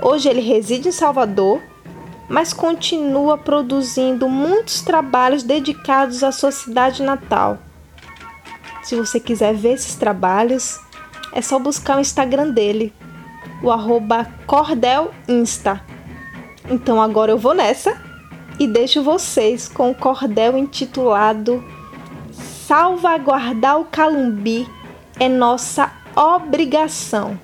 Hoje 0.01 0.29
ele 0.29 0.41
reside 0.41 0.91
em 0.91 0.93
Salvador, 0.93 1.61
mas 2.29 2.53
continua 2.53 3.37
produzindo 3.37 4.29
muitos 4.29 4.81
trabalhos 4.81 5.43
dedicados 5.43 6.23
à 6.23 6.31
sua 6.31 6.53
cidade 6.53 7.03
natal. 7.03 7.59
Se 8.85 8.95
você 8.95 9.19
quiser 9.19 9.55
ver 9.55 9.73
esses 9.73 9.95
trabalhos, 9.95 10.79
é 11.33 11.41
só 11.41 11.59
buscar 11.59 11.97
o 11.97 12.01
Instagram 12.01 12.51
dele, 12.51 12.93
o 13.63 13.71
arroba 13.71 14.29
Cordel 14.47 15.11
Insta. 15.27 15.81
Então 16.71 17.01
agora 17.01 17.33
eu 17.33 17.39
vou 17.39 17.55
nessa 17.55 18.01
e 18.59 18.67
deixo 18.67 19.03
vocês 19.03 19.69
com 19.69 19.91
o 19.91 19.95
cordel 19.95 20.57
intitulado 20.57 21.65
Salvaguardar 22.67 23.79
o 23.79 23.85
Calumbi 23.85 24.67
é 25.21 25.29
nossa 25.29 25.93
obrigação. 26.17 27.39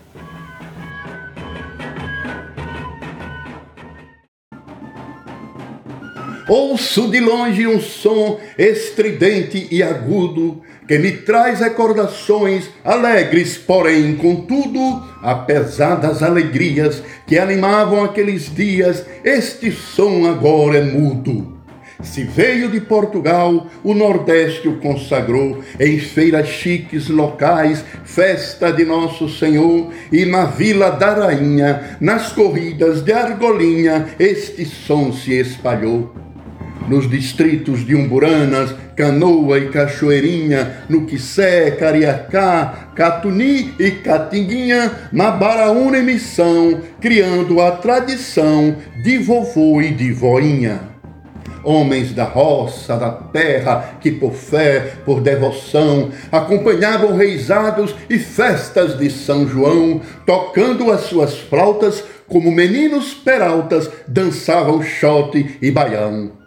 Ouço 6.50 7.08
de 7.08 7.20
longe 7.20 7.64
um 7.64 7.80
som 7.80 8.40
estridente 8.58 9.68
e 9.70 9.84
agudo 9.84 10.60
que 10.88 10.98
me 10.98 11.12
traz 11.12 11.60
recordações 11.60 12.68
alegres, 12.84 13.56
porém, 13.56 14.16
contudo, 14.16 15.00
apesar 15.22 15.94
das 15.94 16.24
alegrias 16.24 17.04
que 17.24 17.38
animavam 17.38 18.02
aqueles 18.02 18.52
dias, 18.52 19.06
este 19.22 19.70
som 19.70 20.26
agora 20.26 20.78
é 20.78 20.82
mudo. 20.82 21.56
Se 22.02 22.24
veio 22.24 22.68
de 22.68 22.80
Portugal, 22.80 23.68
o 23.84 23.94
Nordeste 23.94 24.66
o 24.66 24.80
consagrou 24.80 25.62
em 25.78 26.00
feiras 26.00 26.48
chiques 26.48 27.08
locais, 27.08 27.84
festa 28.04 28.72
de 28.72 28.84
Nosso 28.84 29.28
Senhor, 29.28 29.92
e 30.10 30.24
na 30.24 30.46
Vila 30.46 30.90
da 30.90 31.14
Rainha, 31.14 31.96
nas 32.00 32.32
corridas 32.32 33.02
de 33.02 33.12
Argolinha, 33.12 34.08
este 34.18 34.64
som 34.64 35.12
se 35.12 35.32
espalhou 35.38 36.12
nos 36.90 37.08
distritos 37.08 37.86
de 37.86 37.94
Umburanas, 37.94 38.74
Canoa 38.96 39.58
e 39.58 39.68
Cachoeirinha, 39.68 40.84
no 40.88 41.06
Quissé, 41.06 41.70
Cariacá, 41.70 42.90
Catuni 42.94 43.72
e 43.78 43.92
Catinguinha, 43.92 44.92
na 45.12 45.30
Baraúna 45.30 45.98
e 45.98 46.02
Missão, 46.02 46.80
criando 47.00 47.62
a 47.62 47.70
tradição 47.70 48.76
de 49.02 49.18
vovô 49.18 49.80
e 49.80 49.94
de 49.94 50.12
voinha 50.12 50.90
homens 51.62 52.12
da 52.12 52.24
roça, 52.24 52.96
da 52.96 53.10
terra, 53.10 53.98
que 54.00 54.10
por 54.10 54.32
fé, 54.32 54.94
por 55.04 55.20
devoção, 55.20 56.10
acompanhavam 56.32 57.16
reisados 57.16 57.94
e 58.08 58.18
festas 58.18 58.98
de 58.98 59.10
São 59.10 59.46
João, 59.46 60.00
tocando 60.24 60.90
as 60.90 61.02
suas 61.02 61.38
flautas 61.38 62.02
como 62.26 62.50
meninos 62.50 63.12
peraltas 63.12 63.90
dançavam 64.06 64.82
xote 64.82 65.58
e 65.60 65.70
baião. 65.70 66.39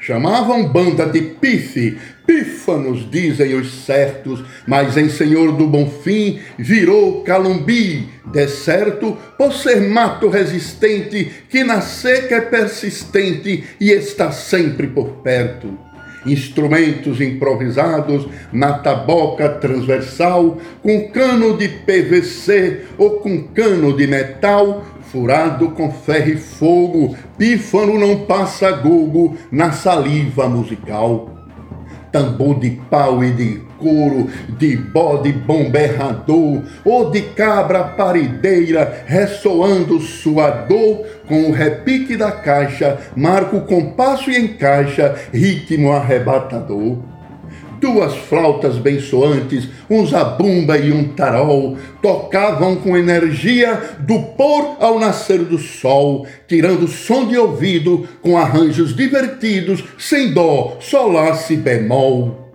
Chamavam 0.00 0.66
banda 0.66 1.04
de 1.04 1.20
pife, 1.20 1.98
pífanos, 2.26 3.08
dizem 3.10 3.54
os 3.54 3.84
certos, 3.84 4.42
mas 4.66 4.96
em 4.96 5.10
Senhor 5.10 5.52
do 5.52 5.66
Bom 5.66 5.90
Fim 5.90 6.40
virou 6.58 7.22
calumbi, 7.22 8.08
deserto 8.32 9.14
por 9.36 9.52
ser 9.52 9.82
mato 9.82 10.30
resistente, 10.30 11.30
que 11.50 11.62
na 11.62 11.82
seca 11.82 12.36
é 12.36 12.40
persistente 12.40 13.62
e 13.78 13.90
está 13.90 14.32
sempre 14.32 14.86
por 14.86 15.16
perto. 15.22 15.78
Instrumentos 16.24 17.20
improvisados 17.20 18.26
na 18.50 18.72
taboca 18.78 19.50
transversal, 19.50 20.58
com 20.82 21.10
cano 21.10 21.58
de 21.58 21.68
PVC 21.68 22.86
ou 22.96 23.20
com 23.20 23.42
cano 23.48 23.94
de 23.94 24.06
metal, 24.06 24.82
furado 25.10 25.70
com 25.70 25.90
ferro 25.90 26.30
e 26.30 26.36
fogo, 26.36 27.16
pífano 27.36 27.98
não 27.98 28.24
passa 28.26 28.70
gogo 28.70 29.36
na 29.50 29.72
saliva 29.72 30.48
musical. 30.48 31.30
Tambor 32.12 32.58
de 32.58 32.70
pau 32.90 33.22
e 33.22 33.30
de 33.32 33.62
couro, 33.78 34.28
de 34.58 34.76
bode 34.76 35.32
bomberrador, 35.32 36.62
ou 36.84 37.10
de 37.10 37.22
cabra 37.22 37.84
parideira, 37.84 39.04
ressoando 39.06 40.00
sua 40.00 40.50
dor, 40.50 41.06
com 41.28 41.44
o 41.44 41.52
repique 41.52 42.16
da 42.16 42.32
caixa, 42.32 42.98
marca 43.16 43.56
o 43.56 43.64
compasso 43.64 44.30
e 44.30 44.36
encaixa, 44.36 45.14
ritmo 45.32 45.92
arrebatador 45.92 47.09
duas 47.80 48.14
flautas 48.14 48.76
bem 48.76 49.00
soantes, 49.00 49.68
um 49.88 50.06
zabumba 50.06 50.76
e 50.76 50.92
um 50.92 51.08
tarol, 51.08 51.76
tocavam 52.02 52.76
com 52.76 52.96
energia 52.96 53.96
do 54.00 54.20
pôr 54.36 54.76
ao 54.78 55.00
nascer 55.00 55.38
do 55.38 55.58
sol, 55.58 56.26
tirando 56.46 56.86
som 56.86 57.26
de 57.26 57.36
ouvido 57.38 58.06
com 58.20 58.36
arranjos 58.36 58.94
divertidos, 58.94 59.82
sem 59.98 60.32
dó, 60.32 60.76
solace 60.80 61.56
bemol. 61.56 62.50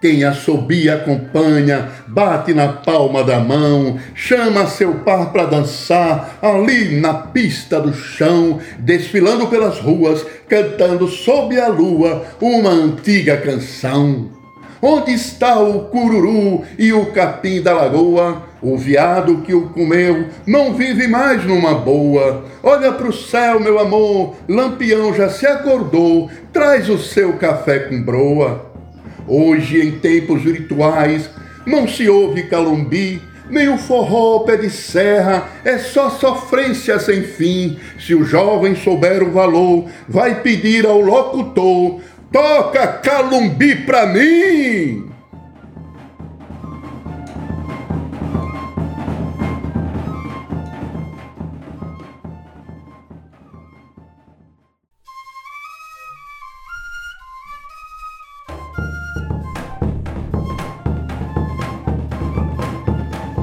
Quem 0.00 0.24
assobia 0.24 0.94
acompanha, 0.94 1.88
bate 2.08 2.52
na 2.52 2.66
palma 2.66 3.22
da 3.22 3.38
mão, 3.38 4.00
chama 4.16 4.66
seu 4.66 4.94
par 4.94 5.30
para 5.30 5.46
dançar 5.46 6.38
ali 6.42 7.00
na 7.00 7.14
pista 7.14 7.80
do 7.80 7.94
chão, 7.94 8.58
desfilando 8.80 9.46
pelas 9.46 9.78
ruas, 9.78 10.26
cantando 10.48 11.06
sob 11.06 11.56
a 11.56 11.68
lua 11.68 12.24
uma 12.40 12.70
antiga 12.70 13.36
canção. 13.36 14.41
Onde 14.84 15.12
está 15.12 15.60
o 15.60 15.84
cururu 15.84 16.64
e 16.76 16.92
o 16.92 17.06
capim 17.12 17.62
da 17.62 17.72
lagoa? 17.72 18.42
O 18.60 18.76
viado 18.76 19.36
que 19.42 19.54
o 19.54 19.68
comeu 19.68 20.26
não 20.44 20.74
vive 20.74 21.06
mais 21.06 21.44
numa 21.44 21.72
boa. 21.72 22.44
Olha 22.64 22.90
pro 22.90 23.12
céu, 23.12 23.60
meu 23.60 23.78
amor, 23.78 24.34
Lampião 24.48 25.14
já 25.14 25.28
se 25.28 25.46
acordou, 25.46 26.28
traz 26.52 26.88
o 26.88 26.98
seu 26.98 27.34
café 27.34 27.78
com 27.78 28.02
broa. 28.02 28.72
Hoje, 29.28 29.80
em 29.80 29.92
tempos 30.00 30.42
virtuais, 30.42 31.30
não 31.64 31.86
se 31.86 32.08
ouve 32.08 32.42
calumbi, 32.48 33.22
nem 33.48 33.68
o 33.68 33.78
forró 33.78 34.40
pé 34.40 34.56
de 34.56 34.68
serra, 34.68 35.48
é 35.64 35.78
só 35.78 36.10
sofrência 36.10 36.98
sem 36.98 37.22
fim. 37.22 37.78
Se 38.00 38.16
o 38.16 38.24
jovem 38.24 38.74
souber 38.74 39.22
o 39.22 39.30
valor, 39.30 39.84
vai 40.08 40.40
pedir 40.42 40.84
ao 40.86 41.00
locutor 41.00 42.00
Toca 42.32 42.86
Calumbi 42.86 43.84
pra 43.84 44.06
mim! 44.06 45.12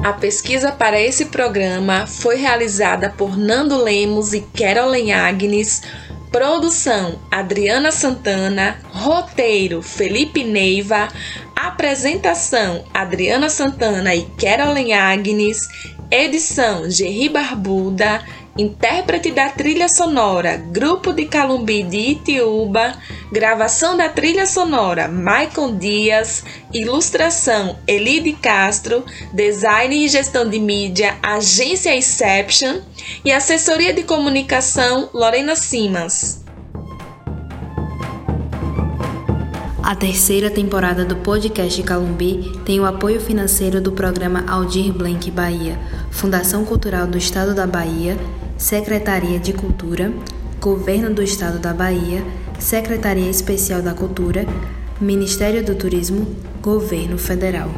A 0.02 0.12
pesquisa 0.14 0.72
para 0.72 1.00
esse 1.00 1.26
programa 1.26 2.08
foi 2.08 2.34
realizada 2.34 3.14
por 3.16 3.36
Nando 3.36 3.80
Lemos 3.80 4.32
e 4.32 4.40
Carolyn 4.40 5.12
Agnes 5.12 5.82
Produção: 6.30 7.18
Adriana 7.28 7.90
Santana. 7.90 8.78
Roteiro: 8.92 9.82
Felipe 9.82 10.44
Neiva. 10.44 11.08
Apresentação: 11.56 12.84
Adriana 12.94 13.50
Santana 13.50 14.14
e 14.14 14.22
Carolyn 14.38 14.92
Agnes. 14.92 15.68
Edição: 16.08 16.88
Gerry 16.88 17.28
Barbuda. 17.28 18.24
Intérprete 18.60 19.30
da 19.30 19.48
trilha 19.48 19.88
sonora, 19.88 20.58
Grupo 20.58 21.14
de 21.14 21.24
Calumbi 21.24 21.82
de 21.82 21.96
Itiúba. 21.96 22.92
Gravação 23.32 23.96
da 23.96 24.06
trilha 24.06 24.44
sonora, 24.44 25.08
Maicon 25.08 25.78
Dias. 25.78 26.44
Ilustração, 26.70 27.78
Elide 27.86 28.34
Castro. 28.34 29.02
Design 29.32 30.04
e 30.04 30.08
gestão 30.10 30.46
de 30.46 30.58
mídia, 30.58 31.16
Agência 31.22 31.96
Inception. 31.96 32.82
E 33.24 33.32
assessoria 33.32 33.94
de 33.94 34.02
comunicação, 34.02 35.08
Lorena 35.14 35.56
Simas. 35.56 36.44
A 39.82 39.96
terceira 39.96 40.50
temporada 40.50 41.02
do 41.02 41.16
podcast 41.16 41.82
Calumbi 41.82 42.52
tem 42.66 42.78
o 42.78 42.84
apoio 42.84 43.22
financeiro 43.22 43.80
do 43.80 43.92
programa 43.92 44.44
Aldir 44.46 44.92
Blanc 44.92 45.30
Bahia, 45.30 45.78
Fundação 46.10 46.62
Cultural 46.66 47.06
do 47.06 47.16
Estado 47.16 47.54
da 47.54 47.66
Bahia 47.66 48.18
Secretaria 48.60 49.38
de 49.38 49.54
Cultura, 49.54 50.12
Governo 50.60 51.14
do 51.14 51.22
Estado 51.22 51.58
da 51.58 51.72
Bahia, 51.72 52.22
Secretaria 52.58 53.30
Especial 53.30 53.80
da 53.80 53.94
Cultura, 53.94 54.44
Ministério 55.00 55.64
do 55.64 55.74
Turismo, 55.74 56.36
Governo 56.60 57.16
Federal. 57.16 57.70